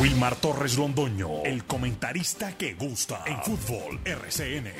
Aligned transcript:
Wilmar 0.00 0.34
Torres 0.36 0.76
Londoño, 0.76 1.44
el 1.44 1.64
comentarista 1.64 2.56
que 2.58 2.74
gusta 2.74 3.22
en 3.26 3.40
fútbol 3.42 4.00
RCN. 4.04 4.72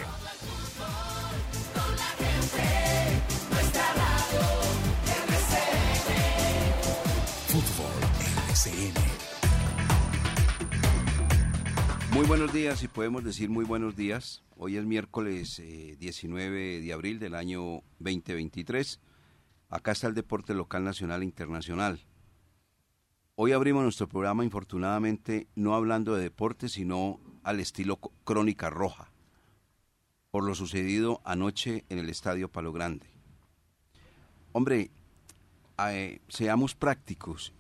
Fútbol 7.47 7.93
RCN. 8.49 8.95
Muy 12.13 12.27
buenos 12.27 12.53
días 12.53 12.83
y 12.83 12.89
podemos 12.89 13.23
decir 13.23 13.51
muy 13.51 13.65
buenos 13.65 13.95
días. 13.95 14.43
Hoy 14.57 14.77
es 14.77 14.85
miércoles 14.85 15.63
19 15.99 16.81
de 16.81 16.93
abril 16.93 17.21
del 17.21 17.37
año 17.37 17.83
2023. 18.01 19.01
Acá 19.71 19.93
está 19.93 20.09
el 20.09 20.15
deporte 20.15 20.55
local, 20.55 20.83
nacional 20.83 21.23
e 21.23 21.25
internacional. 21.25 22.01
Hoy 23.37 23.51
abrimos 23.51 23.83
nuestro 23.83 24.09
programa, 24.09 24.45
infortunadamente, 24.45 25.49
no 25.57 25.75
hablando 25.75 26.15
de 26.15 26.23
deporte, 26.23 26.69
sino 26.69 27.19
al 27.43 27.59
estilo 27.59 27.97
crónica 28.23 28.71
roja, 28.71 29.11
por 30.31 30.45
lo 30.45 30.55
sucedido 30.55 31.21
anoche 31.25 31.85
en 31.89 31.99
el 31.99 32.11
Estadio 32.11 32.49
Palo 32.49 32.73
Grande. 32.73 33.09
Hombre, 34.53 34.93
eh, 35.85 36.21
seamos 36.29 36.77
prácticos 36.77 37.53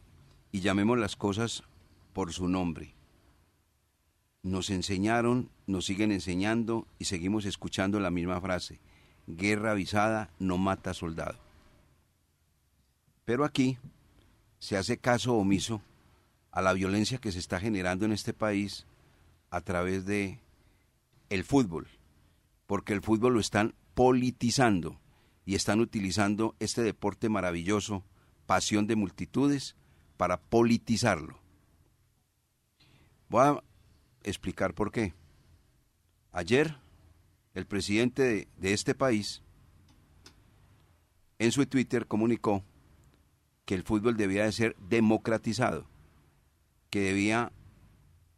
y 0.52 0.60
llamemos 0.60 0.96
las 0.96 1.16
cosas 1.16 1.64
por 2.12 2.32
su 2.32 2.46
nombre. 2.46 2.94
Nos 4.44 4.70
enseñaron, 4.70 5.50
nos 5.66 5.86
siguen 5.86 6.12
enseñando 6.12 6.86
y 7.00 7.06
seguimos 7.06 7.46
escuchando 7.46 7.98
la 7.98 8.12
misma 8.12 8.40
frase. 8.40 8.78
Guerra 9.26 9.72
avisada 9.72 10.30
no 10.38 10.56
mata 10.56 10.94
soldado. 10.94 11.40
Pero 13.24 13.44
aquí 13.44 13.76
se 14.64 14.78
hace 14.78 14.96
caso 14.96 15.34
omiso 15.34 15.82
a 16.50 16.62
la 16.62 16.72
violencia 16.72 17.18
que 17.18 17.30
se 17.30 17.38
está 17.38 17.60
generando 17.60 18.06
en 18.06 18.12
este 18.12 18.32
país 18.32 18.86
a 19.50 19.60
través 19.60 20.06
de 20.06 20.40
el 21.28 21.44
fútbol, 21.44 21.86
porque 22.66 22.94
el 22.94 23.02
fútbol 23.02 23.34
lo 23.34 23.40
están 23.40 23.74
politizando 23.92 24.98
y 25.44 25.54
están 25.54 25.80
utilizando 25.80 26.56
este 26.60 26.82
deporte 26.82 27.28
maravilloso, 27.28 28.06
pasión 28.46 28.86
de 28.86 28.96
multitudes, 28.96 29.76
para 30.16 30.40
politizarlo. 30.40 31.38
Voy 33.28 33.42
a 33.42 33.62
explicar 34.22 34.72
por 34.72 34.92
qué. 34.92 35.12
Ayer, 36.32 36.78
el 37.52 37.66
presidente 37.66 38.22
de, 38.22 38.48
de 38.56 38.72
este 38.72 38.94
país, 38.94 39.42
en 41.38 41.52
su 41.52 41.66
Twitter, 41.66 42.06
comunicó 42.06 42.64
que 43.64 43.74
el 43.74 43.82
fútbol 43.82 44.16
debía 44.16 44.44
de 44.44 44.52
ser 44.52 44.76
democratizado, 44.88 45.86
que 46.90 47.00
debía 47.00 47.52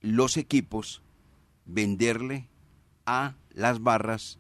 los 0.00 0.36
equipos 0.36 1.02
venderle 1.64 2.48
a 3.06 3.34
las 3.50 3.82
barras 3.82 4.38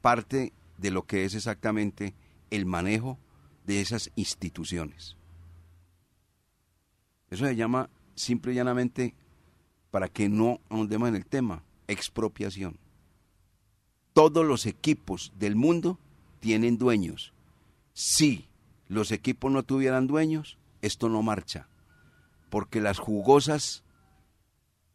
parte 0.00 0.52
de 0.76 0.90
lo 0.90 1.06
que 1.06 1.24
es 1.24 1.34
exactamente 1.34 2.14
el 2.50 2.66
manejo 2.66 3.18
de 3.66 3.80
esas 3.80 4.10
instituciones. 4.14 5.16
Eso 7.30 7.44
se 7.44 7.56
llama 7.56 7.90
simple 8.14 8.52
y 8.52 8.54
llanamente, 8.54 9.14
para 9.90 10.08
que 10.08 10.28
no 10.28 10.60
ahondemos 10.70 11.08
en 11.08 11.16
el 11.16 11.26
tema, 11.26 11.62
expropiación. 11.86 12.78
Todos 14.12 14.44
los 14.44 14.66
equipos 14.66 15.32
del 15.38 15.56
mundo 15.56 15.98
tienen 16.40 16.78
dueños. 16.78 17.32
Sí, 17.92 18.48
los 18.88 19.12
equipos 19.12 19.52
no 19.52 19.62
tuvieran 19.62 20.06
dueños, 20.06 20.58
esto 20.82 21.08
no 21.08 21.22
marcha. 21.22 21.68
Porque 22.50 22.80
las 22.80 22.98
jugosas 22.98 23.84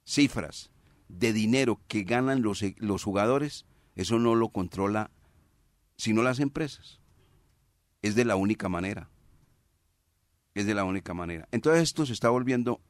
cifras 0.03 0.71
de 1.07 1.31
dinero 1.31 1.79
que 1.87 2.03
ganan 2.03 2.41
los, 2.41 2.61
e, 2.63 2.75
los 2.79 3.03
jugadores, 3.03 3.65
eso 3.95 4.19
no 4.19 4.35
lo 4.35 4.49
controla 4.49 5.11
sino 5.95 6.23
las 6.23 6.39
empresas. 6.39 6.99
Es 8.01 8.15
de 8.15 8.25
la 8.25 8.35
única 8.35 8.67
manera. 8.67 9.09
Es 10.55 10.65
de 10.65 10.73
la 10.73 10.83
única 10.83 11.13
manera. 11.13 11.47
Entonces 11.51 11.83
esto 11.83 12.05
se 12.05 12.13
está 12.13 12.29
volviendo 12.29 12.81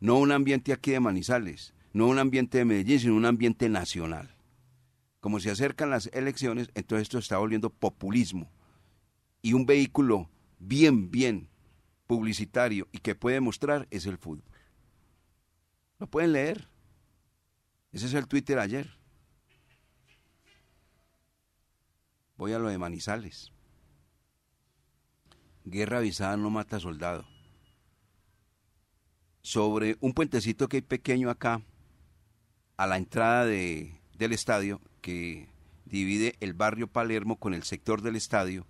no 0.00 0.16
un 0.18 0.32
ambiente 0.32 0.72
aquí 0.72 0.90
de 0.90 1.00
Manizales, 1.00 1.74
no 1.92 2.08
un 2.08 2.18
ambiente 2.18 2.58
de 2.58 2.64
Medellín, 2.64 3.00
sino 3.00 3.16
un 3.16 3.26
ambiente 3.26 3.68
nacional. 3.68 4.36
Como 5.20 5.40
se 5.40 5.50
acercan 5.50 5.90
las 5.90 6.10
elecciones, 6.12 6.70
entonces 6.74 7.02
esto 7.02 7.18
se 7.18 7.22
está 7.22 7.38
volviendo 7.38 7.70
populismo. 7.70 8.50
Y 9.40 9.54
un 9.54 9.66
vehículo 9.66 10.28
bien, 10.62 11.10
bien 11.10 11.48
publicitario 12.06 12.88
y 12.92 12.98
que 12.98 13.14
puede 13.14 13.40
mostrar 13.40 13.86
es 13.90 14.06
el 14.06 14.18
fútbol. 14.18 14.44
Lo 15.98 16.06
pueden 16.06 16.32
leer. 16.32 16.68
Ese 17.92 18.06
es 18.06 18.14
el 18.14 18.26
Twitter 18.26 18.58
ayer. 18.58 18.96
Voy 22.36 22.52
a 22.52 22.58
lo 22.58 22.68
de 22.68 22.78
Manizales. 22.78 23.52
Guerra 25.64 25.98
avisada 25.98 26.36
no 26.36 26.50
mata 26.50 26.80
soldado. 26.80 27.26
Sobre 29.42 29.96
un 30.00 30.12
puentecito 30.12 30.68
que 30.68 30.78
hay 30.78 30.82
pequeño 30.82 31.30
acá, 31.30 31.62
a 32.76 32.86
la 32.86 32.96
entrada 32.96 33.44
de, 33.44 34.00
del 34.16 34.32
estadio, 34.32 34.80
que 35.00 35.48
divide 35.84 36.36
el 36.40 36.54
barrio 36.54 36.86
Palermo 36.86 37.36
con 37.38 37.54
el 37.54 37.64
sector 37.64 38.02
del 38.02 38.16
estadio, 38.16 38.66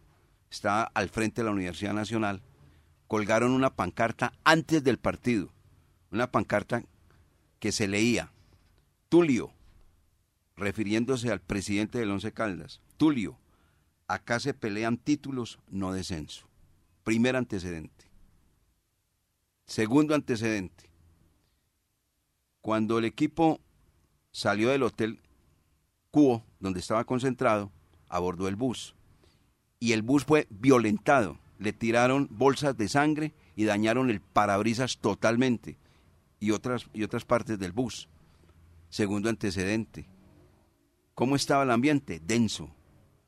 está 0.53 0.83
al 0.83 1.09
frente 1.09 1.41
de 1.41 1.47
la 1.47 1.51
Universidad 1.51 1.95
Nacional, 1.95 2.43
colgaron 3.09 3.53
una 3.53 3.75
pancarta 3.75 4.35
antes 4.45 4.85
del 4.85 4.99
partido, 4.99 5.51
una 6.11 6.31
pancarta 6.31 6.85
que 7.59 7.73
se 7.73 7.89
leía, 7.89 8.31
Tulio, 9.09 9.53
refiriéndose 10.57 11.33
al 11.33 11.41
presidente 11.41 11.99
del 11.99 12.11
Once 12.11 12.33
Caldas, 12.33 12.83
Tulio, 12.99 13.39
acá 14.07 14.41
se 14.41 14.53
pelean 14.53 14.99
títulos, 14.99 15.59
no 15.69 15.93
descenso. 15.93 16.47
Primer 17.03 17.35
antecedente. 17.35 18.05
Segundo 19.65 20.15
antecedente. 20.15 20.91
Cuando 22.61 22.99
el 22.99 23.07
equipo 23.07 23.59
salió 24.33 24.69
del 24.69 24.83
hotel 24.83 25.19
Cubo, 26.11 26.45
donde 26.61 26.81
estaba 26.81 27.05
concentrado, 27.05 27.73
abordó 28.09 28.49
el 28.49 28.57
bus 28.57 28.95
y 29.83 29.95
el 29.95 30.03
bus 30.03 30.25
fue 30.25 30.47
violentado. 30.49 31.41
Le 31.59 31.73
tiraron 31.73 32.29
bolsas 32.31 32.77
de 32.77 32.89
sangre 32.89 33.33
y 33.57 33.65
dañaron 33.65 34.11
el 34.11 34.21
parabrisas 34.21 34.99
totalmente 34.99 35.77
y 36.39 36.53
otras, 36.53 36.89
y 36.93 37.03
otras 37.03 37.25
partes 37.25 37.59
del 37.59 37.73
bus. 37.73 38.09
Segundo 38.91 39.29
antecedente. 39.29 40.07
¿Cómo 41.15 41.35
estaba 41.35 41.65
el 41.65 41.73
ambiente? 41.73 42.23
Denso. 42.25 42.71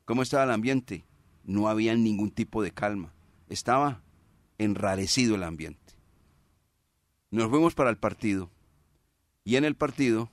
¿Cómo 0.05 0.21
estaba 0.21 0.45
el 0.45 0.51
ambiente? 0.51 1.03
No 1.43 1.67
había 1.67 1.93
ningún 1.93 2.31
tipo 2.31 2.63
de 2.63 2.71
calma. 2.71 3.11
Estaba 3.49 4.01
enrarecido 4.57 5.35
el 5.35 5.43
ambiente. 5.43 5.95
Nos 7.31 7.49
fuimos 7.49 7.75
para 7.75 7.89
el 7.89 7.97
partido 7.97 8.49
y 9.43 9.57
en 9.57 9.65
el 9.65 9.75
partido 9.75 10.31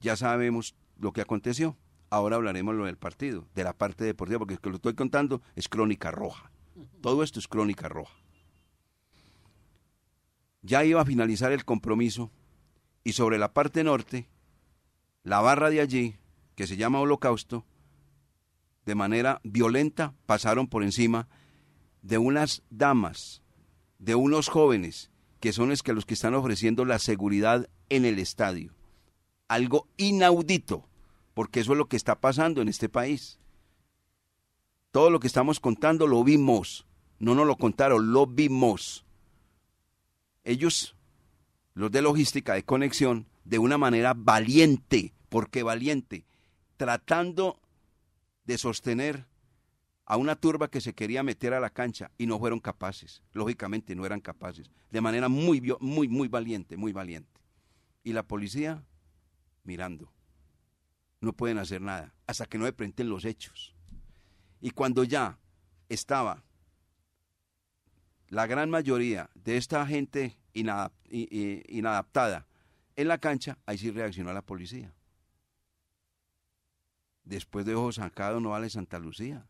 ya 0.00 0.16
sabemos 0.16 0.74
lo 0.98 1.12
que 1.12 1.20
aconteció. 1.20 1.76
Ahora 2.10 2.36
hablaremos 2.36 2.74
lo 2.74 2.86
del 2.86 2.98
partido, 2.98 3.46
de 3.54 3.62
la 3.62 3.72
parte 3.72 4.04
deportiva, 4.04 4.40
porque 4.40 4.54
lo 4.54 4.60
que 4.60 4.70
lo 4.70 4.76
estoy 4.76 4.94
contando 4.94 5.42
es 5.54 5.68
crónica 5.68 6.10
roja. 6.10 6.50
Todo 7.00 7.22
esto 7.22 7.38
es 7.38 7.46
crónica 7.46 7.88
roja. 7.88 8.16
Ya 10.62 10.84
iba 10.84 11.00
a 11.00 11.04
finalizar 11.06 11.52
el 11.52 11.64
compromiso 11.64 12.32
y 13.04 13.12
sobre 13.12 13.38
la 13.38 13.52
parte 13.52 13.84
norte, 13.84 14.28
la 15.22 15.40
barra 15.40 15.70
de 15.70 15.80
allí, 15.80 16.16
que 16.56 16.66
se 16.66 16.76
llama 16.76 17.00
Holocausto, 17.00 17.64
de 18.84 18.94
manera 18.96 19.40
violenta 19.44 20.14
pasaron 20.26 20.66
por 20.66 20.82
encima 20.82 21.28
de 22.02 22.18
unas 22.18 22.62
damas, 22.70 23.40
de 23.98 24.16
unos 24.16 24.48
jóvenes, 24.48 25.10
que 25.38 25.52
son 25.52 25.68
los 25.68 25.82
que, 25.82 25.92
los 25.92 26.06
que 26.06 26.14
están 26.14 26.34
ofreciendo 26.34 26.84
la 26.84 26.98
seguridad 26.98 27.68
en 27.88 28.04
el 28.04 28.18
estadio. 28.18 28.74
Algo 29.48 29.86
inaudito 29.96 30.89
porque 31.34 31.60
eso 31.60 31.72
es 31.72 31.78
lo 31.78 31.86
que 31.86 31.96
está 31.96 32.20
pasando 32.20 32.60
en 32.60 32.68
este 32.68 32.88
país. 32.88 33.38
Todo 34.90 35.10
lo 35.10 35.20
que 35.20 35.26
estamos 35.26 35.60
contando 35.60 36.06
lo 36.06 36.24
vimos, 36.24 36.86
no 37.18 37.34
nos 37.34 37.46
lo 37.46 37.56
contaron, 37.56 38.12
lo 38.12 38.26
vimos. 38.26 39.04
Ellos, 40.42 40.96
los 41.74 41.92
de 41.92 42.02
logística 42.02 42.54
de 42.54 42.64
conexión, 42.64 43.26
de 43.44 43.58
una 43.58 43.78
manera 43.78 44.14
valiente, 44.16 45.14
porque 45.28 45.62
valiente, 45.62 46.24
tratando 46.76 47.60
de 48.44 48.58
sostener 48.58 49.26
a 50.06 50.16
una 50.16 50.34
turba 50.34 50.68
que 50.68 50.80
se 50.80 50.92
quería 50.92 51.22
meter 51.22 51.54
a 51.54 51.60
la 51.60 51.70
cancha 51.70 52.10
y 52.18 52.26
no 52.26 52.38
fueron 52.40 52.58
capaces, 52.58 53.22
lógicamente 53.32 53.94
no 53.94 54.04
eran 54.04 54.20
capaces, 54.20 54.70
de 54.90 55.00
manera 55.00 55.28
muy, 55.28 55.62
muy, 55.78 56.08
muy 56.08 56.26
valiente, 56.26 56.76
muy 56.76 56.92
valiente. 56.92 57.40
Y 58.02 58.12
la 58.12 58.24
policía 58.24 58.82
mirando 59.62 60.10
no 61.20 61.32
pueden 61.32 61.58
hacer 61.58 61.80
nada 61.82 62.14
hasta 62.26 62.46
que 62.46 62.58
no 62.58 62.66
se 62.66 62.72
presenten 62.72 63.08
los 63.08 63.24
hechos. 63.24 63.74
Y 64.60 64.70
cuando 64.70 65.04
ya 65.04 65.38
estaba 65.88 66.42
la 68.28 68.46
gran 68.46 68.70
mayoría 68.70 69.30
de 69.34 69.56
esta 69.56 69.86
gente 69.86 70.38
inadaptada 70.52 72.46
en 72.96 73.08
la 73.08 73.18
cancha, 73.18 73.58
ahí 73.66 73.78
sí 73.78 73.90
reaccionó 73.90 74.32
la 74.32 74.42
policía. 74.42 74.94
Después 77.24 77.64
de 77.66 77.74
Ojo 77.74 77.92
Sacado 77.92 78.40
no 78.40 78.50
vale 78.50 78.70
Santa 78.70 78.98
Lucía. 78.98 79.46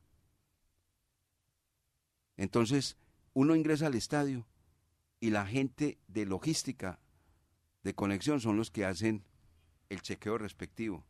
Entonces, 2.36 2.96
uno 3.32 3.54
ingresa 3.54 3.86
al 3.86 3.94
estadio 3.94 4.46
y 5.20 5.30
la 5.30 5.46
gente 5.46 5.98
de 6.08 6.26
logística, 6.26 6.98
de 7.82 7.94
conexión, 7.94 8.40
son 8.40 8.56
los 8.56 8.70
que 8.70 8.84
hacen 8.84 9.24
el 9.88 10.00
chequeo 10.02 10.38
respectivo. 10.38 11.04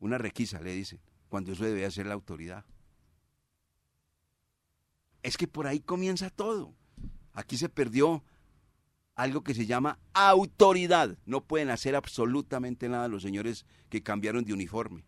Una 0.00 0.18
requisa, 0.18 0.60
le 0.60 0.72
dicen, 0.74 1.00
cuando 1.28 1.52
eso 1.52 1.64
debe 1.64 1.84
hacer 1.84 2.06
la 2.06 2.14
autoridad. 2.14 2.64
Es 5.22 5.36
que 5.36 5.48
por 5.48 5.66
ahí 5.66 5.80
comienza 5.80 6.30
todo. 6.30 6.74
Aquí 7.32 7.56
se 7.56 7.68
perdió 7.68 8.24
algo 9.14 9.42
que 9.42 9.54
se 9.54 9.66
llama 9.66 9.98
autoridad. 10.14 11.18
No 11.26 11.42
pueden 11.42 11.70
hacer 11.70 11.96
absolutamente 11.96 12.88
nada 12.88 13.08
los 13.08 13.22
señores 13.22 13.66
que 13.88 14.02
cambiaron 14.02 14.44
de 14.44 14.52
uniforme. 14.52 15.04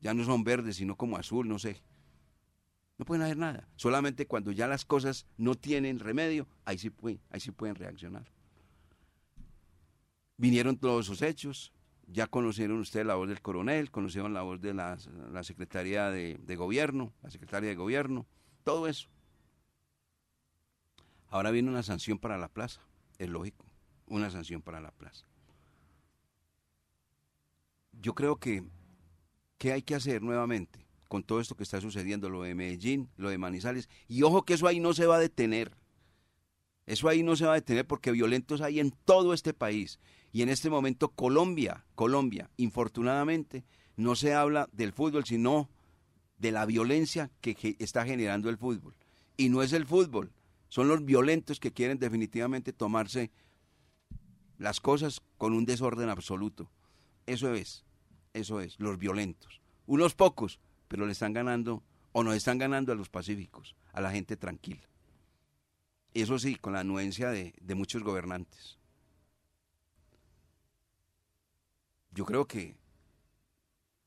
Ya 0.00 0.12
no 0.12 0.24
son 0.24 0.44
verdes, 0.44 0.76
sino 0.76 0.96
como 0.96 1.16
azul, 1.16 1.48
no 1.48 1.58
sé. 1.58 1.82
No 2.98 3.04
pueden 3.04 3.22
hacer 3.22 3.38
nada. 3.38 3.68
Solamente 3.76 4.26
cuando 4.26 4.52
ya 4.52 4.68
las 4.68 4.84
cosas 4.84 5.26
no 5.36 5.54
tienen 5.54 5.98
remedio, 5.98 6.46
ahí 6.64 6.78
sí 6.78 6.90
pueden, 6.90 7.20
ahí 7.30 7.40
sí 7.40 7.50
pueden 7.50 7.74
reaccionar. 7.74 8.30
Vinieron 10.36 10.76
todos 10.76 11.06
esos 11.06 11.22
hechos, 11.22 11.72
ya 12.06 12.26
conocieron 12.26 12.78
ustedes 12.78 13.06
la 13.06 13.14
voz 13.14 13.28
del 13.28 13.40
coronel, 13.40 13.90
conocieron 13.90 14.34
la 14.34 14.42
voz 14.42 14.60
de 14.60 14.74
la, 14.74 14.98
Secretaría 15.42 16.10
de, 16.10 16.38
de 16.42 16.56
Gobierno, 16.56 17.12
la 17.22 17.30
Secretaria 17.30 17.68
de 17.68 17.76
Gobierno, 17.76 18.26
todo 18.62 18.86
eso. 18.88 19.08
Ahora 21.28 21.50
viene 21.50 21.70
una 21.70 21.82
sanción 21.82 22.18
para 22.18 22.38
la 22.38 22.48
plaza, 22.48 22.80
es 23.18 23.28
lógico, 23.28 23.66
una 24.06 24.30
sanción 24.30 24.62
para 24.62 24.80
la 24.80 24.92
plaza. 24.92 25.26
Yo 27.92 28.14
creo 28.14 28.36
que, 28.36 28.62
¿qué 29.58 29.72
hay 29.72 29.82
que 29.82 29.94
hacer 29.94 30.22
nuevamente 30.22 30.86
con 31.08 31.22
todo 31.22 31.40
esto 31.40 31.56
que 31.56 31.62
está 31.62 31.80
sucediendo, 31.80 32.28
lo 32.28 32.42
de 32.42 32.54
Medellín, 32.54 33.08
lo 33.16 33.30
de 33.30 33.38
Manizales? 33.38 33.88
Y 34.08 34.22
ojo 34.22 34.44
que 34.44 34.54
eso 34.54 34.66
ahí 34.66 34.80
no 34.80 34.92
se 34.92 35.06
va 35.06 35.16
a 35.16 35.20
detener. 35.20 35.76
Eso 36.86 37.08
ahí 37.08 37.22
no 37.22 37.36
se 37.36 37.46
va 37.46 37.52
a 37.52 37.56
detener 37.56 37.86
porque 37.86 38.12
violentos 38.12 38.60
hay 38.60 38.80
en 38.80 38.90
todo 39.04 39.32
este 39.32 39.54
país. 39.54 39.98
Y 40.32 40.42
en 40.42 40.48
este 40.48 40.70
momento 40.70 41.08
Colombia, 41.10 41.84
Colombia, 41.94 42.50
infortunadamente, 42.56 43.64
no 43.96 44.16
se 44.16 44.34
habla 44.34 44.68
del 44.72 44.92
fútbol, 44.92 45.24
sino 45.24 45.70
de 46.38 46.52
la 46.52 46.66
violencia 46.66 47.30
que 47.40 47.76
está 47.78 48.04
generando 48.04 48.50
el 48.50 48.58
fútbol. 48.58 48.94
Y 49.36 49.48
no 49.48 49.62
es 49.62 49.72
el 49.72 49.86
fútbol, 49.86 50.32
son 50.68 50.88
los 50.88 51.04
violentos 51.04 51.60
que 51.60 51.72
quieren 51.72 51.98
definitivamente 51.98 52.72
tomarse 52.72 53.30
las 54.58 54.80
cosas 54.80 55.22
con 55.38 55.52
un 55.52 55.64
desorden 55.64 56.08
absoluto. 56.08 56.70
Eso 57.26 57.54
es, 57.54 57.84
eso 58.32 58.60
es, 58.60 58.78
los 58.78 58.98
violentos. 58.98 59.60
Unos 59.86 60.14
pocos, 60.14 60.58
pero 60.88 61.06
le 61.06 61.12
están 61.12 61.32
ganando 61.32 61.82
o 62.12 62.22
nos 62.22 62.34
están 62.34 62.58
ganando 62.58 62.92
a 62.92 62.96
los 62.96 63.08
pacíficos, 63.08 63.76
a 63.92 64.00
la 64.00 64.10
gente 64.10 64.36
tranquila. 64.36 64.88
Eso 66.14 66.38
sí, 66.38 66.54
con 66.54 66.72
la 66.72 66.80
anuencia 66.80 67.30
de, 67.30 67.54
de 67.60 67.74
muchos 67.74 68.02
gobernantes. 68.02 68.78
Yo 72.12 72.24
creo 72.24 72.46
que 72.46 72.76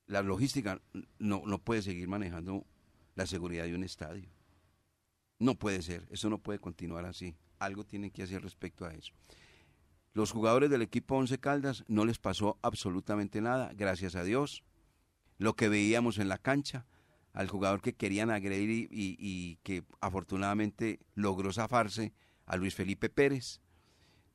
la 0.07 0.21
logística 0.21 0.81
no, 1.19 1.44
no 1.45 1.59
puede 1.59 1.81
seguir 1.81 2.07
manejando 2.07 2.65
la 3.15 3.25
seguridad 3.25 3.65
de 3.65 3.75
un 3.75 3.83
estadio. 3.83 4.30
No 5.39 5.56
puede 5.56 5.81
ser, 5.81 6.07
eso 6.09 6.30
no 6.30 6.39
puede 6.39 6.59
continuar 6.59 7.06
así. 7.06 7.36
Algo 7.59 7.83
tienen 7.83 8.12
que 8.12 8.24
hacer 8.24 8.42
respecto 8.42 8.86
a 8.86 8.94
eso. 8.94 9.13
Los 10.13 10.31
jugadores 10.31 10.69
del 10.69 10.81
equipo 10.81 11.15
Once 11.15 11.38
Caldas 11.38 11.83
no 11.88 12.06
les 12.06 12.18
pasó 12.18 12.57
absolutamente 12.62 13.42
nada, 13.42 13.71
gracias 13.75 14.15
a 14.15 14.24
Dios. 14.24 14.63
Lo 15.38 15.56
que 15.56 15.69
veíamos 15.69 16.18
en 16.18 16.30
la 16.30 16.38
cancha, 16.38 16.88
al 17.37 17.47
jugador 17.49 17.81
que 17.81 17.93
querían 17.93 18.31
agredir 18.31 18.89
y, 18.89 19.59
que 19.61 19.83
afortunadamente 20.01 20.99
logró 21.13 21.53
zafarse, 21.53 22.11
a 22.47 22.57
Luis 22.57 22.73
Felipe 22.73 23.09
Pérez. 23.09 23.61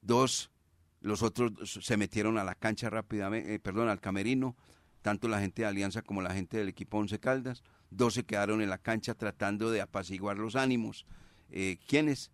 Dos, 0.02 0.52
los 1.00 1.22
otros 1.22 1.52
se 1.82 1.96
metieron 1.96 2.38
a 2.38 2.44
la 2.44 2.54
cancha 2.54 2.90
rápidamente, 2.90 3.54
eh, 3.54 3.58
perdón, 3.58 3.88
al 3.88 3.98
camerino, 3.98 4.54
tanto 5.00 5.26
la 5.26 5.40
gente 5.40 5.62
de 5.62 5.68
Alianza 5.68 6.02
como 6.02 6.22
la 6.22 6.32
gente 6.32 6.58
del 6.58 6.68
equipo 6.68 6.98
Once 6.98 7.18
Caldas 7.18 7.64
dos 7.90 8.14
se 8.14 8.24
quedaron 8.24 8.62
en 8.62 8.70
la 8.70 8.78
cancha 8.78 9.14
tratando 9.14 9.72
de 9.72 9.80
apaciguar 9.80 10.38
los 10.38 10.54
ánimos. 10.54 11.04
Eh, 11.50 11.78
¿Quiénes? 11.88 12.30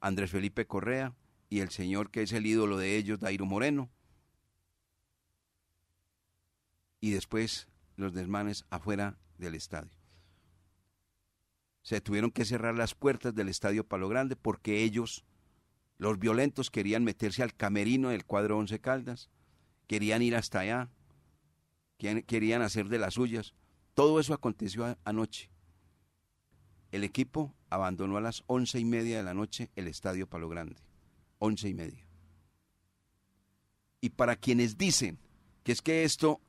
Andrés 0.00 0.30
Felipe 0.30 0.68
Correa 0.68 1.16
y 1.50 1.60
el 1.60 1.70
señor 1.70 2.12
que 2.12 2.22
es 2.22 2.32
el 2.32 2.46
ídolo 2.46 2.78
de 2.78 2.96
ellos, 2.96 3.18
Dairo 3.18 3.44
Moreno. 3.44 3.90
Y 7.00 7.10
después 7.10 7.66
los 7.96 8.14
desmanes 8.14 8.64
afuera 8.70 9.18
del 9.36 9.56
estadio. 9.56 10.01
Se 11.82 12.00
tuvieron 12.00 12.30
que 12.30 12.44
cerrar 12.44 12.76
las 12.76 12.94
puertas 12.94 13.34
del 13.34 13.48
estadio 13.48 13.84
Palo 13.84 14.08
Grande 14.08 14.36
porque 14.36 14.82
ellos, 14.82 15.24
los 15.98 16.18
violentos, 16.18 16.70
querían 16.70 17.04
meterse 17.04 17.42
al 17.42 17.54
camerino 17.54 18.10
del 18.10 18.24
cuadro 18.24 18.58
Once 18.58 18.80
Caldas, 18.80 19.30
querían 19.86 20.22
ir 20.22 20.36
hasta 20.36 20.60
allá, 20.60 20.90
querían 21.98 22.62
hacer 22.62 22.88
de 22.88 22.98
las 22.98 23.14
suyas. 23.14 23.54
Todo 23.94 24.20
eso 24.20 24.32
aconteció 24.32 24.96
anoche. 25.04 25.50
El 26.90 27.04
equipo 27.04 27.54
abandonó 27.70 28.16
a 28.16 28.20
las 28.20 28.44
once 28.46 28.78
y 28.78 28.84
media 28.84 29.16
de 29.16 29.22
la 29.22 29.34
noche 29.34 29.70
el 29.76 29.88
estadio 29.88 30.26
Palo 30.26 30.48
Grande. 30.48 30.76
Once 31.38 31.68
y 31.68 31.74
media. 31.74 32.06
Y 34.00 34.10
para 34.10 34.36
quienes 34.36 34.76
dicen 34.76 35.18
que 35.64 35.72
es 35.72 35.80
que 35.80 36.04
esto 36.04 36.40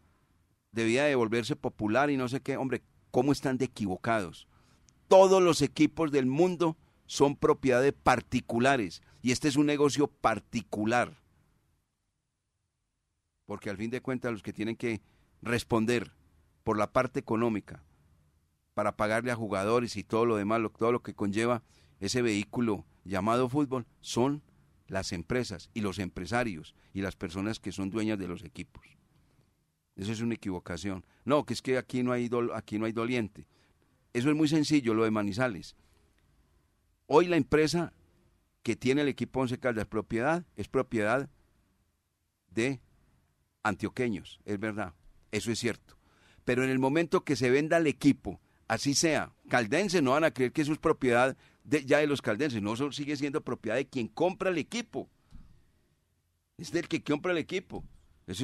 debía 0.71 1.06
de 1.06 1.15
volverse 1.15 1.56
popular 1.56 2.09
y 2.09 2.18
no 2.18 2.27
sé 2.27 2.41
qué, 2.41 2.57
hombre, 2.57 2.83
¿cómo 3.12 3.31
están 3.31 3.57
de 3.57 3.65
equivocados? 3.65 4.47
Todos 5.07 5.41
los 5.41 5.61
equipos 5.61 6.11
del 6.11 6.25
mundo 6.25 6.77
son 7.05 7.35
propiedad 7.35 7.81
de 7.81 7.94
particulares 7.94 9.01
y 9.21 9.31
este 9.31 9.47
es 9.47 9.55
un 9.55 9.65
negocio 9.65 10.07
particular. 10.07 11.21
Porque 13.45 13.69
al 13.69 13.77
fin 13.77 13.91
de 13.91 14.01
cuentas 14.01 14.31
los 14.31 14.44
que 14.44 14.53
tienen 14.53 14.75
que 14.75 15.01
responder 15.41 16.13
por 16.63 16.77
la 16.77 16.91
parte 16.91 17.19
económica, 17.19 17.83
para 18.73 18.95
pagarle 18.95 19.31
a 19.31 19.35
jugadores 19.35 19.95
y 19.97 20.03
todo 20.03 20.25
lo 20.25 20.35
demás, 20.35 20.61
todo 20.77 20.91
lo 20.91 21.03
que 21.03 21.13
conlleva 21.13 21.61
ese 21.99 22.21
vehículo 22.21 22.85
llamado 23.03 23.49
fútbol, 23.49 23.85
son 24.01 24.41
las 24.88 25.11
empresas 25.11 25.69
y 25.73 25.81
los 25.81 25.99
empresarios 25.99 26.75
y 26.94 27.01
las 27.01 27.16
personas 27.16 27.59
que 27.59 27.71
son 27.71 27.89
dueñas 27.89 28.19
de 28.19 28.28
los 28.28 28.44
equipos. 28.44 28.85
Eso 29.95 30.11
es 30.11 30.21
una 30.21 30.35
equivocación. 30.35 31.06
No, 31.23 31.45
que 31.45 31.54
es 31.54 31.61
que 31.61 31.78
aquí 31.78 32.04
no 32.04 32.11
hay, 32.11 32.30
aquí 32.54 32.80
no 32.80 32.85
hay 32.85 32.92
doliente. 32.92 33.47
Eso 34.13 34.29
es 34.29 34.35
muy 34.35 34.47
sencillo, 34.47 34.93
lo 34.93 35.03
de 35.03 35.11
Manizales. 35.11 35.75
Hoy 37.07 37.27
la 37.27 37.35
empresa 37.35 37.93
que 38.61 38.75
tiene 38.75 39.01
el 39.01 39.07
equipo 39.07 39.41
Once 39.41 39.57
Caldas 39.59 39.87
propiedad 39.87 40.45
es 40.55 40.67
propiedad 40.67 41.29
de 42.51 42.79
antioqueños, 43.63 44.39
es 44.45 44.59
verdad, 44.59 44.93
eso 45.31 45.51
es 45.51 45.59
cierto 45.59 45.97
pero 46.45 46.63
en 46.63 46.69
el 46.69 46.79
momento 46.79 47.23
que 47.23 47.35
se 47.35 47.49
venda 47.49 47.77
el 47.77 47.87
equipo, 47.87 48.39
así 48.67 48.93
sea, 48.93 49.33
caldense, 49.49 50.01
no 50.01 50.11
van 50.11 50.23
a 50.23 50.31
creer 50.31 50.51
que 50.51 50.61
eso 50.61 50.73
es 50.73 50.79
propiedad 50.79 51.37
ya 51.63 51.99
de 51.99 52.07
los 52.07 52.21
caldenses, 52.21 52.61
no, 52.61 52.75
sigue 52.91 53.15
siendo 53.15 53.41
propiedad 53.41 53.77
de 53.77 53.87
quien 53.87 54.07
compra 54.07 54.49
el 54.49 54.57
equipo. 54.57 55.09
Es 56.57 56.71
del 56.71 56.87
que 56.87 57.01
compra 57.01 57.31
el 57.31 57.37
equipo. 57.37 57.83
Es, 58.27 58.43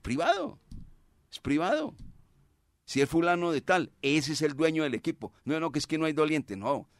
privado, 0.00 0.58
es 1.30 1.40
privado. 1.40 1.94
Si 2.90 3.00
es 3.00 3.08
fulano 3.08 3.52
de 3.52 3.60
tal, 3.60 3.92
ese 4.02 4.32
es 4.32 4.42
el 4.42 4.56
dueño 4.56 4.82
del 4.82 4.94
equipo. 4.94 5.32
No, 5.44 5.60
no, 5.60 5.70
que 5.70 5.78
es 5.78 5.86
que 5.86 5.96
no 5.96 6.06
hay 6.06 6.12
doliente, 6.12 6.56
no. 6.56 6.90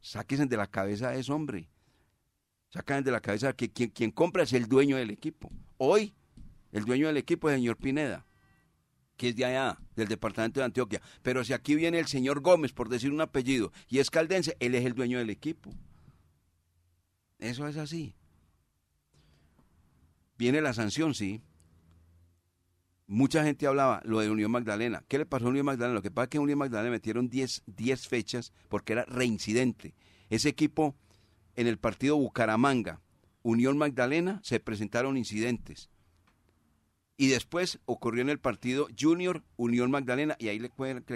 Sáquense 0.00 0.46
de 0.46 0.56
la 0.56 0.68
cabeza 0.68 1.12
ese 1.16 1.32
hombre. 1.32 1.68
Sáquense 2.68 3.02
de 3.02 3.10
la 3.10 3.20
cabeza 3.20 3.52
que 3.52 3.68
quien, 3.68 3.90
quien 3.90 4.12
compra 4.12 4.44
es 4.44 4.52
el 4.52 4.68
dueño 4.68 4.96
del 4.96 5.10
equipo. 5.10 5.50
Hoy, 5.76 6.14
el 6.70 6.84
dueño 6.84 7.08
del 7.08 7.16
equipo 7.16 7.48
es 7.48 7.54
el 7.54 7.62
señor 7.62 7.78
Pineda 7.78 8.24
que 9.16 9.30
es 9.30 9.36
de 9.36 9.44
allá, 9.44 9.76
del 9.96 10.06
departamento 10.06 10.60
de 10.60 10.66
Antioquia. 10.66 11.02
Pero 11.20 11.42
si 11.42 11.52
aquí 11.52 11.74
viene 11.74 11.98
el 11.98 12.06
señor 12.06 12.42
Gómez, 12.42 12.72
por 12.72 12.88
decir 12.88 13.10
un 13.10 13.20
apellido, 13.20 13.72
y 13.88 13.98
es 13.98 14.08
caldense, 14.08 14.56
él 14.60 14.76
es 14.76 14.86
el 14.86 14.94
dueño 14.94 15.18
del 15.18 15.30
equipo. 15.30 15.74
Eso 17.40 17.66
es 17.66 17.76
así. 17.76 18.14
Viene 20.38 20.60
la 20.60 20.74
sanción, 20.74 21.12
sí. 21.12 21.42
Mucha 23.12 23.42
gente 23.42 23.66
hablaba 23.66 24.00
lo 24.04 24.20
de 24.20 24.30
Unión 24.30 24.52
Magdalena. 24.52 25.02
¿Qué 25.08 25.18
le 25.18 25.26
pasó 25.26 25.46
a 25.46 25.48
Unión 25.48 25.66
Magdalena? 25.66 25.94
Lo 25.94 26.02
que 26.02 26.12
pasa 26.12 26.26
es 26.26 26.28
que 26.30 26.38
a 26.38 26.42
Unión 26.42 26.60
Magdalena 26.60 26.92
metieron 26.92 27.28
10 27.28 27.64
fechas 28.06 28.52
porque 28.68 28.92
era 28.92 29.04
reincidente. 29.04 29.96
Ese 30.28 30.48
equipo 30.48 30.94
en 31.56 31.66
el 31.66 31.76
partido 31.76 32.16
Bucaramanga, 32.16 33.00
Unión 33.42 33.76
Magdalena, 33.78 34.38
se 34.44 34.60
presentaron 34.60 35.16
incidentes 35.16 35.90
y 37.16 37.26
después 37.26 37.80
ocurrió 37.84 38.22
en 38.22 38.30
el 38.30 38.38
partido 38.38 38.86
Junior 38.96 39.42
Unión 39.56 39.90
Magdalena 39.90 40.36
y 40.38 40.46
ahí 40.46 40.60
le, 40.60 40.70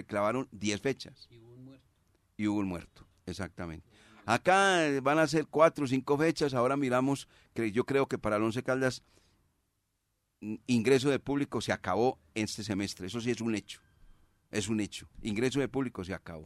clavaron 0.05 0.49
10 0.51 0.81
fechas. 0.81 1.29
Y 1.31 1.39
hubo 1.39 1.53
un 1.53 1.63
muerto. 1.63 1.87
Y 2.35 2.47
hubo 2.47 2.59
un 2.59 2.67
muerto, 2.67 3.07
exactamente. 3.25 3.87
Acá 4.25 4.85
eh, 4.85 4.99
van 4.99 5.17
a 5.17 5.27
ser 5.27 5.47
cuatro 5.47 5.85
o 5.85 5.87
cinco 5.87 6.17
fechas, 6.17 6.53
ahora 6.53 6.75
miramos, 6.75 7.29
que 7.53 7.71
yo 7.71 7.85
creo 7.85 8.05
que 8.07 8.17
para 8.17 8.35
el 8.35 8.43
Once 8.43 8.61
Caldas 8.63 9.01
ingreso 10.67 11.09
de 11.09 11.19
público 11.19 11.61
se 11.61 11.71
acabó 11.71 12.19
este 12.33 12.63
semestre, 12.63 13.07
eso 13.07 13.21
sí 13.21 13.31
es 13.31 13.41
un 13.41 13.55
hecho, 13.55 13.81
es 14.51 14.67
un 14.67 14.79
hecho, 14.79 15.07
ingreso 15.21 15.59
de 15.59 15.67
público 15.67 16.03
se 16.03 16.13
acabó. 16.13 16.45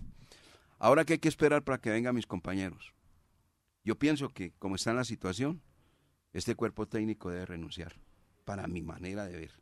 Ahora 0.77 1.03
que 1.03 1.13
hay 1.13 1.19
que 1.19 1.27
esperar 1.27 1.63
para 1.63 1.79
que 1.79 1.89
vengan 1.89 2.15
mis 2.15 2.25
compañeros. 2.25 2.93
Yo 3.83 3.97
pienso 3.97 4.29
que 4.29 4.53
como 4.59 4.75
está 4.75 4.91
en 4.91 4.97
la 4.97 5.03
situación, 5.03 5.61
este 6.31 6.55
cuerpo 6.55 6.87
técnico 6.87 7.29
debe 7.29 7.45
renunciar, 7.45 7.95
para 8.45 8.67
mi 8.67 8.81
manera 8.81 9.25
de 9.25 9.37
ver. 9.37 9.59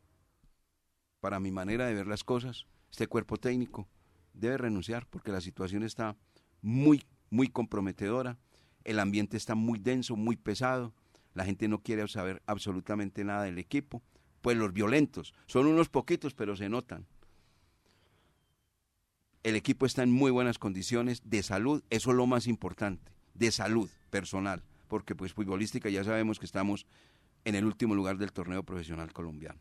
Para 1.19 1.39
mi 1.39 1.51
manera 1.51 1.87
de 1.87 1.93
ver 1.93 2.07
las 2.07 2.23
cosas, 2.23 2.67
este 2.91 3.07
cuerpo 3.07 3.37
técnico 3.37 3.87
debe 4.33 4.57
renunciar 4.57 5.07
porque 5.07 5.31
la 5.31 5.41
situación 5.41 5.83
está 5.83 6.15
muy, 6.61 7.03
muy 7.29 7.47
comprometedora, 7.47 8.37
el 8.83 8.99
ambiente 8.99 9.37
está 9.37 9.55
muy 9.55 9.79
denso, 9.79 10.15
muy 10.15 10.35
pesado, 10.35 10.93
la 11.33 11.45
gente 11.45 11.67
no 11.67 11.81
quiere 11.81 12.07
saber 12.07 12.41
absolutamente 12.45 13.23
nada 13.23 13.43
del 13.43 13.59
equipo, 13.59 14.01
pues 14.47 14.55
los 14.55 14.71
violentos, 14.71 15.33
son 15.45 15.67
unos 15.67 15.89
poquitos 15.89 16.33
pero 16.33 16.55
se 16.55 16.69
notan. 16.69 17.05
El 19.43 19.57
equipo 19.57 19.85
está 19.85 20.03
en 20.03 20.11
muy 20.13 20.31
buenas 20.31 20.57
condiciones 20.57 21.21
de 21.25 21.43
salud, 21.43 21.83
eso 21.89 22.11
es 22.11 22.15
lo 22.15 22.27
más 22.27 22.47
importante, 22.47 23.11
de 23.33 23.51
salud 23.51 23.89
personal, 24.09 24.63
porque 24.87 25.15
pues 25.15 25.33
futbolística 25.33 25.89
ya 25.89 26.05
sabemos 26.05 26.39
que 26.39 26.45
estamos 26.45 26.85
en 27.43 27.55
el 27.55 27.65
último 27.65 27.93
lugar 27.93 28.17
del 28.17 28.31
torneo 28.31 28.63
profesional 28.63 29.11
colombiano. 29.11 29.59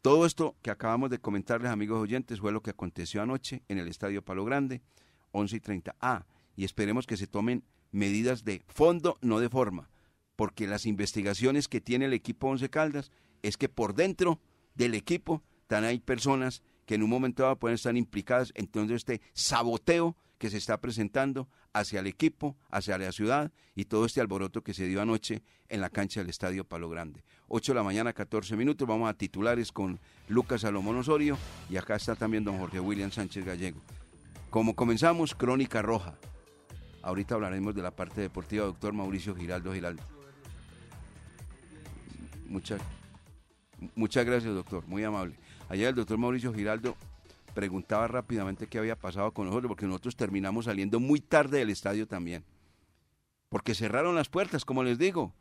Todo 0.00 0.24
esto 0.24 0.56
que 0.62 0.70
acabamos 0.70 1.10
de 1.10 1.18
comentarles, 1.18 1.70
amigos 1.70 2.00
oyentes, 2.00 2.40
fue 2.40 2.52
lo 2.52 2.62
que 2.62 2.70
aconteció 2.70 3.20
anoche 3.20 3.60
en 3.68 3.76
el 3.76 3.86
Estadio 3.86 4.22
Palo 4.24 4.46
Grande, 4.46 4.80
11 5.32 5.56
y 5.56 5.60
30. 5.60 5.96
Ah, 6.00 6.24
y 6.56 6.64
esperemos 6.64 7.06
que 7.06 7.18
se 7.18 7.26
tomen 7.26 7.64
medidas 7.92 8.46
de 8.46 8.62
fondo, 8.66 9.18
no 9.20 9.40
de 9.40 9.50
forma, 9.50 9.90
porque 10.36 10.66
las 10.66 10.86
investigaciones 10.86 11.68
que 11.68 11.82
tiene 11.82 12.06
el 12.06 12.14
equipo 12.14 12.48
Once 12.48 12.70
Caldas 12.70 13.10
es 13.42 13.56
que 13.56 13.68
por 13.68 13.94
dentro 13.94 14.40
del 14.74 14.94
equipo 14.94 15.42
están 15.62 15.84
hay 15.84 16.00
personas 16.00 16.62
que 16.84 16.96
en 16.96 17.02
un 17.02 17.10
momento 17.10 17.44
dado 17.44 17.56
pueden 17.56 17.76
estar 17.76 17.96
implicadas 17.96 18.52
en 18.56 18.66
todo 18.66 18.94
este 18.94 19.20
saboteo 19.32 20.16
que 20.38 20.50
se 20.50 20.56
está 20.56 20.80
presentando 20.80 21.48
hacia 21.72 22.00
el 22.00 22.06
equipo, 22.06 22.56
hacia 22.70 22.98
la 22.98 23.12
ciudad 23.12 23.52
y 23.76 23.84
todo 23.84 24.06
este 24.06 24.20
alboroto 24.20 24.62
que 24.62 24.74
se 24.74 24.86
dio 24.86 25.00
anoche 25.00 25.42
en 25.68 25.80
la 25.80 25.90
cancha 25.90 26.20
del 26.20 26.30
Estadio 26.30 26.64
Palo 26.64 26.88
Grande. 26.88 27.22
8 27.48 27.72
de 27.72 27.76
la 27.76 27.82
mañana, 27.84 28.12
14 28.12 28.56
minutos, 28.56 28.88
vamos 28.88 29.08
a 29.08 29.14
titulares 29.14 29.70
con 29.70 30.00
Lucas 30.28 30.62
Salomón 30.62 30.96
Osorio 30.96 31.36
y 31.68 31.76
acá 31.76 31.94
está 31.94 32.16
también 32.16 32.42
don 32.42 32.58
Jorge 32.58 32.80
William 32.80 33.12
Sánchez 33.12 33.44
Gallego. 33.44 33.80
Como 34.50 34.74
comenzamos, 34.74 35.34
Crónica 35.34 35.82
Roja. 35.82 36.16
Ahorita 37.02 37.36
hablaremos 37.36 37.74
de 37.74 37.82
la 37.82 37.92
parte 37.92 38.20
deportiva, 38.20 38.66
doctor 38.66 38.92
Mauricio 38.92 39.36
Giraldo 39.36 39.72
Giraldo. 39.72 40.02
Muchas, 42.48 42.80
muchas 43.94 44.24
gracias, 44.24 44.54
doctor, 44.54 44.86
muy 44.86 45.04
amable. 45.04 45.36
Ayer 45.68 45.88
el 45.88 45.94
doctor 45.94 46.18
Mauricio 46.18 46.52
Giraldo 46.52 46.96
preguntaba 47.54 48.08
rápidamente 48.08 48.66
qué 48.66 48.78
había 48.78 48.96
pasado 48.96 49.32
con 49.32 49.46
nosotros, 49.46 49.68
porque 49.68 49.86
nosotros 49.86 50.16
terminamos 50.16 50.66
saliendo 50.66 51.00
muy 51.00 51.20
tarde 51.20 51.58
del 51.58 51.70
estadio 51.70 52.06
también. 52.06 52.44
Porque 53.48 53.74
cerraron 53.74 54.14
las 54.14 54.28
puertas, 54.28 54.64
como 54.64 54.82
les 54.82 54.98
digo. 54.98 55.34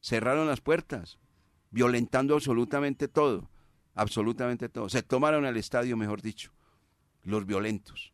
Cerraron 0.00 0.46
las 0.46 0.60
puertas, 0.60 1.18
violentando 1.70 2.34
absolutamente 2.34 3.08
todo. 3.08 3.48
Absolutamente 3.94 4.68
todo. 4.68 4.88
Se 4.88 5.02
tomaron 5.02 5.46
el 5.46 5.56
estadio, 5.56 5.96
mejor 5.96 6.20
dicho, 6.22 6.52
los 7.22 7.46
violentos. 7.46 8.12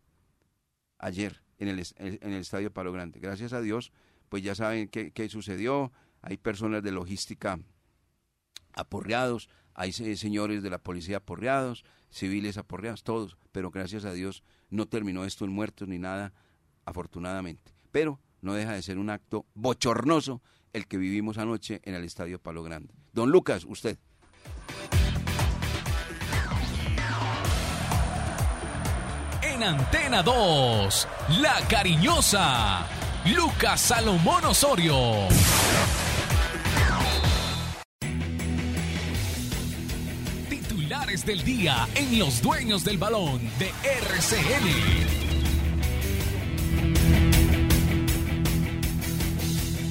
Ayer, 0.99 1.43
en 1.59 1.69
el, 1.69 1.85
en 1.97 2.33
el 2.33 2.41
estadio 2.41 2.73
Palo 2.73 2.93
Grande. 2.93 3.19
Gracias 3.19 3.53
a 3.53 3.61
Dios, 3.61 3.93
pues 4.29 4.43
ya 4.43 4.55
saben 4.55 4.89
qué, 4.89 5.11
qué 5.11 5.29
sucedió. 5.29 5.93
Hay 6.21 6.37
personas 6.37 6.83
de 6.83 6.93
logística 6.93 7.59
aporreados, 8.75 9.49
hay 9.75 9.93
señores 9.93 10.63
de 10.63 10.71
la 10.71 10.79
policía 10.79 11.19
aporreados, 11.19 11.85
civiles 12.11 12.59
aporreados, 12.59 13.03
todos, 13.03 13.37
pero 13.53 13.71
gracias 13.71 14.05
a 14.05 14.13
Dios 14.13 14.43
no 14.71 14.87
terminó 14.87 15.25
esto 15.25 15.45
en 15.45 15.53
muertos 15.53 15.89
ni 15.89 15.99
nada, 15.99 16.33
afortunadamente. 16.85 17.73
Pero 17.91 18.21
no 18.41 18.55
deja 18.55 18.73
de 18.73 18.83
ser 18.83 18.99
un 18.99 19.11
acto 19.11 19.47
bochornoso 19.55 20.43
el 20.73 20.87
que 20.87 20.97
vivimos 20.97 21.39
anoche 21.39 21.81
en 21.85 21.95
el 21.95 22.05
Estadio 22.05 22.39
Palo 22.39 22.63
Grande. 22.63 22.95
Don 23.13 23.31
Lucas, 23.31 23.65
usted. 23.67 23.99
En 29.43 29.63
Antena 29.63 30.23
2, 30.23 31.09
La 31.41 31.61
Cariñosa, 31.69 32.87
Lucas 33.27 33.81
Salomón 33.81 34.45
Osorio. 34.47 35.29
Del 41.21 41.45
día 41.45 41.87
en 41.95 42.19
Los 42.19 42.41
Dueños 42.41 42.85
del 42.85 42.97
Balón 42.97 43.39
de 43.59 43.69
RCN. 43.69 45.13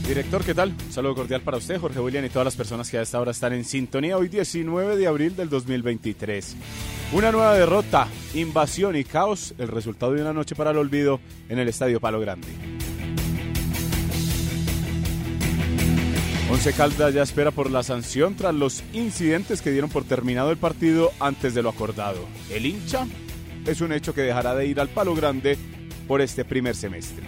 Director, 0.07 0.43
¿qué 0.43 0.55
tal? 0.55 0.73
Un 0.83 0.91
saludo 0.91 1.13
cordial 1.13 1.41
para 1.41 1.57
usted, 1.57 1.79
Jorge 1.79 1.99
William, 1.99 2.25
y 2.25 2.29
todas 2.29 2.45
las 2.45 2.55
personas 2.55 2.89
que 2.89 2.97
a 2.97 3.03
esta 3.03 3.21
hora 3.21 3.29
están 3.29 3.53
en 3.53 3.63
sintonía. 3.65 4.17
Hoy 4.17 4.29
19 4.29 4.97
de 4.97 5.05
abril 5.05 5.35
del 5.35 5.49
2023. 5.49 6.55
Una 7.13 7.31
nueva 7.31 7.53
derrota, 7.53 8.07
invasión 8.33 8.95
y 8.95 9.03
caos, 9.03 9.53
el 9.59 9.67
resultado 9.67 10.13
de 10.13 10.21
una 10.21 10.33
noche 10.33 10.55
para 10.55 10.71
el 10.71 10.77
olvido 10.77 11.19
en 11.49 11.59
el 11.59 11.67
Estadio 11.67 11.99
Palo 11.99 12.19
Grande. 12.19 12.47
Once 16.61 16.73
Caldas 16.73 17.11
ya 17.15 17.23
espera 17.23 17.49
por 17.49 17.71
la 17.71 17.81
sanción 17.81 18.35
tras 18.35 18.53
los 18.53 18.83
incidentes 18.93 19.63
que 19.63 19.71
dieron 19.71 19.89
por 19.89 20.03
terminado 20.03 20.51
el 20.51 20.57
partido 20.57 21.09
antes 21.19 21.55
de 21.55 21.63
lo 21.63 21.69
acordado. 21.69 22.19
El 22.51 22.67
hincha 22.67 23.07
es 23.65 23.81
un 23.81 23.91
hecho 23.91 24.13
que 24.13 24.21
dejará 24.21 24.53
de 24.53 24.67
ir 24.67 24.79
al 24.79 24.87
palo 24.87 25.15
grande 25.15 25.57
por 26.07 26.21
este 26.21 26.45
primer 26.45 26.75
semestre. 26.75 27.25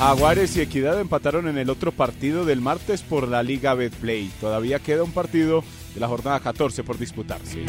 Jaguares 0.00 0.56
y 0.56 0.62
Equidad 0.62 1.00
empataron 1.00 1.46
en 1.46 1.56
el 1.56 1.70
otro 1.70 1.92
partido 1.92 2.44
del 2.44 2.60
martes 2.60 3.02
por 3.02 3.28
la 3.28 3.44
Liga 3.44 3.74
Betplay. 3.74 4.28
Todavía 4.40 4.80
queda 4.80 5.04
un 5.04 5.12
partido 5.12 5.62
de 5.94 6.00
la 6.00 6.08
jornada 6.08 6.40
14 6.40 6.82
por 6.82 6.98
disputarse. 6.98 7.64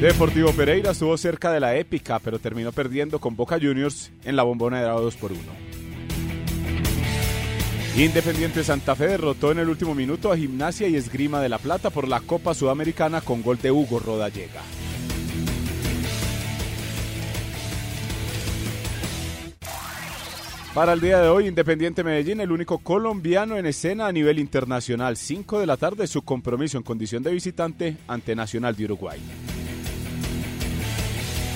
Deportivo 0.00 0.52
Pereira 0.52 0.92
estuvo 0.92 1.16
cerca 1.16 1.50
de 1.50 1.58
la 1.58 1.74
épica, 1.74 2.20
pero 2.20 2.38
terminó 2.38 2.70
perdiendo 2.70 3.18
con 3.18 3.34
Boca 3.34 3.58
Juniors 3.60 4.12
en 4.24 4.36
la 4.36 4.44
bombona 4.44 4.80
de 4.80 4.88
2 4.88 5.16
por 5.16 5.32
1. 5.32 5.73
Independiente 7.96 8.64
Santa 8.64 8.96
Fe 8.96 9.06
derrotó 9.06 9.52
en 9.52 9.60
el 9.60 9.68
último 9.68 9.94
minuto 9.94 10.32
a 10.32 10.36
Gimnasia 10.36 10.88
y 10.88 10.96
Esgrima 10.96 11.40
de 11.40 11.48
la 11.48 11.58
Plata 11.58 11.90
por 11.90 12.08
la 12.08 12.18
Copa 12.18 12.52
Sudamericana 12.52 13.20
con 13.20 13.40
gol 13.40 13.56
de 13.58 13.70
Hugo 13.70 14.00
Rodallega. 14.00 14.62
Para 20.74 20.94
el 20.94 21.00
día 21.00 21.20
de 21.20 21.28
hoy, 21.28 21.46
Independiente 21.46 22.02
Medellín, 22.02 22.40
el 22.40 22.50
único 22.50 22.78
colombiano 22.78 23.56
en 23.56 23.66
escena 23.66 24.08
a 24.08 24.12
nivel 24.12 24.40
internacional. 24.40 25.16
5 25.16 25.60
de 25.60 25.66
la 25.66 25.76
tarde, 25.76 26.08
su 26.08 26.22
compromiso 26.22 26.76
en 26.76 26.82
condición 26.82 27.22
de 27.22 27.30
visitante 27.30 27.96
ante 28.08 28.34
Nacional 28.34 28.74
de 28.74 28.86
Uruguay. 28.86 29.20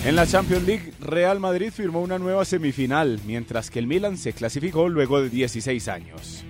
En 0.08 0.16
la 0.16 0.26
Champions 0.26 0.66
League, 0.66 0.94
Real 1.00 1.38
Madrid 1.38 1.70
firmó 1.70 2.00
una 2.00 2.18
nueva 2.18 2.42
semifinal, 2.46 3.20
mientras 3.26 3.70
que 3.70 3.78
el 3.78 3.86
Milan 3.86 4.16
se 4.16 4.32
clasificó 4.32 4.88
luego 4.88 5.20
de 5.20 5.28
16 5.28 5.86
años. 5.88 6.46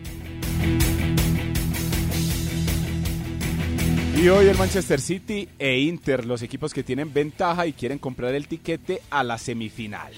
Y 4.17 4.29
hoy 4.29 4.47
el 4.47 4.57
Manchester 4.57 5.00
City 5.00 5.49
e 5.59 5.77
Inter, 5.81 6.25
los 6.25 6.43
equipos 6.43 6.73
que 6.73 6.85
tienen 6.85 7.12
ventaja 7.12 7.67
y 7.67 7.73
quieren 7.73 7.99
comprar 7.99 8.33
el 8.37 8.47
tiquete 8.47 9.03
a 9.11 9.25
la 9.25 9.38
semifinal. 9.38 10.12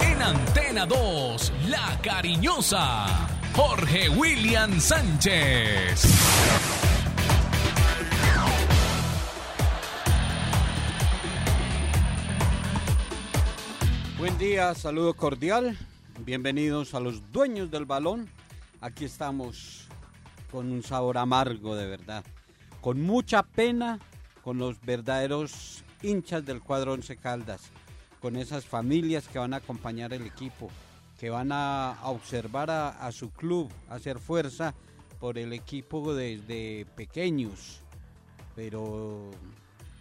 En 0.00 0.22
Antena 0.22 0.86
2, 0.86 1.52
La 1.68 2.00
Cariñosa, 2.02 3.28
Jorge 3.54 4.08
William 4.08 4.80
Sánchez. 4.80 6.02
Buen 14.18 14.36
día, 14.36 14.74
saludo 14.74 15.14
cordial. 15.14 15.78
Bienvenidos 16.24 16.94
a 16.94 17.00
los 17.00 17.30
dueños 17.32 17.70
del 17.70 17.86
balón. 17.86 18.28
Aquí 18.80 19.04
estamos 19.04 19.86
con 20.50 20.72
un 20.72 20.82
sabor 20.82 21.18
amargo 21.18 21.76
de 21.76 21.86
verdad. 21.86 22.24
Con 22.80 23.00
mucha 23.00 23.42
pena 23.42 24.00
con 24.42 24.58
los 24.58 24.80
verdaderos 24.80 25.84
hinchas 26.02 26.44
del 26.44 26.60
cuadro 26.60 26.94
Once 26.94 27.16
Caldas. 27.16 27.70
Con 28.20 28.36
esas 28.36 28.64
familias 28.64 29.28
que 29.28 29.38
van 29.38 29.54
a 29.54 29.58
acompañar 29.58 30.12
el 30.12 30.26
equipo. 30.26 30.68
Que 31.18 31.30
van 31.30 31.50
a, 31.52 31.98
observar 32.02 32.70
a, 32.70 32.88
a 32.88 33.12
su 33.12 33.30
club, 33.30 33.70
a 33.88 33.94
hacer 33.94 34.18
fuerza 34.18 34.74
por 35.20 35.38
el 35.38 35.52
equipo 35.52 36.14
desde 36.14 36.86
pequeños. 36.96 37.82
Pero 38.58 39.30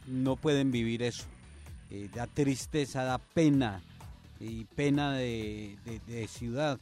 no 0.08 0.36
pueden 0.36 0.72
vivir 0.72 1.04
eso. 1.04 1.26
Eh, 1.92 2.10
da 2.12 2.26
tristeza, 2.26 3.04
da 3.04 3.20
pena 3.20 3.84
y 4.40 4.66
pena 4.66 5.14
de, 5.14 5.78
de 6.08 6.28
ciudad 6.28 6.80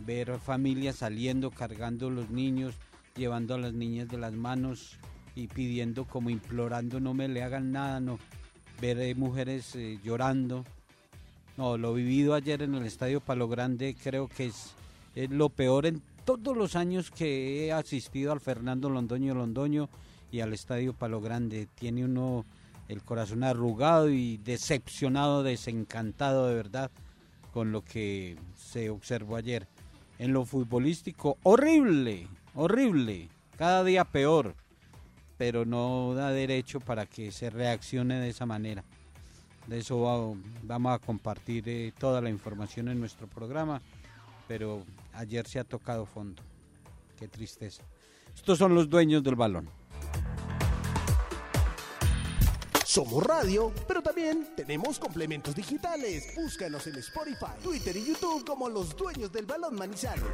ver 0.00 0.38
familias 0.38 0.96
saliendo, 0.96 1.50
cargando 1.50 2.10
los 2.10 2.28
niños, 2.28 2.74
llevando 3.16 3.54
a 3.54 3.58
las 3.58 3.72
niñas 3.72 4.10
de 4.10 4.18
las 4.18 4.34
manos 4.34 4.98
y 5.34 5.46
pidiendo 5.46 6.04
como 6.04 6.28
implorando 6.28 7.00
no 7.00 7.14
me 7.14 7.28
le 7.28 7.42
hagan 7.42 7.72
nada, 7.72 7.98
no 7.98 8.18
ver 8.82 9.00
eh, 9.00 9.14
mujeres 9.14 9.74
eh, 9.74 9.98
llorando. 10.04 10.66
No, 11.56 11.78
lo 11.78 11.94
vivido 11.94 12.34
ayer 12.34 12.60
en 12.60 12.74
el 12.74 12.84
Estadio 12.84 13.22
Palo 13.22 13.48
Grande 13.48 13.96
creo 14.02 14.28
que 14.28 14.48
es, 14.48 14.74
es, 15.14 15.30
lo 15.30 15.48
peor 15.48 15.86
en 15.86 16.02
todos 16.26 16.54
los 16.54 16.76
años 16.76 17.10
que 17.10 17.64
he 17.64 17.72
asistido 17.72 18.32
al 18.32 18.40
Fernando 18.40 18.90
Londoño 18.90 19.34
Londoño 19.34 19.88
y 20.30 20.40
al 20.40 20.52
Estadio 20.52 20.92
Palo 20.92 21.20
Grande. 21.20 21.68
Tiene 21.74 22.04
uno 22.04 22.44
el 22.88 23.02
corazón 23.02 23.42
arrugado 23.42 24.10
y 24.10 24.38
decepcionado, 24.38 25.42
desencantado 25.42 26.48
de 26.48 26.54
verdad 26.54 26.90
con 27.52 27.72
lo 27.72 27.82
que 27.82 28.36
se 28.54 28.90
observó 28.90 29.36
ayer. 29.36 29.66
En 30.18 30.32
lo 30.32 30.44
futbolístico, 30.44 31.38
horrible, 31.42 32.28
horrible, 32.54 33.28
cada 33.56 33.82
día 33.84 34.04
peor, 34.04 34.54
pero 35.36 35.64
no 35.64 36.14
da 36.14 36.30
derecho 36.30 36.80
para 36.80 37.06
que 37.06 37.32
se 37.32 37.50
reaccione 37.50 38.20
de 38.20 38.28
esa 38.28 38.46
manera. 38.46 38.84
De 39.66 39.78
eso 39.78 40.38
vamos 40.62 40.92
a 40.92 40.98
compartir 40.98 41.68
eh, 41.68 41.92
toda 41.98 42.20
la 42.20 42.30
información 42.30 42.88
en 42.88 43.00
nuestro 43.00 43.26
programa, 43.26 43.82
pero 44.46 44.84
ayer 45.14 45.46
se 45.46 45.58
ha 45.58 45.64
tocado 45.64 46.06
fondo. 46.06 46.42
Qué 47.18 47.26
tristeza. 47.26 47.82
Estos 48.34 48.58
son 48.58 48.74
los 48.74 48.88
dueños 48.88 49.22
del 49.22 49.34
balón. 49.34 49.68
Somos 52.96 53.22
radio, 53.24 53.74
pero 53.86 54.00
también 54.00 54.46
tenemos 54.56 54.98
complementos 54.98 55.54
digitales. 55.54 56.34
Búscanos 56.34 56.86
en 56.86 56.96
Spotify, 56.96 57.52
Twitter 57.62 57.94
y 57.94 58.06
YouTube 58.06 58.42
como 58.46 58.70
los 58.70 58.96
dueños 58.96 59.30
del 59.30 59.44
balón 59.44 59.74
Manizales. 59.74 60.24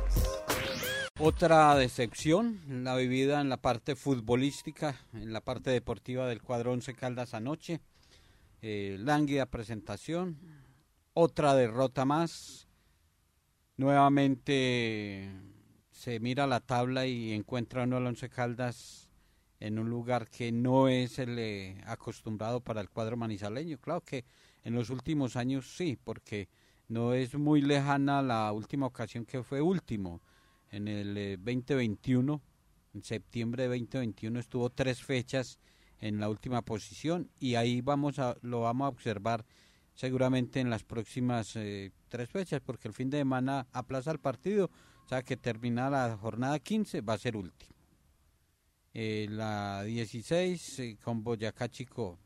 Otra 1.19 1.75
decepción, 1.75 2.61
la 2.85 2.95
vivida 2.95 3.41
en 3.41 3.49
la 3.49 3.57
parte 3.57 3.97
futbolística, 3.97 4.95
en 5.13 5.33
la 5.33 5.41
parte 5.41 5.71
deportiva 5.71 6.29
del 6.29 6.41
cuadro 6.41 6.71
Once 6.71 6.95
Caldas 6.95 7.35
anoche. 7.35 7.81
Eh, 8.61 8.97
lánguida 9.01 9.47
presentación, 9.47 10.39
otra 11.15 11.57
derrota 11.57 12.05
más. 12.05 12.69
Nuevamente 13.77 15.33
se 15.91 16.21
mira 16.21 16.47
la 16.47 16.61
tabla 16.61 17.07
y 17.07 17.33
encuentra 17.33 17.83
uno 17.83 17.97
al 17.97 18.07
Once 18.07 18.29
Caldas 18.29 19.09
en 19.63 19.79
un 19.79 19.89
lugar 19.89 20.29
que 20.29 20.51
no 20.51 20.89
es 20.89 21.21
el 21.21 21.39
eh, 21.39 21.81
acostumbrado 21.87 22.61
para 22.61 22.81
el 22.81 22.91
cuadro 22.91 23.17
manizaleño. 23.17 23.79
Claro 23.79 24.01
que 24.01 24.25
en 24.65 24.75
los 24.75 24.91
últimos 24.91 25.37
años 25.37 25.77
sí, 25.77 25.97
porque 26.03 26.49
no 26.89 27.15
es 27.15 27.37
muy 27.37 27.63
lejana 27.63 28.23
la 28.23 28.51
última 28.51 28.87
ocasión 28.87 29.25
que 29.25 29.45
fue 29.45 29.61
último. 29.61 30.21
En 30.73 30.89
el 30.89 31.15
2021, 31.37 32.35
eh, 32.35 32.41
en 32.95 33.05
septiembre 33.05 33.69
de 33.69 33.79
2021 33.79 34.41
estuvo 34.41 34.69
tres 34.69 35.01
fechas 35.01 35.61
en 36.01 36.19
la 36.19 36.29
última 36.29 36.63
posición 36.63 37.31
y 37.39 37.55
ahí 37.55 37.83
vamos 37.83 38.19
a 38.19 38.37
lo 38.43 38.63
vamos 38.63 38.87
a 38.87 38.89
observar 38.89 39.47
seguramente 39.95 40.59
en 40.59 40.71
las 40.71 40.83
próximas 40.83 41.55
eh, 41.55 41.93
tres 42.09 42.29
fechas 42.29 42.61
porque 42.61 42.89
el 42.89 42.95
fin 42.95 43.11
de 43.11 43.19
semana 43.19 43.69
aplaza 43.73 44.11
el 44.11 44.19
partido, 44.19 44.71
o 45.05 45.09
sea 45.09 45.23
que 45.23 45.37
termina 45.37 45.89
la 45.89 46.17
jornada 46.17 46.59
15 46.59 47.01
va 47.03 47.15
a 47.15 47.19
ser 47.19 47.37
último. 47.37 47.82
Eh, 48.95 49.27
la 49.31 49.85
16 49.85 50.79
eh, 50.79 50.99
con 51.03 51.25
Boyacá 51.25 51.69
Chico. 51.69 52.19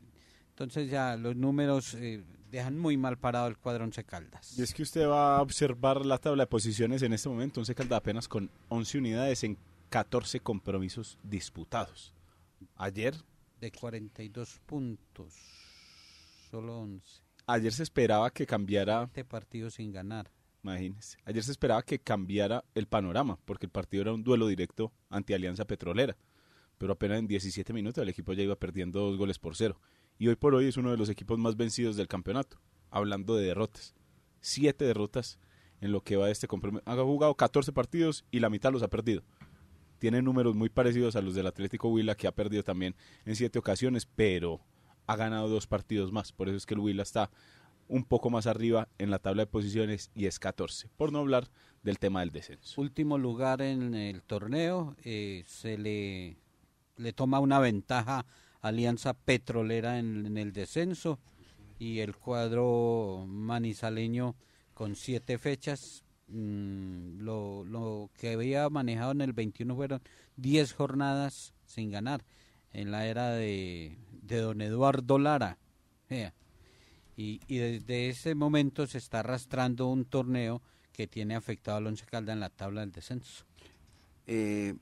Entonces 0.49 0.89
ya 0.89 1.15
los 1.15 1.35
números 1.35 1.93
eh, 1.93 2.23
dejan 2.51 2.77
muy 2.77 2.97
mal 2.97 3.17
parado 3.17 3.47
el 3.47 3.57
cuadro 3.57 3.85
Once 3.85 4.03
Caldas. 4.03 4.57
Y 4.57 4.63
es 4.63 4.73
que 4.73 4.83
usted 4.83 5.07
va 5.07 5.37
a 5.37 5.41
observar 5.41 6.05
la 6.05 6.17
tabla 6.17 6.43
de 6.43 6.47
posiciones 6.47 7.01
en 7.03 7.13
este 7.13 7.29
momento, 7.29 7.59
Once 7.59 7.73
Caldas 7.73 7.97
apenas 7.97 8.27
con 8.27 8.49
11 8.69 8.97
unidades 8.97 9.43
en 9.43 9.57
14 9.89 10.39
compromisos 10.41 11.17
disputados. 11.23 12.13
Ayer... 12.75 13.15
De 13.61 13.71
42 13.71 14.59
puntos, 14.67 15.33
solo 16.51 16.79
11. 16.81 17.23
Ayer 17.47 17.73
se 17.73 17.81
esperaba 17.81 18.29
que 18.29 18.45
cambiara... 18.45 19.05
Este 19.05 19.25
partido 19.25 19.71
sin 19.71 19.91
ganar. 19.91 20.29
Imagínese. 20.61 21.17
Ayer 21.25 21.43
se 21.43 21.51
esperaba 21.51 21.81
que 21.81 21.97
cambiara 21.97 22.63
el 22.75 22.85
panorama, 22.85 23.39
porque 23.45 23.65
el 23.65 23.71
partido 23.71 24.03
era 24.03 24.13
un 24.13 24.23
duelo 24.23 24.45
directo 24.47 24.91
ante 25.09 25.33
Alianza 25.33 25.65
Petrolera 25.65 26.15
pero 26.77 26.93
apenas 26.93 27.19
en 27.19 27.27
17 27.27 27.73
minutos 27.73 28.01
el 28.01 28.09
equipo 28.09 28.33
ya 28.33 28.43
iba 28.43 28.55
perdiendo 28.55 28.99
dos 28.99 29.17
goles 29.17 29.39
por 29.39 29.55
cero. 29.55 29.79
Y 30.19 30.27
hoy 30.27 30.35
por 30.35 30.55
hoy 30.55 30.65
es 30.65 30.77
uno 30.77 30.91
de 30.91 30.97
los 30.97 31.09
equipos 31.09 31.37
más 31.37 31.55
vencidos 31.55 31.95
del 31.95 32.07
campeonato, 32.07 32.59
hablando 32.89 33.35
de 33.35 33.45
derrotas. 33.45 33.95
Siete 34.41 34.85
derrotas 34.85 35.39
en 35.81 35.91
lo 35.91 36.01
que 36.01 36.15
va 36.15 36.27
de 36.27 36.31
este 36.31 36.47
compromiso. 36.47 36.83
Ha 36.85 36.95
jugado 36.95 37.35
14 37.35 37.71
partidos 37.71 38.25
y 38.31 38.39
la 38.39 38.49
mitad 38.49 38.71
los 38.71 38.83
ha 38.83 38.87
perdido. 38.87 39.23
Tiene 39.99 40.21
números 40.21 40.55
muy 40.55 40.69
parecidos 40.69 41.15
a 41.15 41.21
los 41.21 41.33
del 41.33 41.47
Atlético 41.47 41.89
Huila, 41.89 42.15
que 42.15 42.27
ha 42.27 42.31
perdido 42.31 42.63
también 42.63 42.95
en 43.25 43.35
siete 43.35 43.59
ocasiones, 43.59 44.05
pero 44.05 44.61
ha 45.07 45.15
ganado 45.15 45.49
dos 45.49 45.67
partidos 45.67 46.11
más. 46.11 46.31
Por 46.31 46.49
eso 46.49 46.57
es 46.57 46.65
que 46.65 46.75
el 46.75 46.79
Huila 46.79 47.03
está 47.03 47.31
un 47.87 48.03
poco 48.03 48.29
más 48.29 48.47
arriba 48.47 48.89
en 48.97 49.09
la 49.09 49.19
tabla 49.19 49.43
de 49.43 49.47
posiciones 49.47 50.11
y 50.13 50.25
es 50.25 50.39
14, 50.39 50.89
por 50.97 51.11
no 51.11 51.19
hablar 51.19 51.49
del 51.83 51.99
tema 51.99 52.19
del 52.19 52.31
descenso. 52.31 52.81
Último 52.81 53.17
lugar 53.17 53.61
en 53.61 53.95
el 53.95 54.23
torneo, 54.23 54.95
eh, 55.03 55.43
se 55.47 55.77
le 55.77 56.37
le 56.97 57.13
toma 57.13 57.39
una 57.39 57.59
ventaja 57.59 58.25
Alianza 58.61 59.13
Petrolera 59.13 59.99
en, 59.99 60.37
el 60.37 60.51
descenso 60.51 61.19
y 61.79 61.99
el 61.99 62.15
cuadro 62.15 63.25
manizaleño 63.27 64.35
con 64.73 64.95
siete 64.95 65.37
fechas. 65.37 66.03
Mm, 66.27 67.19
lo, 67.19 67.63
lo, 67.63 68.09
que 68.17 68.33
había 68.33 68.69
manejado 68.69 69.11
en 69.11 69.21
el 69.21 69.33
21 69.33 69.75
fueron 69.75 70.01
10 70.35 70.73
jornadas 70.73 71.53
sin 71.65 71.91
ganar 71.91 72.25
en 72.73 72.91
la 72.91 73.07
era 73.07 73.31
de, 73.31 73.97
de 74.23 74.37
don 74.37 74.61
Eduardo 74.61 75.17
Lara. 75.19 75.57
Y, 77.15 77.41
y, 77.47 77.57
desde 77.57 78.09
ese 78.09 78.35
momento 78.35 78.85
se 78.87 78.97
está 78.97 79.19
arrastrando 79.19 79.87
un 79.87 80.05
torneo 80.05 80.61
que 80.93 81.07
tiene 81.07 81.35
afectado 81.35 81.77
al 81.77 81.87
Once 81.87 82.05
Calda 82.05 82.33
en 82.33 82.39
la 82.39 82.49
tabla 82.49 82.81
del 82.81 82.91
descenso. 82.91 83.45
Eh, 84.25 84.75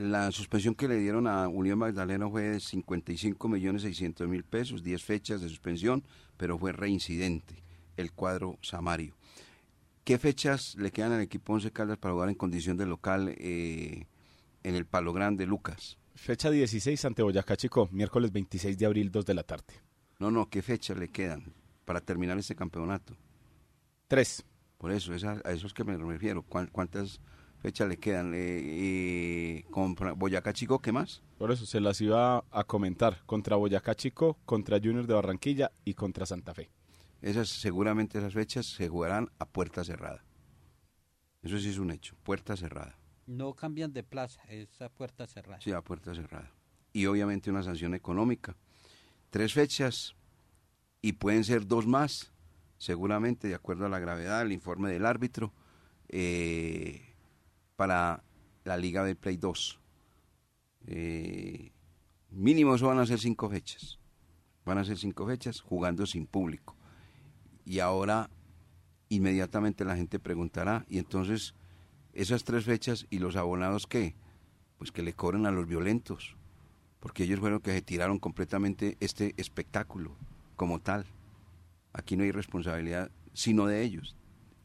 la 0.00 0.32
suspensión 0.32 0.74
que 0.74 0.88
le 0.88 0.96
dieron 0.96 1.26
a 1.26 1.46
Unión 1.46 1.78
Magdalena 1.78 2.28
fue 2.28 2.42
de 2.42 2.60
55 2.60 3.48
millones 3.48 3.82
600 3.82 4.26
mil 4.28 4.44
pesos, 4.44 4.82
10 4.82 5.02
fechas 5.02 5.42
de 5.42 5.48
suspensión, 5.48 6.02
pero 6.38 6.58
fue 6.58 6.72
reincidente 6.72 7.62
el 7.98 8.12
cuadro 8.12 8.58
Samario. 8.62 9.14
¿Qué 10.02 10.18
fechas 10.18 10.74
le 10.76 10.90
quedan 10.90 11.12
al 11.12 11.20
equipo 11.20 11.52
Once 11.52 11.70
Caldas 11.70 11.98
para 11.98 12.14
jugar 12.14 12.30
en 12.30 12.34
condición 12.34 12.78
de 12.78 12.86
local 12.86 13.34
eh, 13.36 14.06
en 14.62 14.74
el 14.74 14.86
Palo 14.86 15.12
Grande, 15.12 15.44
Lucas? 15.44 15.98
Fecha 16.14 16.50
16 16.50 17.04
ante 17.04 17.22
Boyacá 17.22 17.56
Chico, 17.56 17.88
miércoles 17.92 18.32
26 18.32 18.78
de 18.78 18.86
abril, 18.86 19.10
2 19.10 19.26
de 19.26 19.34
la 19.34 19.42
tarde. 19.42 19.74
No, 20.18 20.30
no, 20.30 20.48
¿qué 20.48 20.62
fechas 20.62 20.96
le 20.96 21.08
quedan 21.08 21.52
para 21.84 22.00
terminar 22.00 22.38
este 22.38 22.56
campeonato? 22.56 23.14
Tres. 24.08 24.44
Por 24.78 24.92
eso, 24.92 25.12
a 25.12 25.50
eso 25.52 25.66
es 25.66 25.74
que 25.74 25.84
me 25.84 25.94
refiero. 25.98 26.42
¿Cuántas 26.42 27.20
fecha 27.60 27.86
le 27.86 27.98
quedan. 27.98 28.32
Eh, 28.34 29.64
contra 29.70 30.12
Boyacá 30.12 30.52
Chico, 30.52 30.80
¿qué 30.80 30.92
más? 30.92 31.22
Por 31.38 31.52
eso 31.52 31.66
se 31.66 31.80
las 31.80 32.00
iba 32.00 32.44
a 32.50 32.64
comentar. 32.64 33.22
Contra 33.26 33.56
Boyacá 33.56 33.94
Chico, 33.94 34.38
contra 34.44 34.78
Junior 34.78 35.06
de 35.06 35.14
Barranquilla 35.14 35.70
y 35.84 35.94
contra 35.94 36.26
Santa 36.26 36.54
Fe. 36.54 36.70
Esas, 37.22 37.48
seguramente 37.48 38.18
esas 38.18 38.32
fechas 38.32 38.66
se 38.66 38.88
jugarán 38.88 39.30
a 39.38 39.46
puerta 39.46 39.84
cerrada. 39.84 40.24
Eso 41.42 41.58
sí 41.58 41.70
es 41.70 41.78
un 41.78 41.90
hecho, 41.90 42.16
puerta 42.22 42.56
cerrada. 42.56 42.98
No 43.26 43.54
cambian 43.54 43.92
de 43.92 44.02
plaza, 44.02 44.42
es 44.48 44.80
a 44.82 44.88
puerta 44.88 45.26
cerrada. 45.26 45.60
Sí, 45.60 45.72
a 45.72 45.82
puerta 45.82 46.14
cerrada. 46.14 46.50
Y 46.92 47.06
obviamente 47.06 47.50
una 47.50 47.62
sanción 47.62 47.94
económica. 47.94 48.56
Tres 49.30 49.52
fechas 49.52 50.16
y 51.00 51.12
pueden 51.12 51.44
ser 51.44 51.66
dos 51.66 51.86
más, 51.86 52.32
seguramente, 52.78 53.48
de 53.48 53.54
acuerdo 53.54 53.86
a 53.86 53.88
la 53.88 53.98
gravedad, 53.98 54.42
el 54.42 54.52
informe 54.52 54.90
del 54.90 55.06
árbitro. 55.06 55.52
Eh, 56.08 57.09
para 57.80 58.22
la 58.64 58.76
Liga 58.76 59.02
de 59.04 59.16
Play 59.16 59.38
2. 59.38 59.80
Eh, 60.86 61.72
mínimo 62.28 62.74
eso 62.74 62.88
van 62.88 62.98
a 62.98 63.06
ser 63.06 63.18
cinco 63.18 63.48
fechas. 63.48 63.98
Van 64.66 64.76
a 64.76 64.84
ser 64.84 64.98
cinco 64.98 65.26
fechas 65.26 65.62
jugando 65.62 66.04
sin 66.04 66.26
público. 66.26 66.76
Y 67.64 67.78
ahora 67.78 68.28
inmediatamente 69.08 69.86
la 69.86 69.96
gente 69.96 70.18
preguntará, 70.18 70.84
y 70.90 70.98
entonces 70.98 71.54
esas 72.12 72.44
tres 72.44 72.66
fechas 72.66 73.06
y 73.08 73.18
los 73.18 73.34
abonados 73.34 73.86
qué? 73.86 74.14
Pues 74.76 74.92
que 74.92 75.02
le 75.02 75.14
cobren 75.14 75.46
a 75.46 75.50
los 75.50 75.66
violentos, 75.66 76.36
porque 77.00 77.24
ellos 77.24 77.40
fueron 77.40 77.60
que 77.60 77.72
se 77.72 77.80
tiraron 77.80 78.18
completamente 78.18 78.98
este 79.00 79.32
espectáculo 79.38 80.18
como 80.54 80.80
tal. 80.80 81.06
Aquí 81.94 82.18
no 82.18 82.24
hay 82.24 82.30
responsabilidad 82.30 83.10
sino 83.32 83.64
de 83.64 83.82
ellos, 83.82 84.18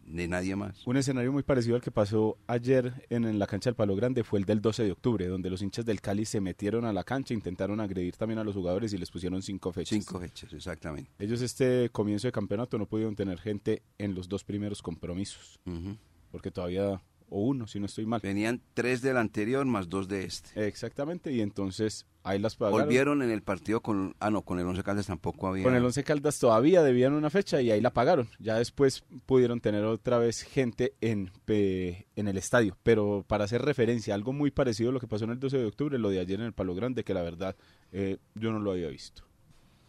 de 0.06 0.28
nadie 0.28 0.56
más. 0.56 0.86
Un 0.86 0.98
escenario 0.98 1.32
muy 1.34 1.44
parecido 1.44 1.76
al 1.76 1.82
que 1.82 1.92
pasó 1.92 2.38
ayer 2.48 3.06
en, 3.10 3.26
en, 3.26 3.40
la 3.40 3.48
cancha 3.48 3.70
del 3.72 3.76
Palo 3.76 3.96
Grande 3.96 4.24
fue 4.24 4.40
el 4.40 4.46
del 4.46 4.62
12 4.62 4.84
de 4.84 4.92
octubre, 4.92 5.28
donde 5.28 5.50
los 5.50 5.62
hinchas 5.62 5.84
del 5.86 6.00
Cali 6.00 6.26
se 6.26 6.40
metieron 6.42 6.86
a 6.86 6.94
la 6.94 7.04
cancha, 7.04 7.34
intentaron 7.34 7.80
agredir 7.80 8.16
también 8.16 8.38
a 8.40 8.44
los 8.44 8.54
jugadores 8.56 8.94
y 8.94 8.98
les 8.98 9.10
pusieron 9.10 9.42
cinco 9.42 9.74
fechas. 9.74 9.98
Cinco 9.98 10.20
fechas, 10.20 10.54
exactamente. 10.54 11.10
Ellos 11.20 11.42
este 11.42 11.90
comienzo 11.92 12.28
de 12.28 12.32
campeonato 12.32 12.78
no 12.78 12.86
pudieron 12.86 13.16
tener 13.16 13.40
gente 13.40 13.82
en 13.98 14.14
los 14.16 14.30
dos 14.30 14.44
primeros 14.44 14.82
compromisos, 14.82 15.60
Uh 15.66 15.72
-huh. 15.72 15.98
porque 16.32 16.52
todavía, 16.52 17.02
o 17.30 17.42
uno, 17.42 17.68
si 17.68 17.80
no 17.80 17.86
estoy 17.86 18.06
mal. 18.06 18.22
Venían 18.22 18.62
tres 18.74 19.02
del 19.02 19.18
anterior 19.18 19.66
más 19.66 19.90
dos 19.90 20.08
de 20.08 20.26
este. 20.26 20.68
Exactamente, 20.68 21.32
y 21.32 21.42
entonces 21.42 22.06
ahí 22.24 22.40
las 22.40 22.56
pagaron. 22.56 22.82
Volvieron 22.82 23.22
en 23.22 23.32
el 23.32 23.42
partido 23.42 23.82
con, 23.82 24.16
ah 24.20 24.30
no, 24.30 24.42
con 24.42 24.60
el 24.60 24.66
Once 24.66 24.84
Caldas 24.84 25.08
tampoco 25.08 25.48
había. 25.48 25.64
Con 25.64 25.76
el 25.76 25.84
Once 25.84 26.04
Caldas 26.04 26.40
todavía 26.40 26.84
debían 26.84 27.14
una 27.14 27.30
fecha 27.30 27.62
y 27.62 27.72
ahí 27.72 27.82
la 27.82 27.92
pagaron. 27.92 28.28
Ya 28.40 28.56
después 28.56 29.04
pudieron 29.26 29.62
tener 29.62 29.84
otra 29.86 30.18
vez 30.18 30.42
gente 30.42 30.94
en, 31.02 31.32
en 31.48 32.28
el 32.28 32.38
estadio. 32.38 32.78
Pero 32.84 33.24
para 33.28 33.46
hacer 33.46 33.62
referencia, 33.62 34.14
algo 34.14 34.34
muy 34.34 34.52
parecido 34.52 34.90
a 34.90 34.94
lo 34.94 35.00
que 35.00 35.08
pasó 35.08 35.26
en 35.26 35.32
el 35.32 35.40
12 35.40 35.58
de 35.58 35.66
octubre, 35.66 35.98
lo 35.98 36.10
de 36.10 36.20
ayer 36.20 36.40
en 36.40 36.48
el 36.48 36.54
Palo 36.54 36.76
Grande, 36.76 37.04
que 37.04 37.14
la 37.14 37.22
verdad 37.22 37.56
eh, 37.92 38.18
yo 38.36 38.52
no 38.52 38.60
lo 38.60 38.72
había 38.72 38.90
visto. 38.90 39.24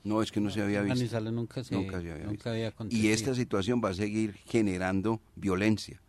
No, 0.05 0.23
es 0.23 0.31
que 0.31 0.41
no 0.41 0.51
se 0.51 0.63
había 0.63 0.83
visto. 0.83 0.97
Manizales 0.97 1.33
nunca, 1.33 1.65
se, 1.65 1.75
nunca, 1.75 2.01
se 2.01 2.13
había, 2.13 2.27
nunca 2.27 2.31
visto. 2.31 2.51
había 2.51 2.73
Y 2.91 3.09
esta 3.09 3.35
situación 3.35 3.81
va 3.85 3.89
a 3.89 3.95
seguir 3.95 4.35
generando 4.45 5.21
violencia. 5.35 6.01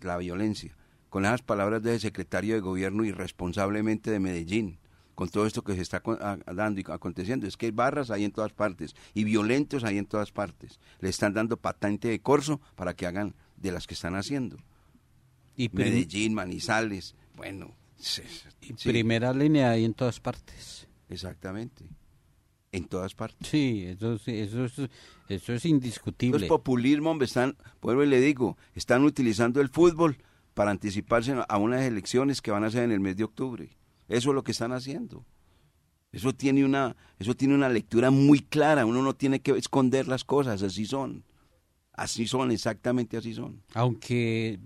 La 0.00 0.16
violencia. 0.16 0.76
Con 1.08 1.24
esas 1.24 1.42
palabras 1.42 1.82
del 1.82 2.00
secretario 2.00 2.54
de 2.54 2.60
gobierno 2.60 3.04
irresponsablemente 3.04 4.10
de 4.10 4.18
Medellín, 4.18 4.78
con 5.14 5.28
todo 5.28 5.46
esto 5.46 5.62
que 5.62 5.74
se 5.74 5.82
está 5.82 6.02
dando 6.46 6.80
y 6.80 6.84
aconteciendo, 6.88 7.46
es 7.46 7.56
que 7.56 7.66
hay 7.66 7.72
barras 7.72 8.10
ahí 8.10 8.24
en 8.24 8.32
todas 8.32 8.52
partes 8.52 8.94
y 9.14 9.24
violentos 9.24 9.84
ahí 9.84 9.98
en 9.98 10.06
todas 10.06 10.32
partes. 10.32 10.80
Le 11.00 11.10
están 11.10 11.34
dando 11.34 11.56
patente 11.58 12.08
de 12.08 12.20
corso 12.20 12.60
para 12.74 12.94
que 12.94 13.06
hagan 13.06 13.34
de 13.56 13.72
las 13.72 13.86
que 13.86 13.94
están 13.94 14.14
haciendo. 14.16 14.56
Y 15.54 15.68
Medellín, 15.68 16.34
Manizales, 16.34 17.14
bueno. 17.36 17.74
Sí, 17.96 18.22
y 18.62 18.72
primera 18.72 19.32
línea 19.32 19.70
ahí 19.70 19.84
en 19.84 19.94
todas 19.94 20.18
partes. 20.18 20.88
Exactamente. 21.08 21.84
En 22.72 22.86
todas 22.86 23.14
partes. 23.14 23.46
Sí, 23.46 23.84
eso, 23.86 24.14
eso, 24.26 24.64
eso, 24.64 24.88
eso 25.28 25.52
es 25.52 25.64
indiscutible. 25.66 26.40
Los 26.40 26.48
populismo, 26.48 27.10
hombre, 27.10 27.26
están, 27.26 27.56
vuelvo 27.82 28.02
y 28.02 28.06
le 28.06 28.18
digo, 28.18 28.56
están 28.74 29.04
utilizando 29.04 29.60
el 29.60 29.68
fútbol 29.68 30.16
para 30.54 30.70
anticiparse 30.70 31.34
a 31.46 31.58
unas 31.58 31.82
elecciones 31.82 32.40
que 32.40 32.50
van 32.50 32.64
a 32.64 32.70
ser 32.70 32.84
en 32.84 32.92
el 32.92 33.00
mes 33.00 33.16
de 33.18 33.24
octubre. 33.24 33.68
Eso 34.08 34.30
es 34.30 34.34
lo 34.34 34.42
que 34.42 34.52
están 34.52 34.72
haciendo. 34.72 35.24
Eso 36.12 36.34
tiene 36.34 36.64
una, 36.64 36.96
eso 37.18 37.34
tiene 37.34 37.54
una 37.54 37.68
lectura 37.68 38.10
muy 38.10 38.40
clara. 38.40 38.86
Uno 38.86 39.02
no 39.02 39.14
tiene 39.14 39.40
que 39.40 39.52
esconder 39.52 40.08
las 40.08 40.24
cosas, 40.24 40.62
así 40.62 40.86
son. 40.86 41.24
Así 42.02 42.26
son, 42.26 42.50
exactamente 42.50 43.16
así 43.16 43.32
son. 43.32 43.62
Aunque 43.74 44.58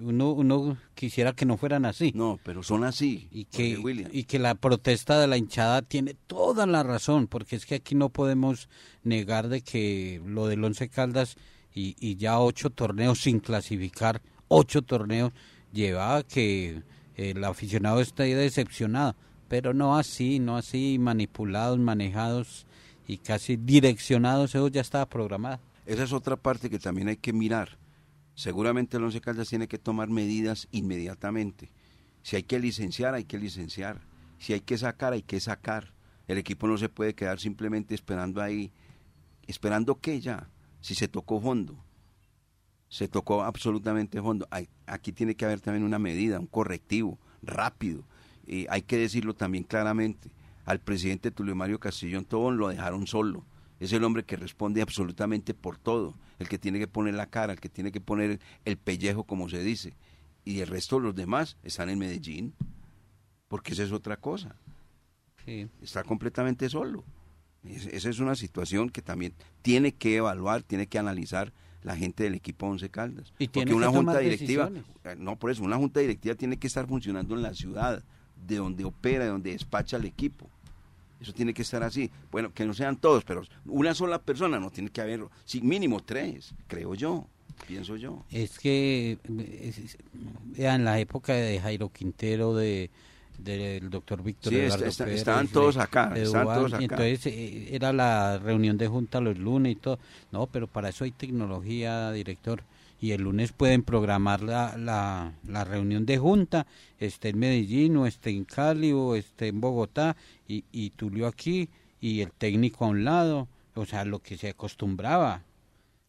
uno, 0.00 0.32
uno 0.32 0.76
quisiera 0.96 1.34
que 1.34 1.46
no 1.46 1.56
fueran 1.56 1.84
así. 1.84 2.10
No, 2.16 2.40
pero 2.42 2.64
son 2.64 2.82
así. 2.82 3.28
Y 3.30 3.44
que, 3.44 4.08
y 4.10 4.24
que 4.24 4.40
la 4.40 4.56
protesta 4.56 5.20
de 5.20 5.28
la 5.28 5.36
hinchada 5.36 5.82
tiene 5.82 6.14
toda 6.26 6.66
la 6.66 6.82
razón, 6.82 7.28
porque 7.28 7.54
es 7.54 7.64
que 7.64 7.76
aquí 7.76 7.94
no 7.94 8.08
podemos 8.08 8.68
negar 9.04 9.48
de 9.48 9.60
que 9.60 10.20
lo 10.26 10.48
del 10.48 10.64
Once 10.64 10.88
Caldas 10.88 11.36
y, 11.72 11.94
y 12.00 12.16
ya 12.16 12.40
ocho 12.40 12.70
torneos 12.70 13.20
sin 13.20 13.38
clasificar, 13.38 14.20
ocho 14.48 14.82
torneos, 14.82 15.32
lleva 15.72 16.16
a 16.16 16.22
que 16.24 16.82
el 17.14 17.44
aficionado 17.44 18.00
esté 18.00 18.34
decepcionado. 18.34 19.14
Pero 19.46 19.74
no 19.74 19.96
así, 19.96 20.40
no 20.40 20.56
así, 20.56 20.98
manipulados, 20.98 21.78
manejados 21.78 22.66
y 23.06 23.18
casi 23.18 23.54
direccionados, 23.54 24.56
eso 24.56 24.66
ya 24.66 24.80
estaba 24.80 25.06
programado. 25.06 25.60
Esa 25.86 26.04
es 26.04 26.12
otra 26.12 26.36
parte 26.36 26.70
que 26.70 26.78
también 26.78 27.08
hay 27.08 27.16
que 27.16 27.32
mirar. 27.32 27.78
Seguramente 28.34 28.96
el 28.96 29.04
Once 29.04 29.20
Caldas 29.20 29.48
tiene 29.48 29.68
que 29.68 29.78
tomar 29.78 30.08
medidas 30.08 30.68
inmediatamente. 30.70 31.70
Si 32.22 32.36
hay 32.36 32.42
que 32.42 32.58
licenciar, 32.58 33.14
hay 33.14 33.24
que 33.24 33.38
licenciar. 33.38 34.00
Si 34.38 34.52
hay 34.52 34.60
que 34.60 34.78
sacar, 34.78 35.12
hay 35.12 35.22
que 35.22 35.40
sacar. 35.40 35.92
El 36.28 36.38
equipo 36.38 36.66
no 36.66 36.78
se 36.78 36.88
puede 36.88 37.14
quedar 37.14 37.40
simplemente 37.40 37.94
esperando 37.94 38.40
ahí. 38.40 38.72
¿Esperando 39.46 40.00
qué 40.00 40.20
ya? 40.20 40.48
Si 40.80 40.94
se 40.94 41.08
tocó 41.08 41.40
fondo. 41.40 41.82
Se 42.88 43.08
tocó 43.08 43.42
absolutamente 43.42 44.20
fondo. 44.20 44.48
Aquí 44.86 45.12
tiene 45.12 45.34
que 45.34 45.44
haber 45.44 45.60
también 45.60 45.84
una 45.84 45.98
medida, 45.98 46.40
un 46.40 46.46
correctivo, 46.46 47.18
rápido. 47.42 48.04
Y 48.46 48.66
hay 48.68 48.82
que 48.82 48.96
decirlo 48.96 49.34
también 49.34 49.64
claramente. 49.64 50.30
Al 50.64 50.80
presidente 50.80 51.30
Tulio 51.30 51.56
Mario 51.56 51.80
Castillón 51.80 52.24
Tobón 52.24 52.58
lo 52.58 52.68
dejaron 52.68 53.06
solo 53.06 53.44
es 53.80 53.92
el 53.92 54.04
hombre 54.04 54.24
que 54.24 54.36
responde 54.36 54.82
absolutamente 54.82 55.54
por 55.54 55.78
todo, 55.78 56.14
el 56.38 56.48
que 56.48 56.58
tiene 56.58 56.78
que 56.78 56.86
poner 56.86 57.14
la 57.14 57.26
cara, 57.26 57.54
el 57.54 57.60
que 57.60 57.70
tiene 57.70 57.90
que 57.90 58.00
poner 58.00 58.38
el 58.64 58.76
pellejo, 58.76 59.24
como 59.24 59.48
se 59.48 59.62
dice. 59.62 59.94
Y 60.44 60.60
el 60.60 60.68
resto 60.68 60.96
de 60.96 61.02
los 61.02 61.14
demás 61.14 61.56
están 61.62 61.88
en 61.88 61.98
Medellín, 61.98 62.54
porque 63.48 63.72
esa 63.72 63.82
es 63.82 63.92
otra 63.92 64.18
cosa. 64.18 64.54
Sí. 65.44 65.68
Está 65.82 66.04
completamente 66.04 66.68
solo. 66.68 67.04
Esa 67.64 68.08
es 68.08 68.20
una 68.20 68.36
situación 68.36 68.90
que 68.90 69.02
también 69.02 69.34
tiene 69.62 69.92
que 69.92 70.16
evaluar, 70.16 70.62
tiene 70.62 70.86
que 70.86 70.98
analizar 70.98 71.52
la 71.82 71.96
gente 71.96 72.24
del 72.24 72.34
equipo 72.34 72.66
Once 72.66 72.88
Caldas. 72.90 73.32
Y 73.38 73.48
porque 73.48 73.74
una 73.74 73.88
junta 73.88 74.18
directiva, 74.18 74.68
decisiones. 74.70 75.18
no 75.18 75.36
por 75.36 75.50
eso, 75.50 75.62
una 75.62 75.76
junta 75.76 76.00
directiva 76.00 76.34
tiene 76.34 76.58
que 76.58 76.66
estar 76.66 76.86
funcionando 76.86 77.34
en 77.34 77.42
la 77.42 77.54
ciudad, 77.54 78.04
de 78.46 78.56
donde 78.56 78.84
opera, 78.84 79.24
de 79.24 79.30
donde 79.30 79.52
despacha 79.52 79.96
el 79.96 80.04
equipo. 80.04 80.50
Eso 81.20 81.32
tiene 81.32 81.52
que 81.52 81.62
estar 81.62 81.82
así. 81.82 82.10
Bueno, 82.30 82.52
que 82.54 82.64
no 82.64 82.72
sean 82.74 82.96
todos, 82.96 83.24
pero 83.24 83.42
una 83.66 83.94
sola 83.94 84.20
persona 84.22 84.58
no 84.58 84.70
tiene 84.70 84.90
que 84.90 85.00
haber, 85.02 85.22
sí, 85.44 85.60
mínimo 85.60 86.00
tres, 86.02 86.54
creo 86.66 86.94
yo, 86.94 87.26
pienso 87.68 87.96
yo. 87.96 88.24
Es 88.30 88.58
que 88.58 89.18
es, 89.38 89.98
en 90.56 90.84
la 90.84 90.98
época 90.98 91.34
de 91.34 91.60
Jairo 91.60 91.90
Quintero, 91.90 92.54
de 92.54 92.90
del 93.38 93.88
doctor 93.88 94.22
Víctor 94.22 94.52
Sí, 94.52 94.58
Eduardo 94.58 94.84
está- 94.84 95.04
Pérez, 95.04 95.18
estaban 95.20 95.48
todos 95.48 95.78
acá, 95.78 96.10
de 96.10 96.24
estaban 96.24 96.54
todos 96.58 96.74
acá. 96.74 96.82
entonces 96.84 97.24
eh, 97.26 97.68
era 97.74 97.90
la 97.90 98.38
reunión 98.38 98.76
de 98.76 98.86
junta 98.86 99.18
los 99.22 99.38
lunes 99.38 99.72
y 99.72 99.76
todo. 99.76 99.98
No, 100.30 100.46
pero 100.46 100.66
para 100.66 100.90
eso 100.90 101.04
hay 101.04 101.10
tecnología, 101.12 102.12
director. 102.12 102.62
Y 103.00 103.12
el 103.12 103.22
lunes 103.22 103.52
pueden 103.52 103.82
programar 103.82 104.42
la, 104.42 104.76
la, 104.76 105.32
la 105.48 105.64
reunión 105.64 106.04
de 106.04 106.18
junta, 106.18 106.66
esté 106.98 107.30
en 107.30 107.38
Medellín 107.38 107.96
o 107.96 108.06
esté 108.06 108.28
en 108.28 108.44
Cali 108.44 108.92
o 108.92 109.14
esté 109.14 109.48
en 109.48 109.58
Bogotá 109.62 110.16
y, 110.50 110.64
y 110.72 110.90
Tulio 110.90 111.26
aquí 111.26 111.70
y 112.00 112.20
el 112.20 112.32
técnico 112.32 112.84
a 112.84 112.88
un 112.88 113.04
lado. 113.04 113.48
O 113.74 113.86
sea, 113.86 114.04
lo 114.04 114.18
que 114.18 114.36
se 114.36 114.48
acostumbraba. 114.48 115.44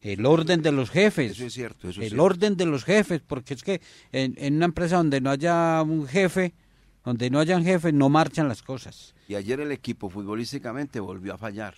El 0.01 0.25
orden 0.25 0.63
de 0.63 0.71
los 0.71 0.89
jefes. 0.89 1.34
Eso 1.34 1.45
es 1.45 1.54
cierto, 1.54 1.89
eso 1.89 2.01
es 2.01 2.06
el 2.06 2.10
cierto. 2.12 2.23
orden 2.23 2.58
de 2.58 2.65
los 2.65 2.84
jefes, 2.84 3.21
porque 3.21 3.54
es 3.54 3.62
que 3.62 3.82
en, 4.12 4.34
en 4.38 4.56
una 4.56 4.65
empresa 4.65 4.97
donde 4.97 5.21
no 5.21 5.30
haya 5.30 5.82
un 5.84 6.08
jefe, 6.08 6.56
donde 7.06 7.30
no 7.30 7.39
hayan 7.39 7.63
jefes, 7.63 7.93
no 7.93 8.10
marchan 8.10 8.47
las 8.47 8.63
cosas. 8.63 9.13
Y 9.27 9.36
ayer 9.36 9.60
el 9.60 9.71
equipo 9.71 10.10
futbolísticamente 10.10 10.99
volvió 10.99 11.36
a 11.36 11.38
fallar. 11.38 11.75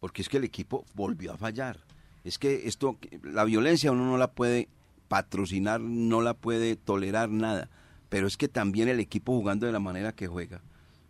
Porque 0.00 0.22
es 0.22 0.30
que 0.30 0.38
el 0.38 0.44
equipo 0.44 0.86
volvió 0.94 1.34
a 1.34 1.36
fallar. 1.36 1.78
Es 2.24 2.38
que 2.38 2.66
esto, 2.66 2.98
la 3.22 3.44
violencia 3.44 3.92
uno 3.92 4.06
no 4.06 4.16
la 4.16 4.32
puede 4.32 4.68
patrocinar, 5.08 5.80
no 5.80 6.22
la 6.22 6.32
puede 6.32 6.76
tolerar 6.76 7.28
nada. 7.28 7.68
Pero 8.08 8.26
es 8.26 8.38
que 8.38 8.48
también 8.48 8.88
el 8.88 8.98
equipo 8.98 9.32
jugando 9.32 9.66
de 9.66 9.72
la 9.72 9.80
manera 9.80 10.12
que 10.12 10.26
juega, 10.26 10.62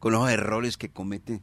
con 0.05 0.13
los 0.13 0.29
errores 0.29 0.77
que 0.77 0.91
comete, 0.91 1.41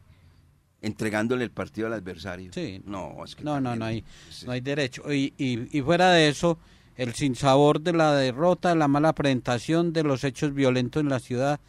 entregándole 0.84 1.44
el 1.44 1.50
partido 1.50 1.88
al 1.88 1.94
adversario. 1.94 2.54
Sí. 2.54 2.80
No, 2.86 3.26
es 3.26 3.36
que 3.36 3.44
No, 3.44 3.60
no, 3.60 3.76
no 3.76 3.86
hay, 3.86 4.04
sí. 4.30 4.46
no 4.46 4.52
hay 4.52 4.62
derecho. 4.62 5.12
Y, 5.12 5.34
y, 5.36 5.76
y 5.76 5.82
fuera 5.82 6.12
de 6.12 6.30
eso, 6.30 6.60
el 6.96 7.16
sinsabor 7.16 7.82
de 7.82 7.94
la 7.94 8.14
derrota, 8.14 8.76
la 8.76 8.88
mala 8.88 9.14
presentación 9.14 9.94
de 9.94 10.04
los 10.04 10.24
hechos 10.24 10.54
violentos 10.54 11.02
en 11.02 11.10
la 11.10 11.20
ciudad. 11.20 11.60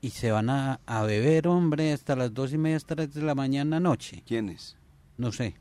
Y 0.00 0.08
se 0.08 0.30
van 0.30 0.48
a, 0.48 0.80
a 0.86 1.02
beber, 1.02 1.46
hombre, 1.46 1.92
hasta 1.92 2.16
las 2.16 2.32
dos 2.32 2.54
y 2.54 2.56
media, 2.56 2.78
tres 2.80 3.12
de 3.12 3.20
la 3.20 3.34
mañana 3.34 3.78
noche. 3.78 4.22
¿Quiénes? 4.26 4.76
No 5.18 5.30
sé. 5.30 5.56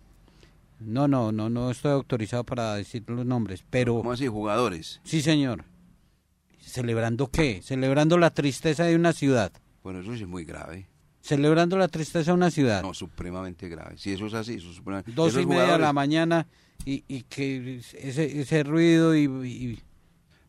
No, 0.79 1.09
no, 1.09 1.33
no, 1.33 1.49
no 1.49 1.71
estoy 1.71 1.91
autorizado 1.91 2.45
para 2.45 2.75
decir 2.75 3.03
los 3.07 3.25
nombres, 3.25 3.65
pero... 3.69 3.95
¿Cómo 3.97 4.13
así? 4.13 4.27
Jugadores. 4.27 5.01
Sí, 5.03 5.21
señor. 5.21 5.65
¿Celebrando 6.61 7.27
qué? 7.31 7.61
Celebrando 7.61 8.17
la 8.17 8.29
tristeza 8.29 8.85
de 8.85 8.95
una 8.95 9.11
ciudad. 9.11 9.51
Bueno, 9.87 10.01
eso 10.01 10.13
sí 10.17 10.23
es 10.23 10.27
muy 10.27 10.43
grave. 10.43 10.85
Celebrando 11.21 11.77
la 11.77 11.87
tristeza 11.87 12.31
de 12.31 12.35
una 12.35 12.51
ciudad. 12.51 12.81
No, 12.81 12.93
supremamente 12.93 13.69
grave. 13.69 13.97
Si 13.97 14.11
eso 14.11 14.25
es 14.25 14.33
así, 14.33 14.55
eso 14.55 14.69
es 14.69 14.75
supremamente 14.75 15.13
Dos 15.13 15.29
esos 15.29 15.43
y 15.43 15.45
media 15.45 15.71
de 15.71 15.79
la 15.79 15.93
mañana 15.93 16.45
y, 16.83 17.05
y 17.07 17.21
que 17.23 17.77
ese, 17.77 18.37
ese 18.41 18.63
ruido 18.63 19.15
y, 19.15 19.23
y- 19.47 19.79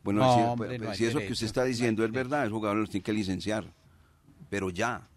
Bueno, 0.02 0.22
No, 0.22 0.34
si, 0.34 0.40
hombre, 0.40 0.68
pues, 0.70 0.80
no 0.80 0.90
hay 0.90 0.96
si 0.98 1.04
eso 1.04 1.20
que 1.20 1.30
usted 1.30 1.46
está 1.46 1.60
no 1.60 1.66
diciendo 1.68 2.04
es 2.04 2.10
verdad, 2.10 2.42
el 2.46 2.50
jugador 2.50 2.78
los 2.78 2.90
tiene 2.90 3.04
que 3.04 3.12
licenciar. 3.12 3.72
Pero 4.50 4.70
ya. 4.70 5.08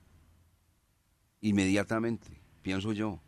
Inmediatamente, 1.41 2.27
pienso 2.61 2.93
yo. 2.93 3.19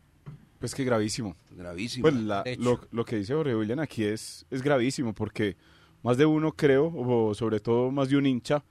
Pues 0.60 0.76
que 0.76 0.84
gravísimo. 0.84 1.34
Gravísimo. 1.50 2.02
Pues 2.02 2.14
la- 2.14 2.44
lo, 2.58 2.80
lo 2.92 3.04
que 3.04 3.16
dice 3.16 3.34
Jorge 3.34 3.56
William 3.56 3.80
aquí 3.80 4.04
es, 4.04 4.46
es 4.48 4.62
gravísimo 4.62 5.12
porque 5.12 5.56
más 6.04 6.16
de 6.18 6.24
uno 6.26 6.52
creo, 6.52 6.86
o 6.94 7.34
sobre 7.34 7.58
todo 7.58 7.90
más 7.90 8.08
de 8.10 8.16
un 8.16 8.26
hincha, 8.26 8.62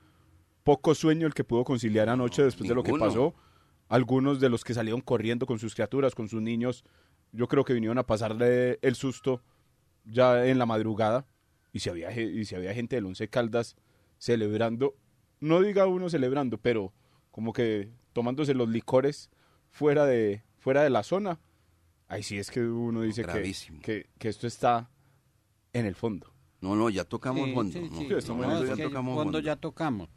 poco 0.63 0.95
sueño 0.95 1.27
el 1.27 1.33
que 1.33 1.43
pudo 1.43 1.63
conciliar 1.63 2.09
anoche 2.09 2.43
después 2.43 2.67
de 2.69 2.75
lo 2.75 2.83
que 2.83 2.91
ninguno. 2.91 3.09
pasó. 3.09 3.35
Algunos 3.89 4.39
de 4.39 4.49
los 4.49 4.63
que 4.63 4.73
salieron 4.73 5.01
corriendo 5.01 5.45
con 5.45 5.59
sus 5.59 5.75
criaturas, 5.75 6.15
con 6.15 6.27
sus 6.29 6.41
niños, 6.41 6.83
yo 7.31 7.47
creo 7.47 7.63
que 7.65 7.73
vinieron 7.73 7.97
a 7.97 8.03
pasarle 8.05 8.79
el 8.81 8.95
susto 8.95 9.41
ya 10.05 10.45
en 10.47 10.57
la 10.57 10.65
madrugada 10.65 11.27
y 11.71 11.79
si 11.79 11.89
había, 11.89 12.11
y 12.19 12.45
si 12.45 12.55
había 12.55 12.73
gente 12.73 12.95
del 12.95 13.05
Once 13.05 13.27
Caldas 13.29 13.75
celebrando, 14.17 14.95
no 15.39 15.61
diga 15.61 15.85
uno 15.87 16.09
celebrando, 16.09 16.57
pero 16.57 16.93
como 17.31 17.51
que 17.51 17.89
tomándose 18.13 18.53
los 18.53 18.69
licores 18.69 19.29
fuera 19.69 20.05
de, 20.05 20.43
fuera 20.57 20.83
de 20.83 20.89
la 20.89 21.03
zona, 21.03 21.39
ahí 22.07 22.23
sí 22.23 22.37
es 22.37 22.51
que 22.51 22.61
uno 22.61 23.01
dice 23.01 23.23
que, 23.25 23.53
que, 23.81 24.09
que 24.17 24.29
esto 24.29 24.47
está 24.47 24.89
en 25.73 25.85
el 25.85 25.95
fondo. 25.95 26.31
No, 26.61 26.75
no, 26.75 26.89
ya 26.89 27.03
tocamos 27.03 27.45
Sí, 27.47 27.53
fondo. 27.53 27.73
sí, 27.73 27.79
¿no? 27.91 28.21
sí. 28.21 28.31
No, 28.31 28.63
ya 28.63 28.75
tocamos 28.83 29.15
fondo 29.15 29.23
fondo. 29.23 29.39
ya 29.39 29.55
tocamos. 29.57 30.09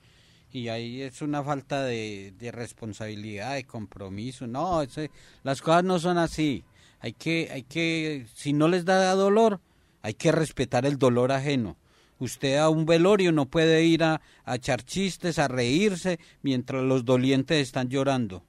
Y 0.57 0.69
ahí 0.71 1.03
es 1.03 1.21
una 1.21 1.45
falta 1.45 1.85
de, 1.85 2.33
de 2.39 2.51
responsabilidad, 2.51 3.57
de 3.57 3.65
compromiso. 3.65 4.47
No, 4.47 4.81
ese- 4.81 5.11
las 5.43 5.61
cosas 5.61 5.85
no 5.85 5.99
son 5.99 6.17
así. 6.17 6.65
Hay 7.01 7.13
que, 7.13 7.51
hay 7.53 7.63
que, 7.65 8.27
si 8.35 8.55
no 8.55 8.67
les 8.67 8.87
da 8.87 9.15
dolor, 9.15 9.61
hay 10.01 10.15
que 10.15 10.33
respetar 10.33 10.87
el 10.87 10.97
dolor 10.97 11.31
ajeno. 11.31 11.77
Usted 12.19 12.57
a 12.57 12.71
un 12.71 12.87
velorio 12.87 13.33
no 13.33 13.45
puede 13.45 13.85
ir 13.85 14.03
a, 14.03 14.23
a 14.47 14.55
echar 14.55 14.83
chistes, 14.83 15.39
a 15.39 15.47
reírse, 15.47 16.19
mientras 16.41 16.83
los 16.83 17.05
dolientes 17.05 17.59
están 17.61 17.91
llorando. 17.91 18.43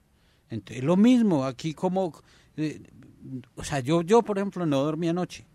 Entonces, 0.49 0.85
lo 0.85 0.95
mismo, 0.95 1.43
aquí 1.43 1.73
como, 1.73 2.13
eh, 2.55 2.79
o 3.55 3.65
sea, 3.65 3.81
yo, 3.81 4.01
yo 4.01 4.21
por 4.23 4.37
ejemplo 4.37 4.65
no 4.65 4.81
dormí 4.81 5.09
anoche 5.09 5.45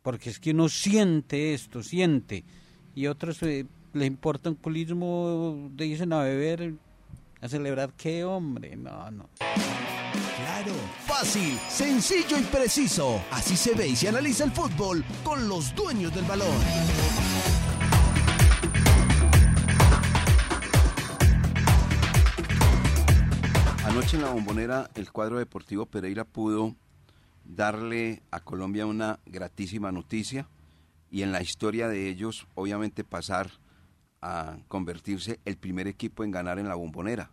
porque 0.00 0.30
es 0.30 0.40
que 0.40 0.52
uno 0.52 0.70
siente 0.70 1.52
esto, 1.52 1.82
siente, 1.82 2.42
y 2.94 3.06
otros 3.06 3.42
eh, 3.42 3.66
le 3.92 4.06
importa 4.06 4.48
un 4.48 4.56
culismo, 4.56 5.70
dicen 5.72 6.12
a 6.12 6.22
beber, 6.22 6.74
a 7.40 7.48
celebrar 7.48 7.92
qué 7.96 8.24
hombre, 8.24 8.76
no, 8.76 9.10
no. 9.10 9.28
Claro, 9.38 10.72
fácil, 11.06 11.58
sencillo 11.68 12.38
y 12.38 12.42
preciso. 12.42 13.20
Así 13.30 13.56
se 13.56 13.74
ve 13.74 13.88
y 13.88 13.96
se 13.96 14.08
analiza 14.08 14.44
el 14.44 14.52
fútbol 14.52 15.04
con 15.24 15.48
los 15.48 15.74
dueños 15.74 16.14
del 16.14 16.24
balón. 16.24 16.48
Anoche 23.84 24.16
en 24.16 24.22
la 24.22 24.30
bombonera 24.30 24.88
el 24.94 25.10
cuadro 25.10 25.38
deportivo 25.38 25.84
Pereira 25.84 26.24
pudo 26.24 26.76
darle 27.44 28.22
a 28.30 28.40
Colombia 28.40 28.86
una 28.86 29.18
gratísima 29.26 29.90
noticia 29.90 30.48
y 31.10 31.22
en 31.22 31.32
la 31.32 31.42
historia 31.42 31.88
de 31.88 32.08
ellos 32.08 32.46
obviamente 32.54 33.02
pasar 33.02 33.50
a 34.22 34.58
convertirse 34.68 35.40
el 35.44 35.56
primer 35.56 35.86
equipo 35.86 36.24
en 36.24 36.30
ganar 36.30 36.58
en 36.58 36.68
la 36.68 36.74
bombonera, 36.74 37.30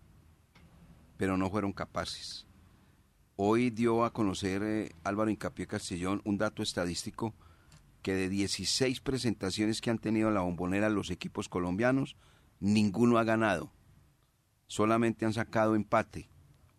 pero 1.17 1.37
no 1.37 1.49
fueron 1.49 1.73
capaces. 1.73 2.45
Hoy 3.35 3.69
dio 3.69 4.03
a 4.03 4.13
conocer 4.13 4.63
eh, 4.63 4.91
Álvaro 5.03 5.29
Incapié 5.29 5.67
Castellón 5.67 6.21
un 6.23 6.37
dato 6.37 6.63
estadístico 6.63 7.33
que 8.01 8.15
de 8.15 8.29
16 8.29 9.01
presentaciones 9.01 9.81
que 9.81 9.89
han 9.89 9.99
tenido 9.99 10.29
en 10.29 10.33
la 10.33 10.41
bombonera 10.41 10.89
los 10.89 11.11
equipos 11.11 11.49
colombianos, 11.49 12.15
ninguno 12.59 13.17
ha 13.17 13.23
ganado. 13.23 13.71
Solamente 14.67 15.25
han 15.25 15.33
sacado 15.33 15.75
empate, 15.75 16.29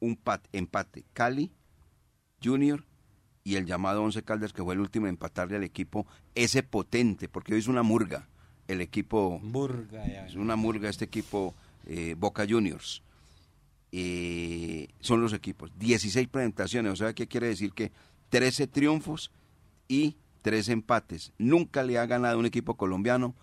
un 0.00 0.16
pat, 0.16 0.46
empate. 0.52 1.04
Cali, 1.12 1.52
Junior 2.42 2.84
y 3.44 3.56
el 3.56 3.66
llamado 3.66 4.02
Once 4.02 4.22
Caldas, 4.22 4.52
que 4.52 4.62
fue 4.62 4.74
el 4.74 4.80
último 4.80 5.06
en 5.06 5.14
empatarle 5.14 5.56
al 5.56 5.64
equipo 5.64 6.06
ese 6.34 6.62
potente, 6.62 7.28
porque 7.28 7.54
hoy 7.54 7.60
es 7.60 7.68
una 7.68 7.82
murga 7.82 8.28
el 8.68 8.82
equipo 8.82 9.40
Burga, 9.42 10.06
ya. 10.06 10.26
es 10.26 10.36
una 10.36 10.54
murga 10.54 10.88
este 10.88 11.06
equipo 11.06 11.54
eh, 11.86 12.14
Boca 12.16 12.46
Juniors. 12.48 13.02
Eh, 13.90 14.88
son 15.00 15.22
los 15.22 15.32
equipos. 15.32 15.72
16 15.78 16.28
presentaciones, 16.28 16.92
o 16.92 16.96
sea, 16.96 17.14
¿qué 17.14 17.26
quiere 17.26 17.48
decir? 17.48 17.72
Que 17.72 17.90
13 18.28 18.66
triunfos 18.66 19.32
y 19.88 20.16
3 20.42 20.68
empates. 20.68 21.32
Nunca 21.38 21.82
le 21.82 21.98
ha 21.98 22.06
ganado 22.06 22.38
un 22.38 22.46
equipo 22.46 22.76
colombiano 22.76 23.34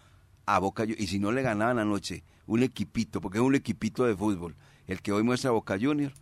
a 0.45 0.59
Boca 0.59 0.83
Juniors. 0.83 1.01
Y 1.01 1.07
si 1.07 1.19
no 1.19 1.31
le 1.31 1.41
ganaban 1.41 1.79
anoche, 1.79 2.23
un 2.45 2.61
equipito, 2.61 3.19
porque 3.19 3.39
es 3.39 3.43
un 3.43 3.55
equipito 3.55 4.05
de 4.05 4.15
fútbol, 4.15 4.55
el 4.85 5.01
que 5.01 5.11
hoy 5.11 5.23
muestra 5.23 5.49
Boca 5.49 5.77
Juniors. 5.81 6.15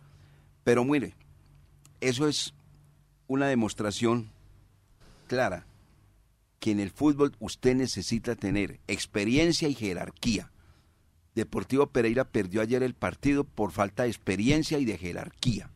Pero 0.64 0.82
mire, 0.84 1.14
eso 2.00 2.26
es 2.26 2.54
una 3.26 3.48
demostración 3.48 4.30
clara 5.26 5.66
que 6.58 6.70
en 6.70 6.80
el 6.80 6.90
fútbol 6.90 7.34
usted 7.40 7.74
necesita 7.74 8.36
tener 8.36 8.80
experiencia 8.86 9.68
y 9.68 9.74
jerarquía. 9.74 10.50
Deportivo 11.34 11.88
Pereira 11.88 12.24
perdió 12.24 12.62
ayer 12.62 12.82
el 12.82 12.94
partido 12.94 13.44
por 13.44 13.72
falta 13.72 14.04
de 14.04 14.08
experiencia 14.08 14.78
y 14.78 14.84
de 14.84 14.96
jerarquía. 14.98 15.70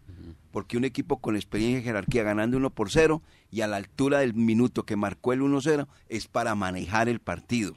Porque 0.51 0.77
un 0.77 0.85
equipo 0.85 1.19
con 1.19 1.37
experiencia 1.37 1.81
y 1.81 1.83
jerarquía 1.83 2.23
ganando 2.23 2.57
1 2.57 2.71
por 2.71 2.91
0 2.91 3.23
y 3.51 3.61
a 3.61 3.67
la 3.67 3.77
altura 3.77 4.21
del 4.21 4.35
minuto 4.35 4.85
que 4.85 4.97
marcó 4.97 5.33
el 5.33 5.41
1-0 5.41 5.87
es 6.09 6.27
para 6.27 6.55
manejar 6.55 7.09
el 7.09 7.21
partido. 7.21 7.77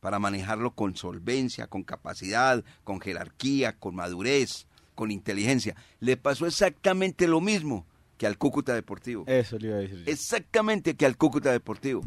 Para 0.00 0.18
manejarlo 0.18 0.74
con 0.74 0.94
solvencia, 0.94 1.66
con 1.66 1.82
capacidad, 1.82 2.62
con 2.84 3.00
jerarquía, 3.00 3.76
con 3.76 3.96
madurez, 3.96 4.66
con 4.94 5.10
inteligencia. 5.10 5.74
Le 5.98 6.16
pasó 6.16 6.46
exactamente 6.46 7.26
lo 7.26 7.40
mismo 7.40 7.86
que 8.16 8.26
al 8.26 8.38
Cúcuta 8.38 8.74
Deportivo. 8.74 9.24
Eso 9.26 9.58
le 9.58 9.68
iba 9.68 9.76
a 9.76 9.80
decir. 9.80 10.04
Exactamente 10.06 10.96
que 10.96 11.06
al 11.06 11.16
Cúcuta 11.16 11.50
Deportivo. 11.50 12.02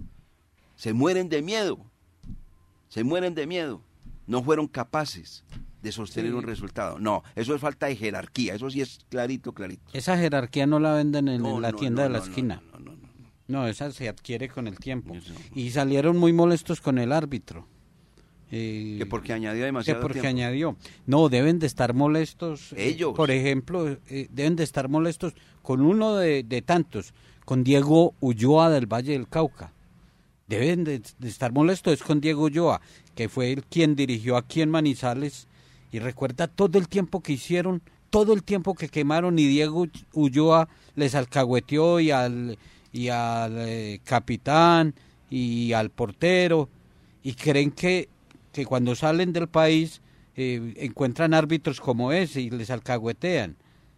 Se 0.79 0.93
mueren 0.93 1.27
de 1.27 1.41
miedo. 1.41 1.77
Se 2.87 3.03
mueren 3.03 3.35
de 3.35 3.45
miedo. 3.45 3.81
No 4.27 4.41
fueron 4.41 4.65
capaces 4.69 5.43
de 5.81 5.91
sostener 5.91 6.31
Sí. 6.31 6.37
un 6.37 6.43
resultado. 6.43 6.99
No, 6.99 7.21
eso 7.35 7.53
es 7.53 7.59
falta 7.59 7.87
de 7.87 7.97
jerarquía. 7.97 8.53
Eso 8.55 8.69
sí 8.69 8.79
es 8.79 9.01
clarito, 9.09 9.51
clarito. 9.53 9.83
Esa 9.91 10.17
jerarquía 10.17 10.67
no 10.67 10.79
la 10.79 10.93
venden 10.93 11.27
en, 11.27 11.41
No, 11.41 11.57
en 11.57 11.63
la 11.63 11.71
no, 11.71 11.77
tienda 11.77 12.03
no, 12.03 12.07
de 12.13 12.17
la 12.17 12.23
esquina. 12.23 12.61
No, 12.71 12.79
no, 12.79 12.91
no, 12.93 13.09
no. 13.49 13.67
Esa 13.67 13.91
se 13.91 14.07
adquiere 14.07 14.47
con 14.47 14.67
el 14.67 14.79
tiempo. 14.79 15.13
Y 15.53 15.71
salieron 15.71 16.15
muy 16.15 16.31
molestos 16.31 16.79
con 16.79 16.97
el 16.97 17.11
árbitro. 17.11 17.67
Eh, 18.49 18.95
Que 18.99 19.05
porque 19.05 19.33
añadió 19.33 19.61
que 19.63 19.65
demasiado 19.65 19.99
porque 20.01 20.21
tiempo. 20.21 20.29
añadió. 20.37 20.77
No, 21.07 21.27
deben 21.27 21.59
de 21.59 21.67
estar 21.67 21.93
molestos. 21.93 22.71
eh, 22.71 22.87
Ellos. 22.87 23.13
por 23.17 23.31
ejemplo, 23.31 23.97
eh, 24.07 24.27
deben 24.31 24.55
de 24.55 24.63
estar 24.63 24.87
molestos 24.87 25.33
con 25.61 25.81
uno 25.81 26.15
de, 26.15 26.43
de 26.43 26.61
tantos, 26.61 27.13
con 27.43 27.65
Diego 27.65 28.13
Ulloa 28.21 28.69
del 28.69 28.85
Valle 28.87 29.11
del 29.11 29.27
Cauca. 29.27 29.73
Deben 30.49 30.83
de, 30.83 31.01
estar 31.23 31.53
molestos 31.53 31.93
es 31.93 32.03
con 32.03 32.21
Diego 32.21 32.45
Ulloa, 32.45 32.81
que 33.13 33.29
fue 33.29 33.53
el 33.53 33.63
quien 33.63 33.95
dirigió 33.95 34.35
aquí 34.35 34.63
en 34.63 34.71
Manizales. 34.71 35.47
Y 35.91 35.99
recuerda 35.99 36.47
todo 36.47 36.79
el 36.79 36.87
tiempo 36.87 37.21
que 37.21 37.33
hicieron, 37.33 37.83
todo 38.09 38.33
el 38.33 38.43
tiempo 38.43 38.73
que 38.73 38.89
quemaron 38.89 39.37
y 39.37 39.45
Diego 39.45 39.85
Ulloa 40.13 40.67
les 40.95 41.13
alcahueteó 41.13 41.99
y 41.99 42.09
al, 42.09 42.57
y 42.91 43.09
al 43.09 43.53
eh, 43.59 44.01
capitán 44.03 44.95
y 45.29 45.73
al 45.73 45.91
portero 45.91 46.67
y 47.21 47.33
creen 47.33 47.69
que, 47.69 48.09
que 48.51 48.65
cuando 48.65 48.95
salen 48.95 49.33
del 49.33 49.47
país 49.47 50.01
eh, 50.35 50.73
encuentran 50.77 51.35
árbitros 51.35 51.79
como 51.79 52.11
ese 52.11 52.41
y 52.41 52.49
les 52.49 52.71
alcahuetean. 52.71 53.55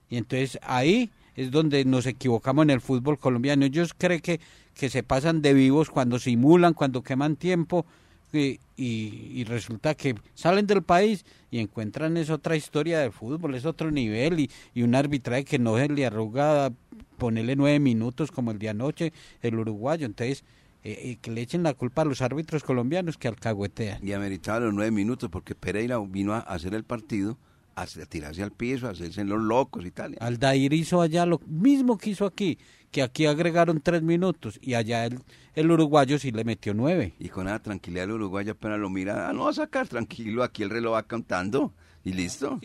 Y 0.10 0.18
entonces 0.18 0.60
ahí 0.64 1.12
es 1.36 1.52
donde 1.52 1.86
nos 1.86 2.06
equivocamos 2.06 2.64
en 2.64 2.72
el 2.72 2.82
fútbol 2.82 3.18
colombiano. 3.18 3.66
Ellos 3.66 3.94
creen 3.98 4.22
que, 4.22 4.40
que 4.74 4.90
se 4.90 5.04
pasan 5.04 5.42
de 5.42 5.54
vivos 5.54 5.90
cuando 5.90 6.20
simulan, 6.20 6.74
cuando 6.74 7.04
queman 7.04 7.36
tiempo 7.36 7.86
eh, 8.34 8.60
y, 8.78 9.32
y 9.34 9.44
resulta 9.44 9.96
que 9.96 10.16
salen 10.34 10.68
del 10.68 10.84
país 10.84 11.26
y 11.50 11.60
encuentran 11.60 12.18
es 12.18 12.30
otra 12.30 12.56
historia 12.56 13.00
de 13.00 13.12
fútbol, 13.12 13.56
es 13.56 13.66
otro 13.66 13.92
nivel 13.92 14.40
y, 14.40 14.50
y 14.74 14.84
un 14.84 14.96
arbitraje 14.96 15.44
que 15.44 15.60
no 15.60 15.78
se 15.78 15.90
le 15.90 16.06
arruga 16.06 16.72
ponerle 17.18 17.56
nueve 17.56 17.80
minutos 17.80 18.32
como 18.32 18.52
el 18.52 18.60
de 18.60 18.70
anoche 18.70 19.14
el 19.42 19.56
uruguayo. 19.56 20.06
Entonces 20.06 20.44
eh, 20.84 20.98
eh, 21.04 21.18
que 21.22 21.30
le 21.30 21.42
echen 21.42 21.62
la 21.62 21.76
culpa 21.76 22.02
a 22.02 22.06
los 22.06 22.22
árbitros 22.22 22.64
colombianos 22.64 23.18
que 23.18 23.28
alcahuetean. 23.28 24.00
Y 24.06 24.14
ameritaba 24.14 24.62
los 24.62 24.74
nueve 24.74 24.92
minutos 24.92 25.30
porque 25.30 25.54
Pereira 25.54 26.00
vino 26.00 26.34
a 26.34 26.40
hacer 26.40 26.74
el 26.74 26.84
partido, 26.84 27.38
a, 27.76 27.84
a 27.84 28.06
tirarse 28.10 28.44
al 28.44 28.52
piso, 28.52 28.88
a 28.88 28.92
hacerse 28.92 29.24
los 29.24 29.42
locos 29.42 29.86
y 29.86 29.92
tal. 29.92 30.16
Aldair 30.20 30.74
hizo 30.74 31.02
allá 31.02 31.26
lo 31.26 31.40
mismo 31.48 31.98
que 31.98 32.12
hizo 32.12 32.26
aquí, 32.26 32.58
que 32.92 33.02
aquí 33.02 33.26
agregaron 33.26 33.82
tres 33.82 34.02
minutos 34.02 34.60
y 34.62 34.74
allá 34.74 35.06
el, 35.06 35.20
el 35.56 35.72
uruguayo 35.72 36.20
sí 36.20 36.32
le 36.32 36.44
metió 36.44 36.74
nueve. 36.74 37.14
Y 37.20 37.30
con 37.30 37.48
esa 37.48 37.60
tranquilidad 37.60 38.06
el 38.06 38.12
uruguayo 38.12 38.54
apenas 38.54 38.80
lo 38.80 38.90
mira, 38.90 39.30
ah, 39.30 39.34
no 39.34 39.46
va 39.46 39.52
a 39.52 39.54
sacar 39.54 39.88
tranquilo, 39.88 40.44
aquí 40.44 40.64
el 40.64 40.70
reloj 40.70 40.94
va 40.94 41.04
contando 41.04 41.74
y 42.04 42.14
listo. 42.14 42.60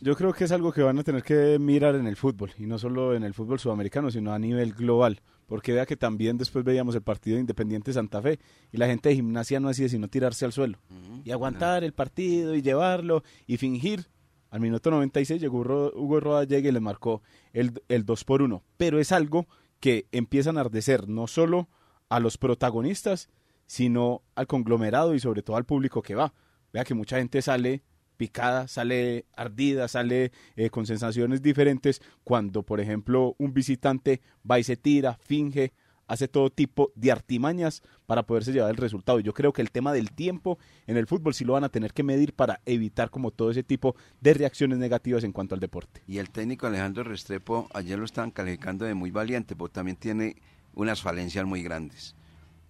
Yo 0.00 0.14
creo 0.16 0.32
que 0.32 0.44
es 0.44 0.52
algo 0.52 0.72
que 0.72 0.82
van 0.82 0.98
a 0.98 1.02
tener 1.02 1.22
que 1.22 1.58
mirar 1.58 1.94
en 1.94 2.06
el 2.06 2.16
fútbol, 2.16 2.52
y 2.58 2.66
no 2.66 2.78
solo 2.78 3.14
en 3.14 3.22
el 3.22 3.32
fútbol 3.32 3.58
sudamericano, 3.58 4.10
sino 4.10 4.32
a 4.32 4.38
nivel 4.38 4.74
global. 4.74 5.20
Porque 5.46 5.72
vea 5.72 5.86
que 5.86 5.96
también 5.96 6.38
después 6.38 6.64
veíamos 6.64 6.94
el 6.94 7.02
partido 7.02 7.36
de 7.36 7.40
Independiente 7.40 7.92
Santa 7.92 8.20
Fe, 8.20 8.38
y 8.70 8.76
la 8.76 8.86
gente 8.86 9.08
de 9.08 9.14
gimnasia 9.14 9.60
no 9.60 9.70
hacía 9.70 9.88
sino 9.88 10.08
tirarse 10.08 10.44
al 10.44 10.52
suelo. 10.52 10.78
Y 11.24 11.30
aguantar 11.30 11.84
el 11.84 11.92
partido, 11.92 12.54
y 12.54 12.60
llevarlo, 12.60 13.24
y 13.46 13.56
fingir. 13.56 14.06
Al 14.52 14.60
minuto 14.60 14.90
96 14.90 15.40
llegó 15.40 15.60
Hugo 15.60 16.20
Rodallega 16.20 16.68
y 16.68 16.72
le 16.72 16.80
marcó 16.80 17.22
el, 17.54 17.82
el 17.88 18.04
2 18.04 18.24
por 18.24 18.42
1. 18.42 18.62
Pero 18.76 19.00
es 19.00 19.10
algo 19.10 19.46
que 19.80 20.06
empieza 20.12 20.50
a 20.50 20.52
enardecer 20.52 21.08
no 21.08 21.26
solo 21.26 21.70
a 22.10 22.20
los 22.20 22.36
protagonistas, 22.36 23.30
sino 23.66 24.20
al 24.34 24.46
conglomerado 24.46 25.14
y 25.14 25.20
sobre 25.20 25.40
todo 25.40 25.56
al 25.56 25.64
público 25.64 26.02
que 26.02 26.14
va. 26.14 26.34
Vea 26.70 26.84
que 26.84 26.92
mucha 26.92 27.16
gente 27.16 27.40
sale 27.40 27.82
picada, 28.18 28.68
sale 28.68 29.24
ardida, 29.34 29.88
sale 29.88 30.32
eh, 30.54 30.68
con 30.68 30.84
sensaciones 30.84 31.40
diferentes 31.40 32.02
cuando, 32.22 32.62
por 32.62 32.78
ejemplo, 32.78 33.34
un 33.38 33.54
visitante 33.54 34.20
va 34.48 34.58
y 34.58 34.64
se 34.64 34.76
tira, 34.76 35.18
finge 35.22 35.72
hace 36.12 36.28
todo 36.28 36.50
tipo 36.50 36.92
de 36.94 37.10
artimañas 37.10 37.82
para 38.04 38.24
poderse 38.24 38.52
llevar 38.52 38.70
el 38.70 38.76
resultado. 38.76 39.18
Y 39.18 39.22
yo 39.22 39.32
creo 39.32 39.54
que 39.54 39.62
el 39.62 39.70
tema 39.70 39.94
del 39.94 40.10
tiempo 40.10 40.58
en 40.86 40.98
el 40.98 41.06
fútbol 41.06 41.32
sí 41.32 41.42
lo 41.42 41.54
van 41.54 41.64
a 41.64 41.70
tener 41.70 41.94
que 41.94 42.02
medir 42.02 42.34
para 42.34 42.60
evitar 42.66 43.08
como 43.08 43.30
todo 43.30 43.50
ese 43.50 43.62
tipo 43.62 43.96
de 44.20 44.34
reacciones 44.34 44.76
negativas 44.76 45.24
en 45.24 45.32
cuanto 45.32 45.54
al 45.54 45.60
deporte. 45.62 46.02
Y 46.06 46.18
el 46.18 46.28
técnico 46.28 46.66
Alejandro 46.66 47.02
Restrepo, 47.04 47.66
ayer 47.72 47.98
lo 47.98 48.04
estaban 48.04 48.30
calificando 48.30 48.84
de 48.84 48.92
muy 48.92 49.10
valiente, 49.10 49.56
porque 49.56 49.72
también 49.72 49.96
tiene 49.96 50.36
unas 50.74 51.00
falencias 51.00 51.46
muy 51.46 51.62
grandes. 51.62 52.14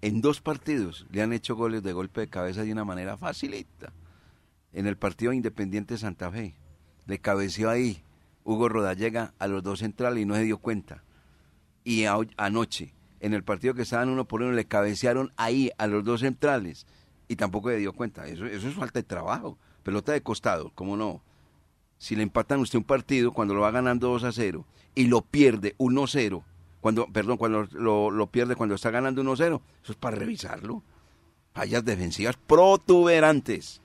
En 0.03 0.21
dos 0.21 0.41
partidos 0.41 1.05
le 1.11 1.23
han 1.23 1.33
hecho 1.33 1.57
goles 1.57 1.83
de 1.83 1.93
golpe 1.93 2.21
de 2.21 2.29
cabeza 2.29 2.63
de 2.63 2.71
una 2.71 2.85
manera 2.85 3.17
facilita. 3.17 3.93
En 4.73 4.87
el 4.87 4.97
partido 4.97 5.33
Independiente 5.33 5.99
Santa 5.99 6.31
Fe, 6.31 6.55
le 7.07 7.19
cabeció 7.19 7.71
ahí 7.71 8.05
Hugo 8.45 8.69
Rodallega 8.69 9.35
a 9.41 9.49
los 9.49 9.65
dos 9.65 9.81
centrales 9.81 10.23
y 10.23 10.27
no 10.27 10.37
se 10.37 10.45
dio 10.45 10.59
cuenta. 10.59 11.03
Y 11.83 12.05
anoche, 12.37 12.95
en 13.23 13.35
el 13.35 13.45
partido 13.45 13.73
que 13.75 13.83
estaban 13.83 14.09
uno 14.09 14.27
por 14.27 14.43
uno, 14.43 14.53
le 14.53 14.65
cabecearon 14.65 15.33
ahí 15.37 15.71
a 15.79 15.87
los 15.87 16.05
dos 16.05 16.21
centrales 16.21 16.87
y 17.29 17.37
tampoco 17.37 17.71
se 17.71 17.77
dio 17.77 17.93
cuenta. 17.93 18.27
Eso, 18.27 18.47
es 18.47 18.75
falta 18.75 18.99
de 18.99 19.05
trabajo. 19.05 19.57
Pelota 19.85 20.13
de 20.13 20.23
costado, 20.23 20.73
¿cómo 20.75 20.97
no? 20.97 21.23
Si 21.99 22.17
le 22.17 22.25
empatan 22.25 22.59
usted 22.59 22.79
un 22.79 22.85
partido 22.85 23.33
cuando 23.33 23.55
lo 23.55 23.61
va 23.61 23.71
ganando 23.71 24.09
2 24.09 24.25
a 24.25 24.33
0 24.33 24.67
y 24.97 25.07
lo 25.07 25.23
pierde 25.23 25.77
1 25.79 26.03
a 26.03 26.07
0, 26.09 26.45
cuando, 26.81 27.07
perdón, 27.07 27.37
cuando 27.37 27.69
lo, 27.71 28.11
lo 28.11 28.27
pierde 28.27 28.57
cuando 28.57 28.75
está 28.75 28.91
ganando 28.91 29.21
1 29.21 29.33
a 29.33 29.37
0, 29.37 29.63
eso 29.85 29.93
es 29.93 29.99
para 29.99 30.17
revisarlo. 30.17 30.83
Fallas 31.55 31.85
defensivas 31.85 32.37
protuberantes 32.37 33.81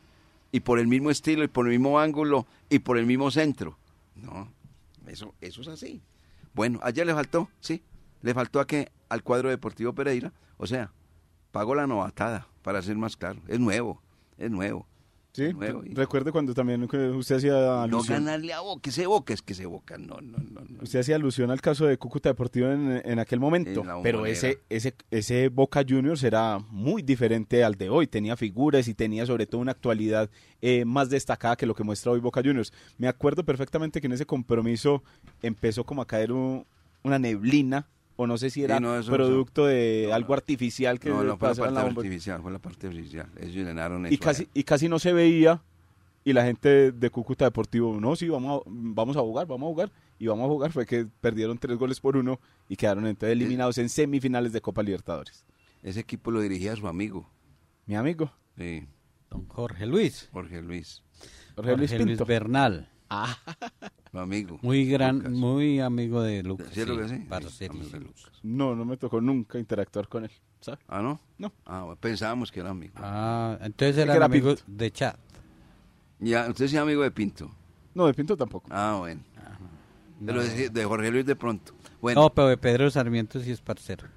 y 0.51 0.61
por 0.61 0.79
el 0.79 0.87
mismo 0.87 1.11
estilo 1.11 1.43
y 1.43 1.47
por 1.47 1.67
el 1.67 1.73
mismo 1.73 1.99
ángulo 1.99 2.47
y 2.71 2.79
por 2.79 2.97
el 2.97 3.05
mismo 3.05 3.29
centro. 3.29 3.77
No, 4.15 4.51
eso, 5.05 5.35
eso 5.41 5.61
es 5.61 5.67
así. 5.67 6.01
Bueno, 6.55 6.79
ayer 6.81 7.05
le 7.05 7.13
faltó, 7.13 7.49
sí, 7.59 7.83
le 8.27 8.33
faltó 8.33 8.59
a 8.59 8.67
que 8.67 8.91
al 9.07 9.23
cuadro 9.23 9.49
deportivo 9.49 9.93
Pereira, 9.93 10.33
o 10.57 10.67
sea, 10.67 10.91
pagó 11.53 11.75
la 11.75 11.87
novatada, 11.87 12.45
para 12.61 12.81
ser 12.81 12.97
más 12.97 13.15
claro. 13.15 13.39
Es 13.47 13.57
nuevo, 13.57 14.01
es 14.37 14.51
nuevo. 14.51 14.85
Sí, 15.31 15.53
recuerde 15.93 16.33
cuando 16.33 16.53
también 16.53 16.83
usted 16.83 17.35
hacía 17.37 17.83
alusión. 17.83 18.23
No 18.23 18.25
ganarle 18.25 18.51
a 18.51 18.59
Boca, 18.59 18.89
ese 18.89 19.07
Boca 19.07 19.33
es 19.33 19.41
que 19.41 19.53
se 19.53 19.65
Boca, 19.65 19.97
no, 19.97 20.19
no, 20.19 20.39
no. 20.39 20.61
Usted 20.81 20.99
hacía 20.99 21.15
alusión 21.15 21.51
al 21.51 21.61
caso 21.61 21.85
de 21.85 21.97
Cúcuta 21.97 22.27
Deportivo 22.27 22.67
en, 22.67 23.01
en 23.05 23.19
aquel 23.19 23.39
momento, 23.39 23.81
pero 24.03 24.25
ese, 24.25 24.59
ese, 24.67 24.93
ese 25.09 25.47
Boca 25.47 25.85
Juniors 25.87 26.21
era 26.23 26.59
muy 26.69 27.03
diferente 27.03 27.63
al 27.63 27.75
de 27.75 27.89
hoy, 27.89 28.07
tenía 28.07 28.35
figuras 28.35 28.89
y 28.89 28.93
tenía 28.93 29.25
sobre 29.25 29.45
todo 29.45 29.61
una 29.61 29.71
actualidad 29.71 30.29
eh, 30.59 30.83
más 30.83 31.09
destacada 31.09 31.55
que 31.55 31.65
lo 31.65 31.75
que 31.75 31.85
muestra 31.85 32.11
hoy 32.11 32.19
Boca 32.19 32.41
Juniors. 32.43 32.73
Me 32.97 33.07
acuerdo 33.07 33.45
perfectamente 33.45 34.01
que 34.01 34.07
en 34.07 34.13
ese 34.13 34.25
compromiso 34.25 35.01
empezó 35.41 35.85
como 35.85 36.01
a 36.01 36.07
caer 36.07 36.33
una 36.33 37.19
neblina 37.19 37.87
o 38.17 38.27
no 38.27 38.37
sé 38.37 38.49
si 38.49 38.63
era 38.63 38.79
producto 39.05 39.65
de 39.65 40.11
algo 40.11 40.33
artificial 40.33 40.99
que 40.99 41.09
no, 41.09 41.23
no 41.23 41.37
fue 41.37 41.49
la 41.49 41.55
parte 41.55 41.79
artificial, 41.79 42.41
fue 42.41 42.51
la 42.51 42.59
parte 42.59 42.87
artificial. 42.87 43.29
Ellos 43.39 43.65
llenaron 43.65 44.05
eso 44.05 44.13
y 44.13 44.17
casi 44.17 44.49
y 44.53 44.63
casi 44.63 44.89
no 44.89 44.99
se 44.99 45.13
veía 45.13 45.63
y 46.25 46.33
la 46.33 46.43
gente 46.43 46.91
de 46.91 47.09
Cúcuta 47.09 47.45
Deportivo, 47.45 48.01
no, 48.01 48.15
sí, 48.17 48.27
vamos 48.27 48.61
a, 48.61 48.63
vamos 48.67 49.15
a 49.15 49.21
jugar, 49.21 49.47
vamos 49.47 49.67
a 49.67 49.69
jugar 49.69 49.91
y 50.19 50.27
vamos 50.27 50.45
a 50.45 50.47
jugar 50.49 50.71
fue 50.73 50.85
que 50.85 51.07
perdieron 51.21 51.57
tres 51.57 51.77
goles 51.77 52.01
por 52.01 52.17
uno 52.17 52.39
y 52.67 52.75
quedaron 52.75 53.07
entonces 53.07 53.31
eliminados 53.31 53.77
en 53.77 53.87
semifinales 53.87 54.51
de 54.51 54.59
Copa 54.59 54.83
Libertadores. 54.83 55.45
Ese 55.83 56.01
equipo 56.01 56.31
lo 56.31 56.41
dirigía 56.41 56.75
su 56.75 56.87
amigo. 56.87 57.29
¿Mi 57.85 57.95
amigo? 57.95 58.31
Sí. 58.57 58.85
Don 59.29 59.47
Jorge 59.47 59.85
Luis. 59.85 60.27
Jorge 60.33 60.61
Luis. 60.61 61.03
Jorge, 61.55 61.77
Luis, 61.77 61.93
Luis 61.97 62.25
Bernal. 62.25 62.89
Ah. 63.09 63.37
amigo. 64.13 64.59
Muy 64.61 64.85
gran, 64.85 65.33
muy 65.33 65.79
amigo 65.79 66.21
de 66.21 66.43
Lucas. 66.43 66.67
¿Sí, 66.71 66.81
sí, 66.81 67.69
No, 68.43 68.75
no 68.75 68.85
me 68.85 68.97
tocó 68.97 69.21
nunca 69.21 69.59
interactuar 69.59 70.07
con 70.07 70.25
él. 70.25 70.31
¿sabes? 70.59 70.79
¿Ah, 70.87 71.01
no? 71.01 71.19
No. 71.37 71.51
Ah, 71.65 71.95
pensábamos 71.99 72.51
que 72.51 72.59
era 72.59 72.71
amigo. 72.71 72.93
Ah, 72.97 73.57
entonces 73.61 73.97
era, 73.97 74.25
amigo 74.25 74.55
de 74.65 74.91
chat. 74.91 75.17
Ya, 76.19 76.47
¿usted 76.49 76.65
es 76.65 76.75
amigo 76.75 77.03
de 77.03 77.11
Pinto? 77.11 77.51
No, 77.93 78.07
de 78.07 78.13
Pinto 78.13 78.35
tampoco. 78.35 78.67
Ah, 78.71 78.97
bueno. 78.99 79.21
Pero 80.25 80.43
de, 80.43 80.85
Jorge 80.85 81.11
Luis 81.11 81.25
de 81.25 81.35
pronto. 81.35 81.73
Bueno. 82.01 82.21
No, 82.21 82.29
pero 82.33 82.47
de 82.47 82.57
Pedro 82.57 82.89
Sarmiento 82.89 83.39
sí 83.39 83.51
es 83.51 83.61
parcero. 83.61 84.07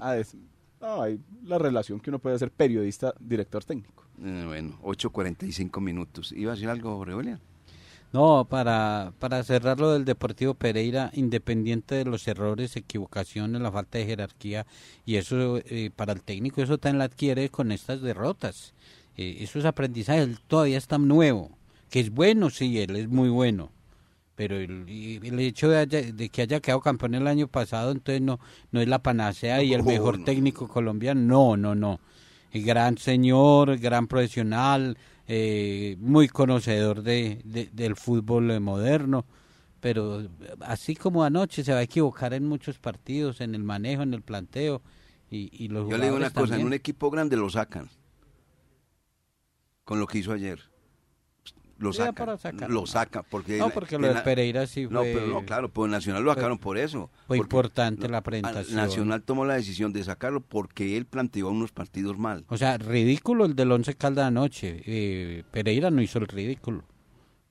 ah, 0.00 0.16
es, 0.16 0.34
no, 0.80 1.02
hay 1.02 1.20
la 1.42 1.58
relación 1.58 2.00
que 2.00 2.10
uno 2.10 2.18
puede 2.18 2.36
hacer 2.36 2.50
periodista, 2.50 3.14
director 3.20 3.62
técnico. 3.62 4.04
Eh, 4.22 4.44
bueno, 4.46 4.78
8.45 4.82 5.80
minutos. 5.80 6.32
¿Iba 6.32 6.52
a 6.52 6.54
decir 6.54 6.68
algo, 6.68 6.96
Jorge 6.96 7.14
William? 7.14 7.38
No, 8.14 8.46
para, 8.48 9.12
para 9.18 9.42
cerrar 9.42 9.80
lo 9.80 9.92
del 9.92 10.04
Deportivo 10.04 10.54
Pereira, 10.54 11.10
independiente 11.14 11.96
de 11.96 12.04
los 12.04 12.28
errores, 12.28 12.76
equivocaciones, 12.76 13.60
la 13.60 13.72
falta 13.72 13.98
de 13.98 14.06
jerarquía, 14.06 14.66
y 15.04 15.16
eso 15.16 15.58
eh, 15.58 15.90
para 15.96 16.12
el 16.12 16.22
técnico, 16.22 16.62
eso 16.62 16.78
también 16.78 16.98
la 16.98 17.06
adquiere 17.06 17.48
con 17.48 17.72
estas 17.72 18.02
derrotas. 18.02 18.72
Eh, 19.16 19.38
eso 19.40 19.58
es 19.58 19.64
aprendizaje, 19.64 20.22
él 20.22 20.38
todavía 20.46 20.78
está 20.78 20.96
nuevo, 20.96 21.50
que 21.90 21.98
es 21.98 22.10
bueno, 22.10 22.50
sí, 22.50 22.78
él 22.78 22.94
es 22.94 23.08
muy 23.08 23.30
bueno, 23.30 23.72
pero 24.36 24.58
el, 24.58 24.84
el 24.88 25.40
hecho 25.40 25.68
de, 25.68 26.30
que 26.32 26.42
haya 26.42 26.60
quedado 26.60 26.82
campeón 26.82 27.16
el 27.16 27.26
año 27.26 27.48
pasado, 27.48 27.90
entonces 27.90 28.22
no, 28.22 28.38
no 28.70 28.80
es 28.80 28.86
la 28.86 29.00
panacea 29.00 29.60
y 29.64 29.74
el 29.74 29.82
mejor 29.82 30.22
técnico 30.22 30.68
colombiano, 30.68 31.20
no, 31.20 31.56
no, 31.56 31.74
no. 31.74 31.98
El 32.52 32.62
gran 32.62 32.96
señor, 32.96 33.76
gran 33.78 34.06
profesional, 34.06 34.96
eh, 35.26 35.96
muy 36.00 36.28
conocedor 36.28 37.02
de, 37.02 37.40
del 37.72 37.96
fútbol 37.96 38.60
moderno, 38.60 39.24
pero 39.80 40.28
así 40.60 40.94
como 40.94 41.24
anoche 41.24 41.64
se 41.64 41.72
va 41.72 41.78
a 41.78 41.82
equivocar 41.82 42.34
en 42.34 42.46
muchos 42.46 42.78
partidos, 42.78 43.40
en 43.40 43.54
el 43.54 43.62
manejo, 43.62 44.02
en 44.02 44.14
el 44.14 44.22
planteo. 44.22 44.82
Y, 45.30 45.50
y 45.64 45.68
los 45.68 45.88
Yo 45.88 45.98
le 45.98 46.06
digo 46.06 46.16
una 46.16 46.30
cosa, 46.30 46.56
en 46.56 46.66
un 46.66 46.74
equipo 46.74 47.10
grande 47.10 47.36
lo 47.36 47.48
sacan, 47.50 47.88
con 49.84 49.98
lo 49.98 50.06
que 50.06 50.18
hizo 50.18 50.32
ayer 50.32 50.73
lo 51.78 51.92
saca, 51.92 52.38
lo 52.68 52.86
saca 52.86 53.22
porque 53.22 53.58
no 53.58 53.70
porque 53.70 53.98
lo 53.98 54.12
de 54.12 54.20
Pereira 54.20 54.66
sí 54.66 54.86
fue 54.86 54.94
no 54.94 55.02
pero 55.02 55.26
no 55.26 55.44
claro 55.44 55.68
pues 55.68 55.90
Nacional 55.90 56.22
lo 56.22 56.34
sacaron 56.34 56.58
por 56.58 56.78
eso 56.78 57.10
fue 57.26 57.38
importante 57.38 58.08
la 58.08 58.22
presentación. 58.22 58.76
Nacional 58.76 59.22
tomó 59.22 59.44
la 59.44 59.54
decisión 59.54 59.92
de 59.92 60.04
sacarlo 60.04 60.40
porque 60.40 60.96
él 60.96 61.06
planteó 61.06 61.48
unos 61.48 61.72
partidos 61.72 62.18
mal. 62.18 62.44
O 62.48 62.56
sea 62.56 62.78
ridículo 62.78 63.44
el 63.44 63.56
del 63.56 63.72
Once 63.72 63.94
Caldas 63.94 64.26
anoche 64.26 64.82
eh, 64.86 65.44
Pereira 65.50 65.90
no 65.90 66.02
hizo 66.02 66.18
el 66.18 66.28
ridículo 66.28 66.84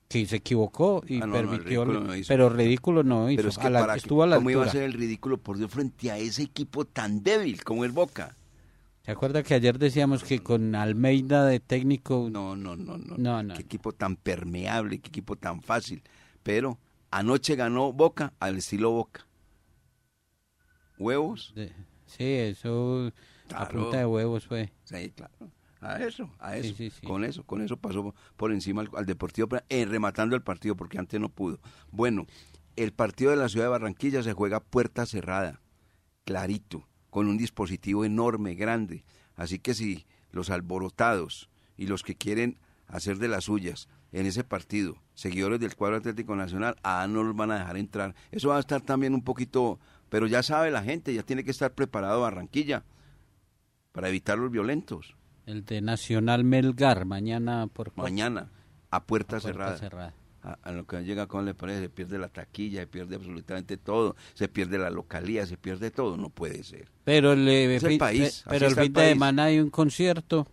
que 0.08 0.26
se 0.26 0.36
equivocó 0.36 1.02
y 1.06 1.20
ah, 1.20 1.28
permitió 1.30 1.84
pero 2.28 2.48
ridículo 2.48 3.02
no 3.02 3.28
hizo 3.30 3.38
pero 3.38 3.48
es 3.48 3.58
que 3.58 3.96
estuvo 3.96 4.22
a 4.22 4.26
la 4.26 4.36
cómo 4.36 4.50
iba 4.50 4.64
a 4.64 4.68
ser 4.68 4.84
el 4.84 4.92
ridículo 4.92 5.38
por 5.38 5.58
Dios 5.58 5.70
frente 5.70 6.10
a 6.10 6.18
ese 6.18 6.42
equipo 6.42 6.84
tan 6.84 7.22
débil 7.22 7.62
como 7.64 7.84
el 7.84 7.92
Boca 7.92 8.36
¿Se 9.04 9.12
acuerda 9.12 9.42
que 9.42 9.52
ayer 9.52 9.78
decíamos 9.78 10.24
que 10.24 10.42
con 10.42 10.74
Almeida 10.74 11.44
de 11.44 11.60
técnico... 11.60 12.28
No, 12.32 12.56
no, 12.56 12.74
no, 12.74 12.96
no. 12.96 13.42
no, 13.42 13.54
Qué 13.54 13.60
equipo 13.60 13.92
tan 13.92 14.16
permeable, 14.16 14.98
qué 14.98 15.08
equipo 15.08 15.36
tan 15.36 15.60
fácil. 15.60 16.02
Pero 16.42 16.78
anoche 17.10 17.54
ganó 17.54 17.92
Boca 17.92 18.32
al 18.40 18.56
estilo 18.56 18.92
Boca. 18.92 19.26
¿Huevos? 20.98 21.52
Sí, 22.06 22.24
eso 22.24 23.12
a 23.54 23.68
punta 23.68 23.98
de 23.98 24.06
huevos 24.06 24.46
fue. 24.46 24.72
Sí, 24.84 25.10
claro. 25.10 25.34
A 25.82 26.02
eso, 26.02 26.30
a 26.38 26.56
eso. 26.56 26.74
con 27.06 27.24
eso, 27.24 27.44
con 27.44 27.60
eso 27.60 27.76
pasó 27.76 28.14
por 28.38 28.52
encima 28.52 28.84
al, 28.94 29.04
Deportivo, 29.04 29.48
eh, 29.68 29.84
rematando 29.84 30.34
el 30.34 30.40
partido 30.40 30.76
porque 30.76 30.98
antes 30.98 31.20
no 31.20 31.28
pudo. 31.28 31.60
Bueno, 31.90 32.24
el 32.76 32.94
partido 32.94 33.32
de 33.32 33.36
la 33.36 33.50
ciudad 33.50 33.66
de 33.66 33.70
Barranquilla 33.72 34.22
se 34.22 34.32
juega 34.32 34.60
puerta 34.60 35.04
cerrada, 35.04 35.60
clarito 36.24 36.86
con 37.14 37.28
un 37.28 37.38
dispositivo 37.38 38.04
enorme, 38.04 38.56
grande. 38.56 39.04
Así 39.36 39.60
que 39.60 39.72
si 39.72 40.04
los 40.32 40.50
alborotados 40.50 41.48
y 41.76 41.86
los 41.86 42.02
que 42.02 42.16
quieren 42.16 42.58
hacer 42.88 43.18
de 43.18 43.28
las 43.28 43.44
suyas 43.44 43.88
en 44.10 44.26
ese 44.26 44.42
partido, 44.42 44.96
seguidores 45.14 45.60
del 45.60 45.76
cuadro 45.76 45.98
Atlético 45.98 46.34
Nacional, 46.34 46.74
ah, 46.82 47.06
no 47.08 47.22
los 47.22 47.36
van 47.36 47.52
a 47.52 47.58
dejar 47.60 47.76
entrar. 47.76 48.16
Eso 48.32 48.48
va 48.48 48.56
a 48.56 48.60
estar 48.60 48.80
también 48.80 49.14
un 49.14 49.22
poquito, 49.22 49.78
pero 50.08 50.26
ya 50.26 50.42
sabe 50.42 50.72
la 50.72 50.82
gente, 50.82 51.14
ya 51.14 51.22
tiene 51.22 51.44
que 51.44 51.52
estar 51.52 51.72
preparado 51.72 52.22
Barranquilla 52.22 52.82
para 53.92 54.08
evitar 54.08 54.36
los 54.36 54.50
violentos. 54.50 55.14
El 55.46 55.64
de 55.64 55.82
Nacional 55.82 56.42
Melgar, 56.42 57.04
mañana 57.04 57.68
por... 57.68 57.96
Mañana, 57.96 58.50
a 58.90 59.04
puerta, 59.04 59.38
cerrada 59.38 59.78
a, 60.44 60.72
lo 60.72 60.86
que 60.86 61.02
llega 61.02 61.26
con 61.26 61.46
le 61.46 61.54
parece, 61.54 61.80
se 61.80 61.88
pierde 61.88 62.18
la 62.18 62.28
taquilla, 62.28 62.80
se 62.80 62.86
pierde 62.86 63.16
absolutamente 63.16 63.76
todo, 63.76 64.14
se 64.34 64.48
pierde 64.48 64.78
la 64.78 64.90
localía, 64.90 65.46
se 65.46 65.56
pierde 65.56 65.90
todo, 65.90 66.16
no 66.16 66.28
puede 66.28 66.62
ser. 66.64 66.88
Pero 67.04 67.32
el, 67.32 67.98
país, 67.98 68.44
pero 68.48 68.66
el 68.66 68.74
fin 68.74 68.92
de 68.92 69.08
semana 69.10 69.44
hay 69.44 69.58
un 69.58 69.70
concierto 69.70 70.46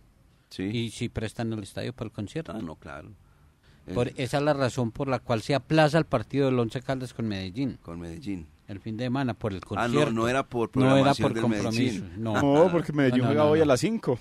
¿Sí? 0.48 0.62
y 0.62 0.90
si 0.90 1.08
prestan 1.08 1.52
el 1.52 1.62
estadio 1.62 1.92
para 1.92 2.06
el 2.06 2.12
concierto. 2.12 2.52
Ah, 2.54 2.60
no, 2.62 2.76
claro. 2.76 3.10
Por, 3.92 4.12
esa 4.16 4.38
es 4.38 4.42
la 4.42 4.54
razón 4.54 4.92
por 4.92 5.08
la 5.08 5.18
cual 5.18 5.42
se 5.42 5.54
aplaza 5.54 5.98
el 5.98 6.06
partido 6.06 6.46
del 6.46 6.58
Once 6.58 6.80
Caldas 6.80 7.12
con 7.12 7.26
Medellín. 7.26 7.78
Con 7.82 8.00
Medellín. 8.00 8.46
El 8.68 8.80
fin 8.80 8.96
de 8.96 9.04
semana, 9.04 9.34
por 9.34 9.52
el 9.52 9.60
concierto. 9.60 10.00
Ah, 10.00 10.04
no, 10.06 10.12
no 10.12 10.28
era 10.28 10.44
por 10.44 10.74
No 10.76 10.96
era 10.96 11.14
por 11.14 11.38
compromiso. 11.38 12.04
No. 12.16 12.68
porque 12.70 12.92
Medellín 12.92 13.24
juega 13.24 13.44
hoy 13.44 13.60
a 13.60 13.66
las 13.66 13.80
5. 13.80 14.18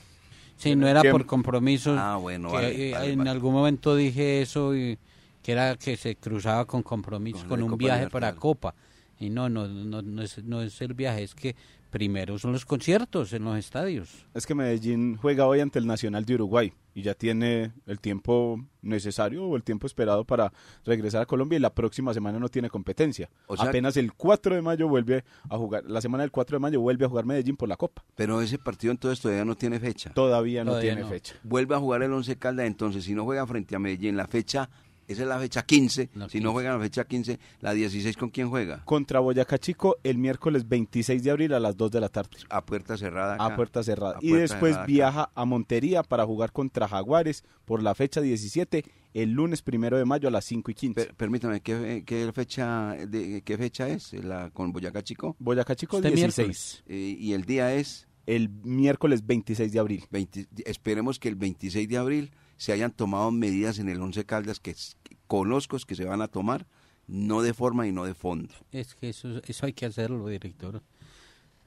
Sí, 0.57 0.76
no 0.76 0.88
era 0.88 1.01
por 1.03 1.26
compromiso. 1.26 1.95
Ah, 1.97 2.17
bueno, 2.17 2.59
eh, 2.59 2.93
En 3.11 3.28
algún 3.28 3.53
momento 3.53 3.95
dije 3.95 4.41
eso 4.41 4.76
y 4.76 4.97
que 5.41 5.51
era 5.51 5.75
que 5.75 5.97
se 5.97 6.15
cruzaba 6.15 6.65
con 6.65 6.83
compromiso, 6.83 7.47
con, 7.47 7.61
un 7.61 7.77
viaje 7.77 8.09
para 8.09 8.33
Copa. 8.35 8.75
Y 9.19 9.29
no, 9.29 9.49
no, 9.49 9.67
no, 9.67 10.01
no, 10.01 10.21
es, 10.21 10.43
no 10.43 10.61
es 10.61 10.81
el 10.81 10.93
viaje, 10.95 11.23
es 11.23 11.35
que 11.35 11.55
primero 11.91 12.39
son 12.39 12.53
los 12.53 12.65
conciertos 12.65 13.33
en 13.33 13.43
los 13.43 13.57
estadios. 13.57 14.25
Es 14.33 14.47
que 14.47 14.55
Medellín 14.55 15.17
juega 15.17 15.45
hoy 15.45 15.59
ante 15.59 15.77
el 15.77 15.85
Nacional 15.85 16.25
de 16.25 16.35
Uruguay 16.35 16.73
y 16.95 17.03
ya 17.03 17.13
tiene 17.13 17.73
el 17.85 17.99
tiempo 17.99 18.59
necesario 18.81 19.45
o 19.45 19.55
el 19.55 19.63
tiempo 19.63 19.85
esperado 19.87 20.25
para 20.25 20.51
regresar 20.85 21.21
a 21.21 21.25
Colombia 21.25 21.57
y 21.57 21.59
la 21.59 21.73
próxima 21.73 22.13
semana 22.13 22.39
no 22.39 22.49
tiene 22.49 22.69
competencia. 22.69 23.29
O 23.45 23.55
sea- 23.55 23.69
Apenas 23.69 23.95
el 23.97 24.13
4 24.13 24.55
de 24.55 24.61
mayo 24.61 24.87
vuelve 24.87 25.23
a 25.49 25.57
jugar, 25.57 25.83
la 25.85 26.01
semana 26.01 26.23
del 26.23 26.31
4 26.31 26.55
de 26.55 26.59
mayo 26.61 26.81
vuelve 26.81 27.05
a 27.05 27.09
jugar 27.09 27.25
Medellín 27.25 27.57
por 27.57 27.69
la 27.69 27.77
Copa. 27.77 28.03
Pero 28.15 28.41
ese 28.41 28.57
partido 28.57 28.91
entonces 28.91 29.19
todavía 29.19 29.45
no 29.45 29.55
tiene 29.55 29.79
fecha. 29.79 30.11
Todavía 30.13 30.63
no 30.63 30.71
Todavía 30.71 30.93
tiene 30.93 31.03
no. 31.03 31.09
fecha. 31.09 31.35
Vuelve 31.43 31.75
a 31.75 31.79
jugar 31.79 32.01
el 32.03 32.11
Once 32.13 32.35
Caldas, 32.37 32.65
entonces 32.65 33.03
si 33.03 33.13
no 33.13 33.25
juega 33.25 33.45
frente 33.45 33.75
a 33.75 33.79
Medellín, 33.79 34.17
la 34.17 34.27
fecha, 34.27 34.69
esa 35.12 35.22
es 35.24 35.28
la 35.28 35.39
fecha 35.39 35.62
15. 35.64 36.09
La 36.16 36.30
si 36.30 36.39
no 36.39 36.49
15. 36.49 36.51
juega 36.53 36.74
la 36.78 36.80
fecha 36.84 37.03
15, 37.05 37.39
la 37.59 37.74
16, 37.74 38.18
¿con 38.18 38.30
quién 38.30 38.49
juega? 38.49 38.84
Contra 38.86 39.20
Boyacá 39.20 39.57
Chico 39.57 39.97
el 40.03 40.18
miércoles 40.18 40.68
26 40.68 41.24
de 41.24 41.32
abril 41.32 41.53
a 41.53 41.59
las 41.59 41.78
2 41.78 41.91
de 41.91 41.99
la 42.01 42.09
tarde. 42.09 42.38
A 42.49 42.66
puerta 42.66 42.97
cerrada. 42.97 43.36
acá. 43.36 43.45
A 43.45 43.55
puerta 43.55 43.84
cerrada. 43.84 44.16
A 44.16 44.20
y 44.22 44.30
puerta 44.30 44.41
después 44.53 44.72
cerrada 44.74 44.86
viaja 44.88 45.32
a 45.36 45.45
Montería 45.45 46.03
para 46.03 46.26
jugar 46.26 46.51
contra 46.51 46.88
Jaguares 46.88 47.43
por 47.66 47.82
la 47.84 47.95
fecha 47.95 48.22
17 48.22 48.84
el 49.14 49.32
lunes 49.32 49.62
primero 49.62 49.97
de 49.97 50.05
mayo 50.05 50.30
a 50.30 50.32
las 50.32 50.45
5 50.45 50.72
y 50.72 50.74
15. 50.74 50.93
Per- 51.05 51.14
permítame, 51.16 51.59
¿qué, 51.62 52.03
qué 52.05 52.32
fecha 52.34 52.95
de, 53.07 53.41
¿qué 53.43 53.57
fecha 53.57 53.89
es 53.89 54.14
la 54.14 54.49
con 54.51 54.72
Boyacá 54.72 55.03
Chico? 55.03 55.36
Boyacá 55.39 55.76
Chico 55.76 55.97
Este 55.97 56.12
16. 56.12 56.84
Eh, 56.88 57.18
y 57.20 57.34
el 57.34 57.43
día 57.43 57.74
es, 57.76 58.07
El 58.26 58.47
miércoles 58.64 59.26
26 59.26 59.72
de 59.74 59.80
abril. 59.80 60.05
20 60.12 60.47
esperemos 60.66 61.20
que 61.20 61.28
el 61.28 61.36
26 61.36 61.89
de 61.89 61.97
abril 61.97 62.32
se 62.55 62.72
hayan 62.72 62.91
tomado 62.91 63.32
medidas 63.32 63.80
en 63.80 63.89
el 63.89 63.99
Once 63.99 64.24
Caldas 64.26 64.59
que 64.62 64.72
conozco 65.32 65.77
que 65.88 65.95
se 65.95 66.03
van 66.03 66.21
a 66.21 66.27
tomar, 66.27 66.67
no 67.07 67.41
de 67.41 67.53
forma 67.53 67.88
y 67.88 67.93
no 67.93 68.03
de 68.03 68.13
fondo. 68.13 68.53
Es 68.73 68.95
que 68.95 69.07
eso, 69.09 69.41
eso 69.47 69.65
hay 69.65 69.71
que 69.71 69.86
hacerlo, 69.86 70.27
director. 70.27 70.82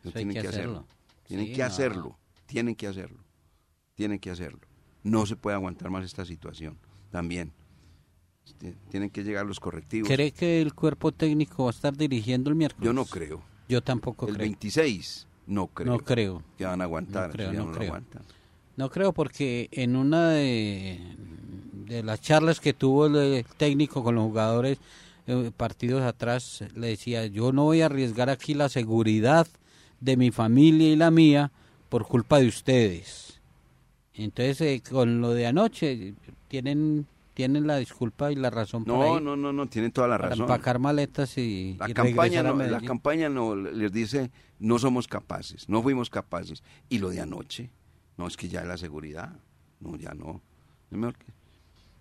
Eso 0.00 0.08
hay 0.08 0.12
tienen 0.12 0.34
que 0.34 0.42
que 0.42 0.48
hacerlo. 0.48 0.72
hacerlo. 0.80 0.86
Tienen 1.26 1.46
Sí, 1.46 1.52
que 1.54 1.58
no. 1.60 1.64
hacerlo. 1.66 2.18
Tienen 2.44 2.74
que 2.74 2.86
hacerlo. 2.86 3.24
Tienen 3.94 4.18
que 4.18 4.30
hacerlo. 4.30 4.60
No 5.02 5.24
se 5.24 5.36
puede 5.36 5.54
aguantar 5.56 5.88
más 5.90 6.04
esta 6.04 6.26
situación. 6.26 6.76
También. 7.10 7.52
Este, 8.44 8.74
Tienen 8.90 9.08
que 9.08 9.24
llegar 9.24 9.46
los 9.46 9.60
correctivos. 9.60 10.08
¿Cree 10.10 10.30
que 10.32 10.60
el 10.60 10.74
cuerpo 10.74 11.10
técnico 11.12 11.64
va 11.64 11.70
a 11.70 11.72
estar 11.72 11.96
dirigiendo 11.96 12.50
el 12.50 12.56
miércoles? 12.56 12.84
Yo 12.84 12.92
no 12.92 13.06
creo. 13.06 13.42
Yo 13.66 13.80
tampoco 13.82 14.26
El 14.28 14.34
creo. 14.34 14.44
26, 14.44 15.26
no 15.46 15.68
creo. 15.68 15.90
No 15.92 15.98
creo. 16.00 16.42
Que 16.58 16.66
van 16.66 16.82
a 16.82 16.84
aguantar. 16.84 17.28
No 17.28 17.32
creo, 17.32 17.52
no 17.54 17.64
no 17.66 17.72
creo. 17.72 17.86
aguantan. 17.88 18.22
No 18.76 18.90
creo 18.90 19.12
porque 19.14 19.68
en 19.72 19.96
una 19.96 20.30
de, 20.30 21.00
de 21.86 22.02
las 22.02 22.20
charlas 22.20 22.60
que 22.60 22.72
tuvo 22.72 23.06
el, 23.06 23.44
técnico 23.56 24.02
con 24.02 24.14
los 24.14 24.24
jugadores 24.24 24.78
eh, 25.26 25.50
partidos 25.56 26.02
atrás, 26.02 26.64
le 26.74 26.88
decía, 26.88 27.26
yo 27.26 27.52
no 27.52 27.64
voy 27.64 27.82
a 27.82 27.86
arriesgar 27.86 28.30
aquí 28.30 28.54
la 28.54 28.68
seguridad 28.68 29.46
de 30.00 30.16
mi 30.16 30.30
familia 30.30 30.90
y 30.92 30.96
la 30.96 31.10
mía 31.10 31.50
por 31.88 32.06
culpa 32.06 32.38
de 32.38 32.48
ustedes. 32.48 33.40
Entonces, 34.14 34.60
eh, 34.60 34.82
con 34.88 35.20
lo 35.20 35.30
de 35.30 35.46
anoche, 35.46 36.14
tienen 36.48 37.06
tienen 37.34 37.66
la 37.66 37.76
disculpa 37.78 38.30
y 38.30 38.36
la 38.36 38.48
razón 38.48 38.84
para, 38.84 38.96
No, 38.98 39.18
ir- 39.18 39.22
no, 39.22 39.36
no, 39.36 39.52
no, 39.52 39.66
tienen 39.66 39.90
toda 39.90 40.06
la 40.06 40.16
para 40.16 40.30
razón. 40.30 40.44
empacar 40.44 40.78
maletas 40.78 41.36
y, 41.36 41.76
La 41.80 41.90
y 41.90 41.92
campaña, 41.94 42.40
a 42.40 42.42
no, 42.44 42.54
la 42.56 42.80
campaña 42.80 43.28
no 43.28 43.56
les 43.56 43.92
dice 43.92 44.30
no 44.60 44.78
somos 44.78 45.08
capaces, 45.08 45.68
no 45.68 45.82
fuimos 45.82 46.10
capaces. 46.10 46.62
Y 46.88 46.98
lo 46.98 47.10
de 47.10 47.20
anoche, 47.20 47.70
no 48.16 48.28
es 48.28 48.36
que 48.36 48.48
ya 48.48 48.60
es 48.60 48.68
la 48.68 48.76
seguridad, 48.76 49.32
no, 49.80 49.96
ya 49.96 50.14
no. 50.14 50.40
Es 50.92 50.96
mejor, 50.96 51.16
que, 51.16 51.26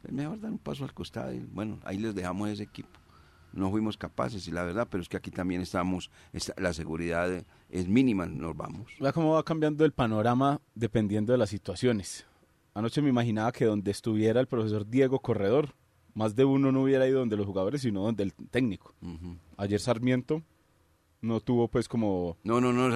es 0.04 0.12
mejor 0.12 0.40
dar 0.40 0.52
un 0.52 0.58
paso 0.60 0.84
al 0.84 0.94
costado 0.94 1.34
y 1.34 1.40
bueno, 1.40 1.80
ahí 1.84 1.98
les 1.98 2.14
dejamos 2.16 2.50
ese 2.50 2.64
equipo. 2.64 3.00
No 3.54 3.70
fuimos 3.70 3.98
capaces 3.98 4.48
y 4.48 4.52
la 4.52 4.64
verdad, 4.64 4.88
pero 4.90 5.04
es 5.04 5.08
que 5.10 5.16
aquí 5.18 5.30
también 5.30 5.62
estamos, 5.62 6.10
está- 6.32 6.56
la 6.60 6.74
seguridad 6.74 7.30
es 7.70 7.88
mínima, 7.88 8.26
nos 8.26 8.58
vamos. 8.58 8.92
Vea 9.00 9.14
cómo 9.14 9.34
va 9.34 9.44
cambiando 9.44 9.86
el 9.86 9.92
panorama 9.92 10.60
dependiendo 10.74 11.32
de 11.34 11.38
las 11.38 11.50
situaciones. 11.50 12.26
Anoche 12.74 13.02
me 13.04 13.10
imaginaba 13.10 13.52
que 13.52 13.66
donde 13.66 13.92
estuviera 13.92 14.40
el 14.42 14.48
profesor 14.48 14.88
Diego 14.90 15.20
Corredor, 15.20 15.70
más 16.16 16.36
de 16.36 16.46
uno 16.46 16.72
no 16.72 16.82
hubiera 16.82 17.08
ido 17.08 17.20
donde 17.20 17.38
los 17.38 17.46
jugadores, 17.46 17.82
sino 17.82 18.02
donde 18.02 18.24
el 18.24 18.34
técnico. 18.34 18.96
Ujú. 19.04 19.38
Ayer 19.58 19.80
Sarmiento 19.80 20.42
no 21.22 21.40
tuvo 21.40 21.68
pues 21.68 21.88
como 21.88 22.38
No, 22.44 22.60
no, 22.60 22.74
no. 22.74 22.88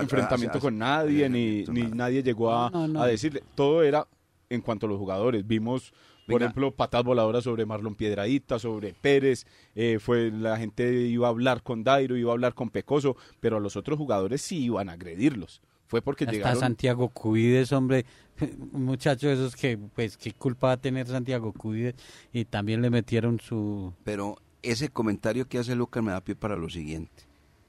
enfrentamiento 0.00 0.58
a- 0.58 0.60
con 0.60 0.76
nadie, 0.78 1.24
a- 1.24 1.28
ni, 1.30 1.64
a- 1.66 1.72
ni 1.72 1.82
nadie 1.84 2.22
llegó 2.22 2.54
a, 2.54 2.68
No, 2.70 2.86
no. 2.86 3.00
a 3.02 3.06
decirle. 3.06 3.42
Todo 3.54 3.82
era 3.82 4.06
en 4.54 4.60
cuanto 4.60 4.86
a 4.86 4.88
los 4.88 4.98
jugadores. 4.98 5.46
Vimos, 5.46 5.92
por 6.26 6.34
Venga. 6.34 6.46
ejemplo, 6.46 6.70
patas 6.72 7.04
voladoras 7.04 7.44
sobre 7.44 7.66
Marlon 7.66 7.94
Piedradita, 7.94 8.58
sobre 8.58 8.94
Pérez. 8.94 9.46
eh, 9.74 9.98
fue 10.00 10.30
La 10.30 10.56
gente 10.56 10.92
iba 11.06 11.26
a 11.26 11.30
hablar 11.30 11.62
con 11.62 11.84
Dairo, 11.84 12.16
iba 12.16 12.30
a 12.30 12.34
hablar 12.34 12.54
con 12.54 12.70
Pecoso, 12.70 13.16
pero 13.40 13.56
a 13.56 13.60
los 13.60 13.76
otros 13.76 13.98
jugadores 13.98 14.42
sí 14.42 14.64
iban 14.64 14.88
a 14.88 14.92
agredirlos. 14.92 15.62
Fue 15.86 16.00
porque 16.00 16.24
Hasta 16.24 16.32
llegaron... 16.32 16.60
Santiago 16.60 17.08
Cubides, 17.10 17.72
hombre, 17.72 18.06
un 18.72 18.84
muchacho 18.84 19.28
de 19.28 19.34
esos 19.34 19.56
que, 19.56 19.76
pues, 19.76 20.16
qué 20.16 20.32
culpa 20.32 20.68
va 20.68 20.72
a 20.74 20.80
tener 20.80 21.06
Santiago 21.06 21.52
Cubides 21.52 21.94
y 22.32 22.44
también 22.44 22.80
le 22.80 22.90
metieron 22.90 23.40
su... 23.40 23.92
Pero 24.04 24.36
ese 24.62 24.88
comentario 24.88 25.48
que 25.48 25.58
hace 25.58 25.74
Lucas 25.74 26.02
me 26.02 26.12
da 26.12 26.22
pie 26.22 26.34
para 26.34 26.56
lo 26.56 26.70
siguiente. 26.70 27.24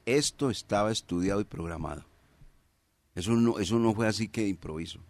Esto 0.06 0.50
estaba 0.50 0.92
estudiado 0.92 1.40
y 1.40 1.44
programado. 1.44 2.04
Eso 3.14 3.32
no, 3.32 3.58
eso 3.58 3.78
no 3.78 3.94
fue 3.94 4.06
así 4.06 4.28
que 4.28 4.42
de 4.42 4.48
improviso. 4.48 5.00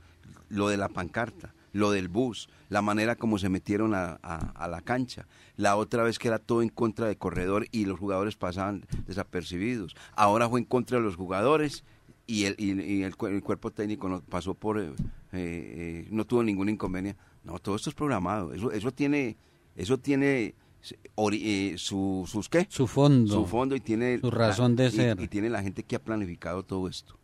Lo 0.49 0.68
de 0.68 0.77
la 0.77 0.89
pancarta, 0.89 1.55
lo 1.75 1.91
del 1.91 2.09
bus, 2.09 2.49
la 2.70 2.81
manera 2.81 3.16
como 3.16 3.37
se 3.39 3.51
metieron 3.51 3.95
a, 3.95 4.18
a- 4.22 4.53
a 4.55 4.68
la 4.68 4.81
cancha, 4.81 5.27
la 5.57 5.77
otra 5.77 6.03
vez 6.05 6.18
que 6.18 6.29
era 6.29 6.39
todo 6.39 6.62
en 6.62 6.70
contra 6.70 7.07
de 7.07 7.16
corredor 7.18 7.66
y 7.72 7.85
los 7.85 7.99
jugadores 8.01 8.37
pasaban 8.37 8.87
desapercibidos. 9.07 9.95
Ahora 10.16 10.49
fue 10.49 10.61
en 10.61 10.64
contra 10.66 10.97
de 10.99 11.05
los 11.05 11.16
jugadores 11.16 11.85
y 12.27 12.45
el, 12.45 12.55
y, 12.59 12.81
y 12.81 13.03
el, 13.03 13.16
cu- 13.16 13.27
el 13.27 13.43
cuerpo 13.43 13.70
técnico 13.70 14.09
no 14.09 14.22
pasó 14.22 14.55
por, 14.55 14.81
eh, 14.81 14.95
eh, 15.33 16.09
no 16.11 16.25
tuvo 16.25 16.43
ningún 16.43 16.68
inconveniente. 16.70 17.20
No, 17.45 17.59
todo 17.59 17.77
esto 17.77 17.91
es 17.91 17.95
programado. 17.95 18.55
Eso, 18.55 18.72
eso 18.72 18.91
tiene, 18.93 19.37
eso 19.77 19.99
tiene 19.99 20.55
ori- 21.16 21.43
eh, 21.43 21.75
su, 21.77 22.25
sus 22.27 22.49
qué? 22.49 22.66
Su 22.70 22.87
fondo. 22.87 23.35
su 23.35 23.47
fondo 23.47 23.75
y 23.77 23.81
tiene 23.81 24.18
Su 24.20 24.31
razón 24.31 24.77
de 24.77 24.87
y- 24.87 24.91
ser. 24.93 25.20
y 25.20 25.29
tiene 25.29 25.51
la 25.51 25.62
gente 25.62 25.83
que 25.83 25.97
ha 25.97 26.03
planificado 26.03 26.62
todo 26.62 26.89
esto. 26.89 27.18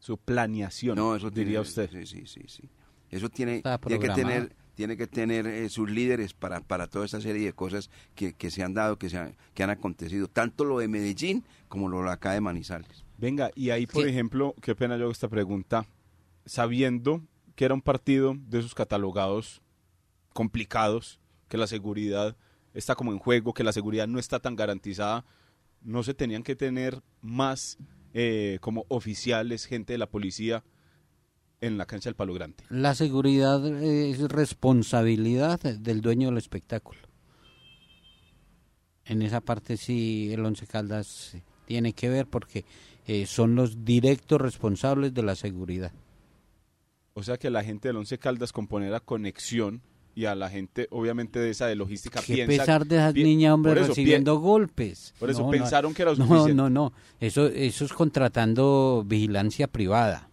Su 0.00 0.18
planeación, 0.18 0.96
No, 0.96 1.14
eso 1.16 1.30
diría 1.30 1.62
tiene- 1.62 1.86
usted. 1.86 1.90
Sí, 1.90 2.06
sí, 2.06 2.26
sí, 2.26 2.42
sí. 2.48 2.68
Eso 3.14 3.28
tiene, 3.28 3.62
tiene 3.86 4.00
que 4.00 4.08
tener, 4.10 4.56
tiene 4.74 4.96
que 4.96 5.06
tener 5.06 5.46
eh, 5.46 5.68
sus 5.68 5.88
líderes 5.88 6.34
para, 6.34 6.60
para 6.60 6.88
toda 6.88 7.04
esta 7.04 7.20
serie 7.20 7.44
de 7.46 7.52
cosas 7.52 7.90
que, 8.16 8.32
que 8.32 8.50
se 8.50 8.62
han 8.64 8.74
dado, 8.74 8.98
que 8.98 9.08
se 9.08 9.18
han, 9.18 9.36
que 9.54 9.62
han 9.62 9.70
acontecido, 9.70 10.26
tanto 10.26 10.64
lo 10.64 10.78
de 10.78 10.88
Medellín 10.88 11.44
como 11.68 11.88
lo 11.88 12.02
de 12.02 12.10
acá 12.10 12.32
de 12.32 12.40
Manizales. 12.40 13.04
Venga, 13.16 13.50
y 13.54 13.70
ahí, 13.70 13.86
por 13.86 14.02
Sí. 14.02 14.08
ejemplo, 14.08 14.54
qué 14.60 14.74
pena 14.74 14.96
yo 14.96 15.04
hago 15.04 15.12
esta 15.12 15.28
pregunta, 15.28 15.86
sabiendo 16.44 17.22
que 17.54 17.64
era 17.64 17.74
un 17.74 17.82
partido 17.82 18.34
de 18.48 18.58
esos 18.58 18.74
catalogados 18.74 19.62
complicados, 20.32 21.20
que 21.48 21.56
la 21.56 21.66
seguridad 21.66 22.36
está 22.72 22.94
como 22.96 23.12
en 23.12 23.18
juego, 23.18 23.54
que 23.54 23.62
la 23.64 23.72
seguridad 23.72 24.08
no 24.08 24.18
está 24.18 24.40
tan 24.40 24.56
garantizada, 24.56 25.24
no 25.82 26.02
se 26.02 26.14
tenían 26.14 26.42
que 26.42 26.56
tener 26.56 27.00
más 27.20 27.78
eh, 28.12 28.58
como 28.60 28.84
oficiales, 28.88 29.66
gente 29.66 29.92
de 29.92 29.98
la 29.98 30.08
policía 30.08 30.64
en 31.66 31.78
la 31.78 31.86
cancha 31.86 32.08
del 32.10 32.14
Palo 32.16 32.34
Grande. 32.34 32.56
La 32.70 32.94
seguridad 32.94 33.64
es 33.82 34.20
responsabilidad 34.28 35.60
del 35.60 36.00
dueño 36.00 36.28
del 36.28 36.38
espectáculo. 36.38 37.00
En 39.06 39.22
esa 39.22 39.40
parte 39.40 39.76
sí 39.76 40.30
el 40.32 40.44
Once 40.44 40.66
Caldas 40.66 41.36
tiene 41.66 41.92
que 41.92 42.08
ver 42.08 42.26
porque 42.26 42.64
eh, 43.06 43.26
son 43.26 43.54
los 43.54 43.84
directos 43.84 44.40
responsables 44.40 45.12
de 45.12 45.22
la 45.22 45.34
seguridad. 45.34 45.92
O 47.14 47.22
sea 47.22 47.36
que 47.36 47.50
la 47.50 47.62
gente 47.62 47.88
del 47.88 47.96
Once 47.98 48.18
Caldas 48.18 48.52
con 48.52 48.66
poner 48.66 48.94
a 48.94 49.00
conexión 49.00 49.82
y 50.16 50.26
a 50.26 50.34
la 50.34 50.48
gente, 50.48 50.86
obviamente, 50.90 51.38
de 51.40 51.50
esa 51.50 51.66
de 51.66 51.74
logística 51.74 52.20
Qué 52.22 52.34
piensa... 52.34 52.46
pesar 52.62 52.86
de 52.86 52.96
esas 52.96 53.14
niñas, 53.14 53.52
hombre, 53.52 53.72
eso, 53.72 53.88
recibiendo 53.88 54.38
golpes. 54.38 55.12
Por 55.18 55.28
eso 55.28 55.40
No, 55.40 55.46
no, 55.46 55.50
pensaron 55.50 55.92
que 55.92 56.02
era 56.02 56.12
No, 56.12 56.16
suficiente. 56.18 56.54
no, 56.54 56.70
no. 56.70 56.92
Eso, 57.20 57.46
eso 57.46 57.84
es 57.84 57.92
contratando 57.92 59.04
vigilancia 59.06 59.66
privada. 59.66 60.28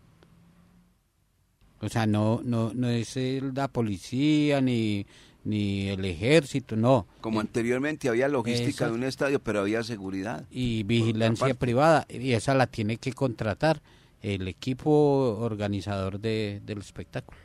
O 1.81 1.89
sea, 1.89 2.05
no, 2.05 2.41
no, 2.43 2.71
no 2.73 2.87
es 2.89 3.15
la 3.55 3.67
policía 3.67 4.61
ni, 4.61 5.05
ni 5.43 5.87
el 5.89 6.05
ejército, 6.05 6.75
no. 6.75 7.07
Como 7.21 7.39
anteriormente 7.39 8.07
había 8.07 8.27
logística 8.27 8.87
de 8.87 8.93
un 8.93 9.03
estadio, 9.03 9.39
pero 9.39 9.61
había 9.61 9.83
seguridad. 9.83 10.45
Y 10.51 10.83
vigilancia 10.83 11.53
privada. 11.55 12.05
Y 12.09 12.33
esa 12.33 12.53
la 12.53 12.67
tiene 12.67 12.97
que 12.97 13.13
contratar 13.13 13.81
el 14.21 14.47
equipo 14.47 15.37
organizador 15.39 16.19
de, 16.19 16.61
del 16.63 16.77
espectáculo. 16.79 17.39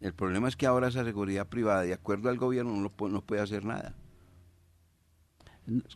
El 0.00 0.12
problema 0.12 0.48
es 0.48 0.56
que 0.56 0.66
ahora 0.66 0.88
esa 0.88 1.04
seguridad 1.04 1.46
privada, 1.46 1.82
de 1.82 1.94
acuerdo 1.94 2.28
al 2.30 2.36
gobierno, 2.36 2.74
no, 2.76 2.92
lo 2.98 3.08
no 3.08 3.22
puede 3.22 3.40
hacer 3.40 3.64
nada. 3.64 3.94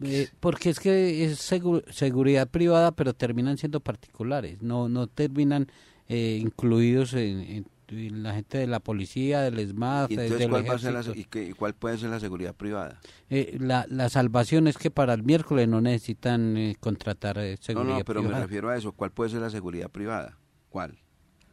Eh, 0.01 0.29
porque 0.41 0.71
es 0.71 0.81
que 0.81 1.25
es 1.25 1.39
segu- 1.53 1.85
seguridad 1.91 2.49
privada, 2.49 2.93
pero 2.93 3.13
terminan 3.13 3.59
siendo 3.59 3.81
particulares, 3.81 4.63
no 4.63 4.89
no 4.89 5.09
terminan 5.09 5.67
eh, 6.09 6.39
incluidos 6.41 7.13
en, 7.15 7.67
la 7.91 8.35
gente 8.35 8.59
de 8.59 8.67
la 8.67 8.81
policía, 8.81 9.41
del 9.41 9.59
ESMAD, 9.59 10.11
¿Y 10.11 10.17
del 10.17 10.49
cuál, 10.51 10.69
va 10.69 10.75
a 10.75 10.79
ser 10.79 10.93
la, 10.93 11.01
ejército. 11.01 11.19
y 11.21 11.25
qué- 11.25 11.55
cuál 11.55 11.75
puede 11.75 11.97
ser 11.97 12.11
la 12.11 12.21
seguridad 12.21 12.55
privada? 12.55 13.01
Eh, 13.31 13.57
la, 13.61 13.87
la 13.89 14.09
salvación 14.11 14.67
es 14.69 14.77
que 14.77 14.91
para 14.91 15.15
el 15.15 15.23
miércoles 15.23 15.69
no 15.69 15.81
necesitan 15.81 16.57
eh, 16.59 16.77
contratar 16.81 17.39
eh, 17.39 17.53
No, 17.59 17.63
seguridad 17.63 17.99
no, 17.99 18.05
pero 18.05 18.21
me 18.23 18.29
privada. 18.29 18.45
refiero 18.45 18.69
a 18.71 18.77
eso. 18.77 18.93
¿Cuál 18.93 19.11
puede 19.13 19.31
ser 19.31 19.41
la 19.41 19.49
seguridad 19.51 19.91
privada? 19.91 20.37
¿Cuál? 20.69 20.99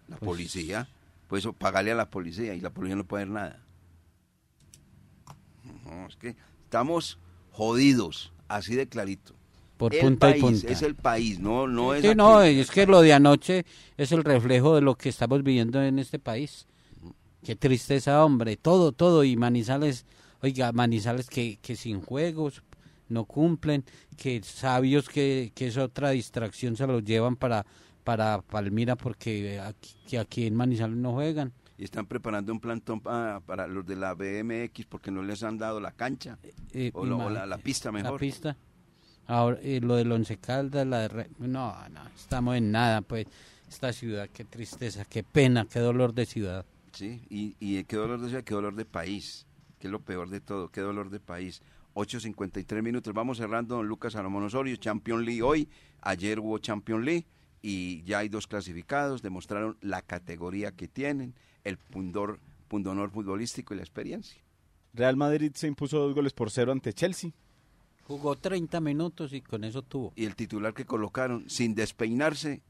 La 0.10 0.18
Pues- 0.18 0.30
policía. 0.30 0.90
Pues 1.28 1.48
pagarle 1.58 1.92
a 1.92 1.96
la 1.96 2.10
policía 2.12 2.54
y 2.54 2.60
la 2.62 2.70
policía 2.70 2.96
no 2.98 3.06
puede 3.06 3.24
hacer 3.24 3.34
nada. 3.34 3.66
No, 5.86 6.06
es 6.08 6.16
que 6.18 6.36
estamos 6.64 7.20
jodidos, 7.52 8.34
así 8.48 8.76
de 8.76 8.88
clarito. 8.88 9.36
Por 9.78 9.94
el 9.94 10.02
punta 10.02 10.28
país, 10.30 10.38
y 10.38 10.42
punta. 10.46 10.68
es 10.70 10.82
el 10.82 10.96
país, 10.96 11.40
no, 11.40 11.68
no 11.68 11.94
es 11.94 12.02
Sí, 12.02 12.08
aquí. 12.10 12.18
no, 12.18 12.42
es 12.42 12.72
que 12.72 12.86
lo 12.88 13.02
de 13.02 13.14
anoche 13.14 13.66
es 13.98 14.12
el 14.12 14.24
reflejo 14.24 14.76
de 14.76 14.82
lo 14.82 14.96
que 14.96 15.10
estamos 15.10 15.44
viviendo 15.44 15.82
en 15.84 16.00
este 16.00 16.20
país. 16.20 16.66
Qué 17.44 17.56
tristeza, 17.56 18.24
hombre, 18.26 18.58
todo, 18.58 18.92
todo. 18.92 19.24
Y 19.24 19.36
Manizales, 19.36 20.06
oiga, 20.42 20.72
Manizales 20.72 21.30
que, 21.30 21.60
que 21.62 21.76
sin 21.76 22.02
juegos 22.02 22.64
no 23.08 23.26
cumplen, 23.26 23.84
que 24.18 24.42
sabios 24.44 25.10
que, 25.10 25.52
que 25.54 25.68
es 25.68 25.78
otra 25.78 26.10
distracción 26.10 26.76
se 26.76 26.88
los 26.88 27.04
llevan 27.04 27.36
para, 27.36 27.66
para 28.04 28.42
Palmira 28.42 28.96
porque 28.96 29.60
aquí, 29.60 29.92
que 30.08 30.18
aquí 30.18 30.48
en 30.48 30.56
Manizales 30.56 30.98
no 30.98 31.12
juegan. 31.14 31.54
Y 31.78 31.84
están 31.84 32.06
preparando 32.08 32.52
un 32.54 32.60
plantón 32.62 33.02
pa- 33.02 33.42
para 33.46 33.68
los 33.68 33.86
de 33.86 33.98
la 33.98 34.14
BMX 34.16 34.86
porque 34.88 35.12
no 35.12 35.22
les 35.22 35.44
han 35.44 35.58
dado 35.58 35.80
la 35.82 35.92
cancha 35.92 36.40
Eh, 36.72 36.90
o, 36.94 37.06
lo- 37.06 37.18
o 37.18 37.30
la, 37.30 37.46
la 37.46 37.58
pista 37.58 37.90
La 37.92 38.02
mejor. 38.02 38.20
pista. 38.20 38.56
Ahora, 39.28 39.58
eh, 39.62 39.80
lo 39.82 39.96
del 39.96 40.12
Once 40.12 40.38
Caldas, 40.38 40.86
la 40.86 41.00
de 41.02 41.08
Re- 41.08 41.30
No, 41.40 41.76
no, 41.90 42.02
estamos 42.16 42.56
en 42.56 42.72
nada, 42.72 43.02
pues. 43.02 43.26
Esta 43.68 43.92
ciudad, 43.92 44.30
qué 44.32 44.46
tristeza, 44.46 45.06
qué 45.06 45.24
pena, 45.24 45.68
qué 45.70 45.80
dolor 45.80 46.14
de 46.14 46.26
ciudad. 46.28 46.66
Sí, 46.94 47.24
y, 47.30 47.56
y 47.60 47.84
qué 47.86 47.96
dolor 47.98 48.22
de 48.22 48.28
ciudad, 48.30 48.44
qué 48.44 48.54
dolor 48.54 48.76
de 48.76 48.86
país, 48.86 49.48
que 49.80 49.88
es 49.88 49.92
lo 49.92 50.00
peor 50.00 50.30
de 50.30 50.40
todo, 50.40 50.70
qué 50.70 50.82
dolor 50.82 51.10
de 51.10 51.20
país. 51.20 51.62
8.53 51.96 52.84
minutos, 52.84 53.14
vamos 53.14 53.38
cerrando, 53.38 53.78
don 53.78 53.88
Lucas 53.88 54.14
Salomón 54.14 54.44
Osorio, 54.44 54.76
Champion 54.76 55.26
League 55.26 55.42
hoy, 55.42 55.68
ayer 56.02 56.40
hubo 56.40 56.58
Champion 56.60 57.04
League 57.04 57.26
y 57.62 58.04
ya 58.04 58.20
hay 58.20 58.30
dos 58.30 58.46
clasificados, 58.48 59.22
demostraron 59.24 59.78
la 59.82 60.02
categoría 60.04 60.72
que 60.72 60.88
tienen, 60.88 61.34
el 61.64 61.78
pundor, 61.78 62.40
pundonor 62.68 63.10
futbolístico 63.10 63.74
y 63.74 63.78
la 63.78 63.84
experiencia. 63.84 64.40
Real 64.94 65.16
Madrid 65.18 65.52
se 65.56 65.68
impuso 65.68 65.98
dos 66.00 66.14
goles 66.14 66.34
por 66.34 66.52
cero 66.52 66.72
ante 66.72 66.94
Chelsea. 66.94 67.32
Jugó 68.06 68.36
30 68.36 68.80
minutos 68.82 69.34
y 69.34 69.42
con 69.42 69.64
eso 69.64 69.82
tuvo, 69.82 70.14
Y 70.16 70.26
el 70.26 70.36
titular 70.36 70.74
que 70.74 70.86
colocaron, 70.86 71.50
sin 71.50 71.74
despeinarse, 71.76 72.62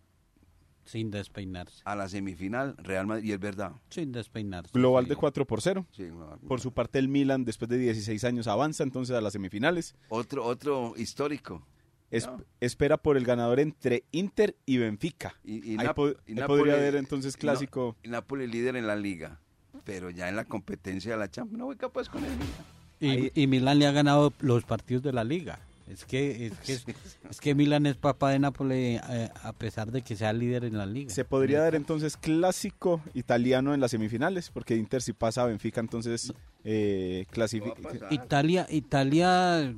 sin 0.86 1.12
despeinarse. 1.12 1.82
a 1.84 1.96
la 1.96 2.08
semifinal, 2.08 2.76
Real 2.78 3.06
Madrid, 3.08 3.26
y 3.30 3.32
es 3.34 3.40
verdad. 3.40 3.74
Sin 3.90 4.12
despeinarse. 4.12 4.72
Global 4.74 5.06
sí. 5.06 5.10
de 5.10 5.16
4 5.18 5.46
por 5.46 5.62
0. 5.62 5.86
Sí, 5.92 6.04
no, 6.04 6.38
Por 6.48 6.62
su 6.62 6.72
parte, 6.72 7.00
el 7.00 7.08
Milan, 7.10 7.44
después 7.44 7.68
de 7.70 7.78
16 7.78 8.24
años, 8.24 8.48
avanza 8.48 8.84
entonces 8.84 9.16
a 9.16 9.22
las 9.22 9.34
semifinales. 9.34 9.96
Otro, 10.10 10.46
otro 10.46 10.94
histórico. 10.96 11.66
Es- 12.12 12.28
No. 12.28 12.42
Espera 12.62 12.98
por 12.98 13.18
el 13.18 13.26
ganador 13.26 13.60
entre 13.60 14.06
Inter 14.12 14.56
y 14.66 14.78
Benfica. 14.78 15.36
Y, 15.44 15.56
y 15.74 15.78
Ahí, 15.80 15.88
Nap- 15.88 15.96
po- 15.96 16.10
y 16.10 16.14
ahí 16.28 16.36
Napoli- 16.36 16.60
podría 16.62 16.76
haber 16.76 16.96
entonces 16.96 17.34
y 17.36 17.38
clásico. 17.40 17.98
No- 18.04 18.08
y 18.10 18.12
Napoli 18.12 18.48
líder 18.48 18.76
en 18.78 18.88
la 18.88 18.96
liga, 18.96 19.42
pero 19.84 20.12
ya 20.12 20.30
en 20.30 20.36
la 20.36 20.46
competencia 20.46 21.12
de 21.14 21.18
la 21.18 21.30
Champions 21.30 21.58
no 21.60 21.66
voy 21.66 21.76
capaz 21.76 22.08
con 22.08 22.24
el 22.24 22.32
Milan. 22.32 22.75
Y, 23.00 23.10
Ahí- 23.10 23.32
y 23.36 23.48
Milán 23.48 23.80
le 23.80 23.88
ha 23.88 23.92
ganado 23.92 24.34
los 24.40 24.64
partidos 24.64 25.04
de 25.04 25.14
la 25.14 25.24
liga. 25.24 25.60
Es 25.88 26.04
que, 26.04 26.48
es 26.48 26.54
que, 26.62 26.74
es, 26.74 26.86
es 27.30 27.40
que 27.40 27.54
Milán 27.54 27.86
es 27.86 27.96
papá 27.96 28.32
de 28.32 28.40
Nápoles 28.40 29.00
eh, 29.08 29.30
a 29.44 29.54
pesar 29.54 29.92
de 29.92 30.02
que 30.02 30.16
sea 30.16 30.34
líder 30.34 30.64
en 30.66 30.78
la 30.80 30.86
liga. 30.88 31.12
Se 31.12 31.26
podría 31.26 31.62
dar 31.62 31.76
entonces 31.76 32.18
clásico 32.18 33.02
italiano 33.14 33.72
en 33.74 33.80
las 33.82 33.92
semifinales, 33.92 34.50
porque 34.50 34.76
Inter 34.76 35.04
si 35.04 35.14
pasa 35.14 35.44
a 35.44 35.46
Benfica 35.46 35.82
entonces 35.82 36.34
eh, 36.64 37.26
clasifica. 37.30 37.76
Italia, 38.10 38.66
Italia 38.72 39.62
eh, 39.62 39.76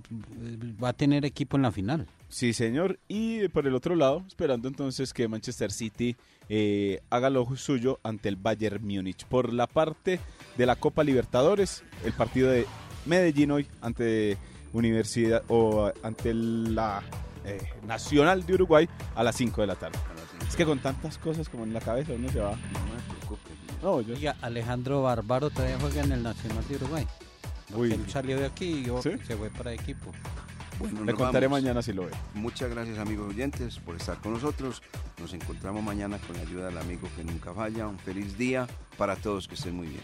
va 0.82 0.90
a 0.90 0.94
tener 0.94 1.26
equipo 1.26 1.58
en 1.58 1.64
la 1.64 1.72
final. 1.74 2.08
Sí, 2.30 2.54
señor. 2.54 3.00
Y 3.10 3.48
por 3.50 3.68
el 3.68 3.76
otro 3.76 3.96
lado, 3.96 4.24
esperando 4.28 4.70
entonces 4.70 5.14
que 5.14 5.28
Manchester 5.28 5.72
City 5.74 6.16
eh, 6.48 7.02
haga 7.10 7.30
lo 7.30 7.46
suyo 7.58 8.00
ante 8.04 8.30
el 8.30 8.38
Bayern 8.38 8.82
Múnich. 8.82 9.26
Por 9.26 9.52
la 9.54 9.68
parte 9.68 10.22
de 10.58 10.66
la 10.66 10.78
Copa 10.78 11.04
Libertadores, 11.04 11.84
el 12.06 12.14
partido 12.14 12.50
de 12.50 12.66
Medellín 13.08 13.52
hoy 13.52 13.68
ante 13.82 14.38
Universidad 14.74 15.44
o 15.48 15.92
ante 16.04 16.34
la 16.34 17.02
eh, 17.46 17.60
Nacional 17.88 18.46
de 18.46 18.54
Uruguay 18.56 18.90
a 19.16 19.24
las 19.24 19.36
5 19.36 19.62
de 19.62 19.68
la 19.68 19.76
tarde. 19.76 19.98
Es 20.48 20.56
que 20.56 20.66
con 20.66 20.80
tantas 20.80 21.18
cosas 21.18 21.50
como 21.50 21.64
en 21.64 21.74
la 21.74 21.82
cabeza 21.82 22.14
uno 22.14 22.30
se 22.32 22.40
va. 22.40 22.52
No 22.52 22.58
me 22.58 23.16
preocupe. 23.18 23.50
No, 23.82 24.02
yo 24.02 24.14
Oiga, 24.16 24.36
Alejandro 24.42 25.02
Barbaro 25.04 25.50
todavía 25.50 25.78
juega 25.80 26.04
en 26.04 26.12
el 26.12 26.24
Nacional 26.24 26.64
de 26.68 26.76
Uruguay. 26.76 27.08
Uy. 27.76 27.92
Él 27.94 28.06
salió 28.10 28.38
de 28.40 28.46
aquí 28.46 28.66
y 28.66 28.86
yo- 28.86 29.02
¿Sí? 29.02 29.12
se 29.26 29.36
fue 29.36 29.50
para 29.50 29.74
equipo. 29.74 30.12
Bueno, 30.80 31.04
le 31.04 31.14
contaré 31.14 31.48
vamos. 31.48 31.62
mañana 31.64 31.82
si 31.82 31.92
lo 31.92 32.06
ve. 32.06 32.12
Muchas 32.36 32.70
gracias 32.70 33.00
amigos 33.00 33.30
oyentes 33.30 33.80
por 33.80 33.96
estar 33.96 34.18
con 34.20 34.34
nosotros. 34.34 34.84
Nos 35.20 35.34
encontramos 35.34 35.84
mañana 35.84 36.20
con 36.20 36.36
la 36.36 36.44
ayuda 36.44 36.68
del 36.68 36.78
amigo 36.78 37.08
que 37.16 37.24
nunca 37.24 37.52
falla. 37.54 37.88
Un 37.88 37.98
feliz 37.98 38.38
día 38.38 38.68
para 38.98 39.16
todos, 39.16 39.48
que 39.48 39.56
estén 39.56 39.76
muy 39.76 39.88
bien. 39.88 40.04